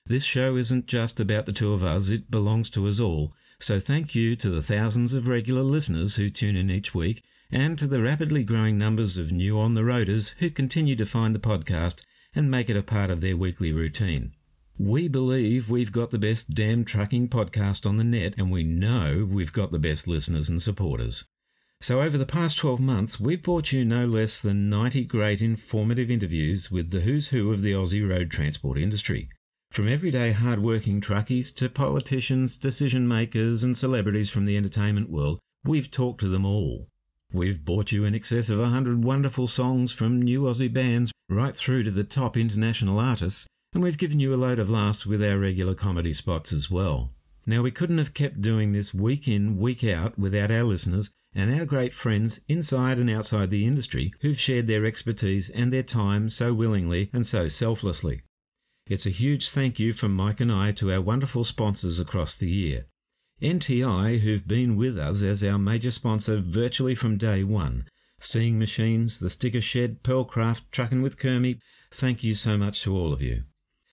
This 0.04 0.24
show 0.24 0.54
isn't 0.54 0.86
just 0.86 1.18
about 1.18 1.46
the 1.46 1.52
two 1.52 1.72
of 1.72 1.82
us, 1.82 2.10
it 2.10 2.30
belongs 2.30 2.68
to 2.70 2.86
us 2.86 3.00
all, 3.00 3.32
so 3.62 3.78
thank 3.78 4.14
you 4.14 4.36
to 4.36 4.50
the 4.50 4.62
thousands 4.62 5.12
of 5.12 5.28
regular 5.28 5.62
listeners 5.62 6.16
who 6.16 6.30
tune 6.30 6.56
in 6.56 6.70
each 6.70 6.94
week 6.94 7.22
and 7.52 7.78
to 7.78 7.86
the 7.86 8.02
rapidly 8.02 8.44
growing 8.44 8.78
numbers 8.78 9.16
of 9.16 9.32
new 9.32 9.58
on 9.58 9.74
the 9.74 9.82
roaders 9.82 10.34
who 10.38 10.50
continue 10.50 10.96
to 10.96 11.04
find 11.04 11.34
the 11.34 11.38
podcast 11.38 12.02
and 12.34 12.50
make 12.50 12.70
it 12.70 12.76
a 12.76 12.82
part 12.82 13.10
of 13.10 13.20
their 13.20 13.36
weekly 13.36 13.72
routine. 13.72 14.32
We 14.78 15.08
believe 15.08 15.68
we've 15.68 15.92
got 15.92 16.10
the 16.10 16.18
best 16.18 16.54
damn 16.54 16.84
trucking 16.84 17.28
podcast 17.28 17.86
on 17.86 17.98
the 17.98 18.04
net, 18.04 18.34
and 18.38 18.50
we 18.50 18.62
know 18.62 19.28
we've 19.30 19.52
got 19.52 19.72
the 19.72 19.78
best 19.78 20.08
listeners 20.08 20.48
and 20.48 20.62
supporters. 20.62 21.26
So, 21.82 22.00
over 22.00 22.16
the 22.16 22.26
past 22.26 22.56
12 22.58 22.80
months, 22.80 23.20
we've 23.20 23.42
brought 23.42 23.72
you 23.72 23.84
no 23.84 24.06
less 24.06 24.40
than 24.40 24.70
90 24.70 25.04
great 25.04 25.42
informative 25.42 26.10
interviews 26.10 26.70
with 26.70 26.90
the 26.90 27.00
who's 27.00 27.28
who 27.28 27.52
of 27.52 27.62
the 27.62 27.72
Aussie 27.72 28.08
road 28.08 28.30
transport 28.30 28.78
industry. 28.78 29.28
From 29.70 29.86
everyday 29.86 30.32
hard-working 30.32 31.00
truckies 31.00 31.54
to 31.54 31.68
politicians, 31.68 32.56
decision 32.56 33.06
makers, 33.06 33.62
and 33.62 33.76
celebrities 33.76 34.28
from 34.28 34.44
the 34.44 34.56
entertainment 34.56 35.08
world, 35.08 35.38
we've 35.64 35.92
talked 35.92 36.20
to 36.22 36.28
them 36.28 36.44
all. 36.44 36.88
We've 37.32 37.64
brought 37.64 37.92
you 37.92 38.04
in 38.04 38.12
excess 38.12 38.48
of 38.48 38.58
a 38.58 38.70
hundred 38.70 39.04
wonderful 39.04 39.46
songs 39.46 39.92
from 39.92 40.20
new 40.20 40.42
Aussie 40.42 40.72
bands 40.72 41.12
right 41.28 41.56
through 41.56 41.84
to 41.84 41.92
the 41.92 42.02
top 42.02 42.36
international 42.36 42.98
artists, 42.98 43.46
and 43.72 43.80
we've 43.80 43.96
given 43.96 44.18
you 44.18 44.34
a 44.34 44.36
load 44.36 44.58
of 44.58 44.68
laughs 44.68 45.06
with 45.06 45.22
our 45.22 45.38
regular 45.38 45.76
comedy 45.76 46.12
spots 46.12 46.52
as 46.52 46.68
well. 46.68 47.12
Now, 47.46 47.62
we 47.62 47.70
couldn't 47.70 47.98
have 47.98 48.12
kept 48.12 48.42
doing 48.42 48.72
this 48.72 48.92
week 48.92 49.28
in, 49.28 49.56
week 49.56 49.84
out 49.84 50.18
without 50.18 50.50
our 50.50 50.64
listeners 50.64 51.12
and 51.32 51.54
our 51.54 51.64
great 51.64 51.94
friends 51.94 52.40
inside 52.48 52.98
and 52.98 53.08
outside 53.08 53.50
the 53.50 53.66
industry 53.66 54.12
who've 54.20 54.38
shared 54.38 54.66
their 54.66 54.84
expertise 54.84 55.48
and 55.48 55.72
their 55.72 55.84
time 55.84 56.28
so 56.28 56.52
willingly 56.52 57.08
and 57.12 57.24
so 57.24 57.46
selflessly. 57.46 58.22
It's 58.90 59.06
a 59.06 59.10
huge 59.10 59.50
thank 59.50 59.78
you 59.78 59.92
from 59.92 60.16
Mike 60.16 60.40
and 60.40 60.50
I 60.50 60.72
to 60.72 60.92
our 60.92 61.00
wonderful 61.00 61.44
sponsors 61.44 62.00
across 62.00 62.34
the 62.34 62.50
year. 62.50 62.86
NTI, 63.40 64.18
who've 64.18 64.48
been 64.48 64.74
with 64.74 64.98
us 64.98 65.22
as 65.22 65.44
our 65.44 65.60
major 65.60 65.92
sponsor 65.92 66.38
virtually 66.38 66.96
from 66.96 67.16
day 67.16 67.44
one. 67.44 67.84
Seeing 68.18 68.58
Machines, 68.58 69.20
The 69.20 69.30
Sticker 69.30 69.60
Shed, 69.60 70.02
Pearlcraft, 70.02 70.62
Truckin' 70.72 71.02
with 71.02 71.18
Kermie, 71.18 71.60
thank 71.92 72.24
you 72.24 72.34
so 72.34 72.58
much 72.58 72.82
to 72.82 72.96
all 72.96 73.12
of 73.12 73.22
you. 73.22 73.44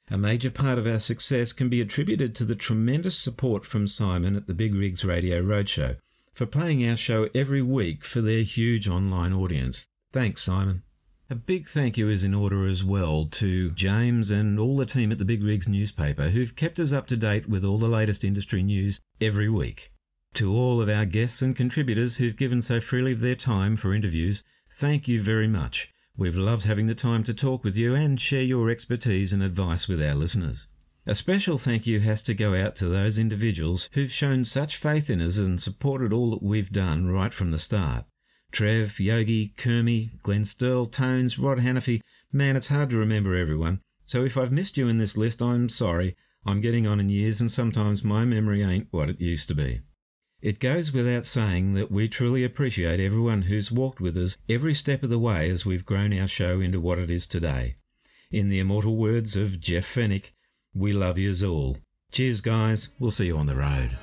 A 0.10 0.18
major 0.18 0.50
part 0.50 0.80
of 0.80 0.88
our 0.88 1.00
success 1.00 1.54
can 1.54 1.70
be 1.70 1.80
attributed 1.80 2.34
to 2.34 2.44
the 2.44 2.56
tremendous 2.56 3.20
support 3.20 3.68
from 3.68 3.86
Simon 3.86 4.36
at 4.36 4.48
the 4.48 4.56
Big 4.56 4.74
Rigs 4.74 5.06
Radio 5.06 5.44
Roadshow 5.44 5.98
for 6.34 6.48
playing 6.48 6.84
our 6.90 6.98
show 6.98 7.30
every 7.36 7.62
week 7.62 8.04
for 8.04 8.22
their 8.22 8.42
huge 8.42 8.88
online 8.88 9.32
audience. 9.32 9.86
Thanks, 10.12 10.42
Simon. 10.42 10.82
A 11.30 11.36
big 11.36 11.68
thank 11.68 11.98
you 11.98 12.08
is 12.08 12.24
in 12.24 12.34
order 12.34 12.66
as 12.66 12.86
well 12.86 13.26
to 13.32 13.72
James 13.72 14.32
and 14.32 14.58
all 14.58 14.78
the 14.78 14.86
team 14.86 15.12
at 15.12 15.18
the 15.18 15.26
Big 15.26 15.44
Rigs 15.44 15.68
newspaper 15.68 16.30
who've 16.30 16.56
kept 16.56 16.80
us 16.80 16.94
up 16.94 17.06
to 17.08 17.18
date 17.18 17.50
with 17.50 17.66
all 17.66 17.78
the 17.78 17.90
latest 17.90 18.24
industry 18.24 18.64
news 18.64 19.02
every 19.20 19.50
week. 19.50 19.92
To 20.36 20.56
all 20.56 20.82
of 20.82 20.88
our 20.88 21.04
guests 21.04 21.42
and 21.42 21.54
contributors 21.54 22.16
who've 22.16 22.38
given 22.38 22.62
so 22.62 22.80
freely 22.80 23.12
of 23.12 23.20
their 23.20 23.36
time 23.36 23.76
for 23.76 23.94
interviews, 23.94 24.46
thank 24.72 25.10
you 25.10 25.22
very 25.22 25.50
much. 25.50 25.92
We've 26.16 26.38
loved 26.38 26.64
having 26.64 26.88
the 26.88 26.96
time 26.96 27.26
to 27.26 27.34
talk 27.34 27.62
with 27.62 27.76
you 27.76 27.94
and 27.94 28.22
share 28.22 28.42
your 28.42 28.70
expertise 28.70 29.34
and 29.34 29.44
advice 29.44 29.90
with 29.90 30.02
our 30.02 30.16
listeners. 30.16 30.68
A 31.06 31.14
special 31.14 31.58
thank 31.58 31.86
you 31.86 32.00
has 32.00 32.24
to 32.24 32.34
go 32.34 32.56
out 32.56 32.78
to 32.78 32.88
those 32.88 33.18
individuals 33.18 33.90
who've 33.92 34.10
shown 34.10 34.46
such 34.46 34.78
faith 34.78 35.10
in 35.10 35.22
us 35.22 35.38
and 35.38 35.62
supported 35.62 36.14
all 36.14 36.32
that 36.32 36.44
we've 36.44 36.72
done 36.72 37.10
right 37.10 37.34
from 37.34 37.52
the 37.52 37.60
start. 37.60 38.06
Trev, 38.52 39.00
Yogi, 39.00 39.54
Kermie, 39.58 40.12
Glenn 40.24 40.44
Sterle, 40.44 40.92
Tones, 40.92 41.38
Rod 41.38 41.60
Hannifey. 41.60 42.02
Man, 42.32 42.56
it's 42.56 42.68
hard 42.68 42.90
to 42.92 42.98
remember 42.98 43.36
everyone. 43.36 43.82
So 44.06 44.24
if 44.24 44.38
I've 44.38 44.52
missed 44.52 44.78
you 44.78 44.88
in 44.88 44.98
this 44.98 45.18
list, 45.18 45.42
I'm 45.42 45.70
sorry. 45.70 46.16
I'm 46.46 46.62
getting 46.62 46.88
on 46.88 47.00
in 47.00 47.10
years 47.10 47.42
and 47.42 47.52
sometimes 47.52 48.04
my 48.04 48.24
memory 48.24 48.64
ain't 48.64 48.88
what 48.92 49.10
it 49.10 49.20
used 49.20 49.48
to 49.50 49.56
be. 49.56 49.82
It 50.42 50.60
goes 50.60 50.94
without 50.94 51.26
saying 51.26 51.74
that 51.74 51.92
we 51.92 52.08
truly 52.08 52.44
appreciate 52.44 53.00
everyone 53.00 53.44
who's 53.44 53.72
walked 53.72 54.00
with 54.00 54.16
us 54.16 54.38
every 54.48 54.74
step 54.74 55.04
of 55.04 55.10
the 55.10 55.20
way 55.20 55.50
as 55.50 55.66
we've 55.66 55.86
grown 55.86 56.18
our 56.18 56.28
show 56.28 56.62
into 56.62 56.80
what 56.80 57.00
it 57.00 57.10
is 57.10 57.28
today. 57.28 57.76
In 58.32 58.50
the 58.50 58.60
immortal 58.60 58.98
words 58.98 59.36
of 59.36 59.60
Jeff 59.60 59.86
Fenech, 59.86 60.32
we 60.74 60.94
love 60.94 61.18
yous 61.18 61.44
all. 61.44 61.78
Cheers, 62.12 62.42
guys. 62.42 62.90
We'll 63.00 63.12
see 63.12 63.26
you 63.26 63.38
on 63.38 63.48
the 63.48 63.56
road. 63.56 63.98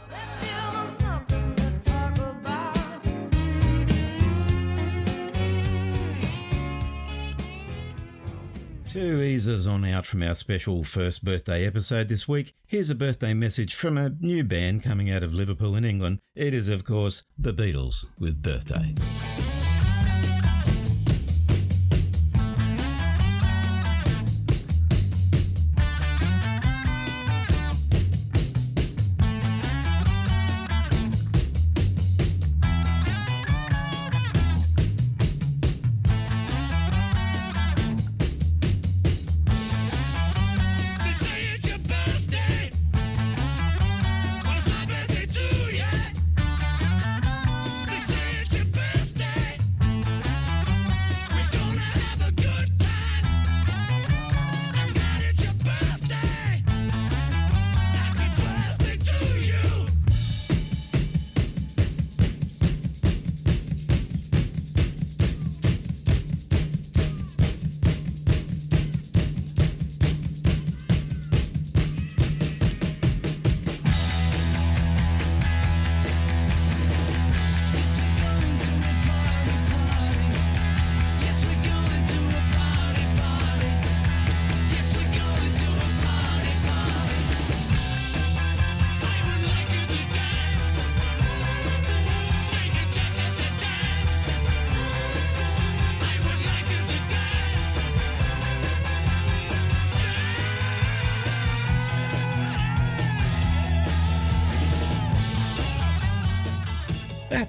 Two 8.95 9.23
easers 9.23 9.67
on 9.67 9.85
out 9.85 10.07
from 10.07 10.23
our 10.23 10.37
special 10.37 10.85
first 10.85 11.25
birthday 11.25 11.67
episode 11.67 12.07
this 12.07 12.29
week. 12.29 12.55
Here's 12.65 12.91
a 12.91 12.95
birthday 12.95 13.35
message 13.35 13.75
from 13.75 13.99
a 13.99 14.11
new 14.21 14.45
band 14.45 14.85
coming 14.85 15.11
out 15.11 15.25
of 15.25 15.35
Liverpool 15.35 15.75
in 15.75 15.85
England. 15.85 16.21
It 16.37 16.55
is, 16.55 16.69
of 16.69 16.85
course, 16.85 17.25
the 17.37 17.53
Beatles 17.53 18.07
with 18.21 18.41
Birthday. 18.41 18.95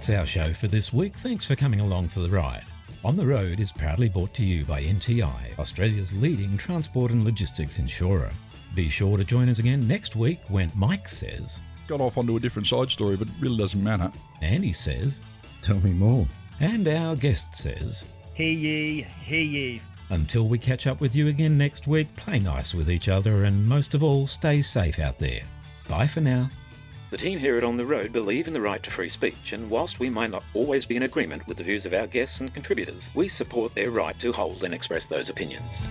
That's 0.05 0.19
our 0.19 0.25
show 0.27 0.53
for 0.53 0.67
this 0.67 0.93
week. 0.93 1.15
Thanks 1.15 1.47
for 1.47 1.55
coming 1.55 1.79
along 1.79 2.09
for 2.09 2.19
the 2.19 2.29
ride. 2.29 2.63
On 3.03 3.15
the 3.15 3.25
Road 3.25 3.59
is 3.59 3.71
proudly 3.71 4.07
brought 4.07 4.35
to 4.35 4.45
you 4.45 4.63
by 4.63 4.83
NTI, 4.83 5.57
Australia's 5.57 6.15
leading 6.15 6.57
transport 6.57 7.09
and 7.09 7.25
logistics 7.25 7.79
insurer. 7.79 8.31
Be 8.75 8.87
sure 8.87 9.17
to 9.17 9.23
join 9.23 9.49
us 9.49 9.57
again 9.57 9.87
next 9.87 10.15
week 10.15 10.41
when 10.47 10.71
Mike 10.75 11.09
says, 11.09 11.59
Got 11.87 12.01
off 12.01 12.19
onto 12.19 12.35
a 12.35 12.39
different 12.39 12.67
side 12.67 12.91
story, 12.91 13.17
but 13.17 13.29
it 13.29 13.33
really 13.39 13.57
doesn't 13.57 13.83
matter. 13.83 14.11
Andy 14.43 14.73
says, 14.73 15.21
Tell 15.63 15.79
me 15.79 15.91
more. 15.91 16.27
And 16.59 16.87
our 16.87 17.15
guest 17.15 17.55
says, 17.55 18.05
Hear 18.35 18.51
ye, 18.51 19.07
hear 19.23 19.41
ye. 19.41 19.81
Until 20.11 20.47
we 20.47 20.59
catch 20.59 20.85
up 20.85 21.01
with 21.01 21.15
you 21.15 21.29
again 21.29 21.57
next 21.57 21.87
week, 21.87 22.15
play 22.15 22.37
nice 22.37 22.75
with 22.75 22.91
each 22.91 23.09
other 23.09 23.45
and 23.45 23.67
most 23.67 23.95
of 23.95 24.03
all, 24.03 24.27
stay 24.27 24.61
safe 24.61 24.99
out 24.99 25.17
there. 25.17 25.41
Bye 25.87 26.05
for 26.05 26.21
now. 26.21 26.51
The 27.15 27.21
team 27.21 27.39
here 27.39 27.55
at 27.55 27.63
On 27.63 27.77
the 27.77 27.85
Road 27.85 28.11
believe 28.11 28.45
in 28.45 28.51
the 28.51 28.59
right 28.59 28.83
to 28.83 28.91
free 28.91 29.07
speech, 29.07 29.53
and 29.53 29.69
whilst 29.69 29.99
we 29.99 30.09
might 30.09 30.31
not 30.31 30.43
always 30.53 30.83
be 30.83 30.97
in 30.97 31.03
agreement 31.03 31.47
with 31.47 31.55
the 31.55 31.63
views 31.63 31.85
of 31.85 31.93
our 31.93 32.07
guests 32.07 32.41
and 32.41 32.53
contributors, 32.53 33.09
we 33.13 33.29
support 33.29 33.73
their 33.73 33.89
right 33.89 34.19
to 34.19 34.33
hold 34.33 34.65
and 34.65 34.73
express 34.73 35.05
those 35.05 35.29
opinions. 35.29 35.87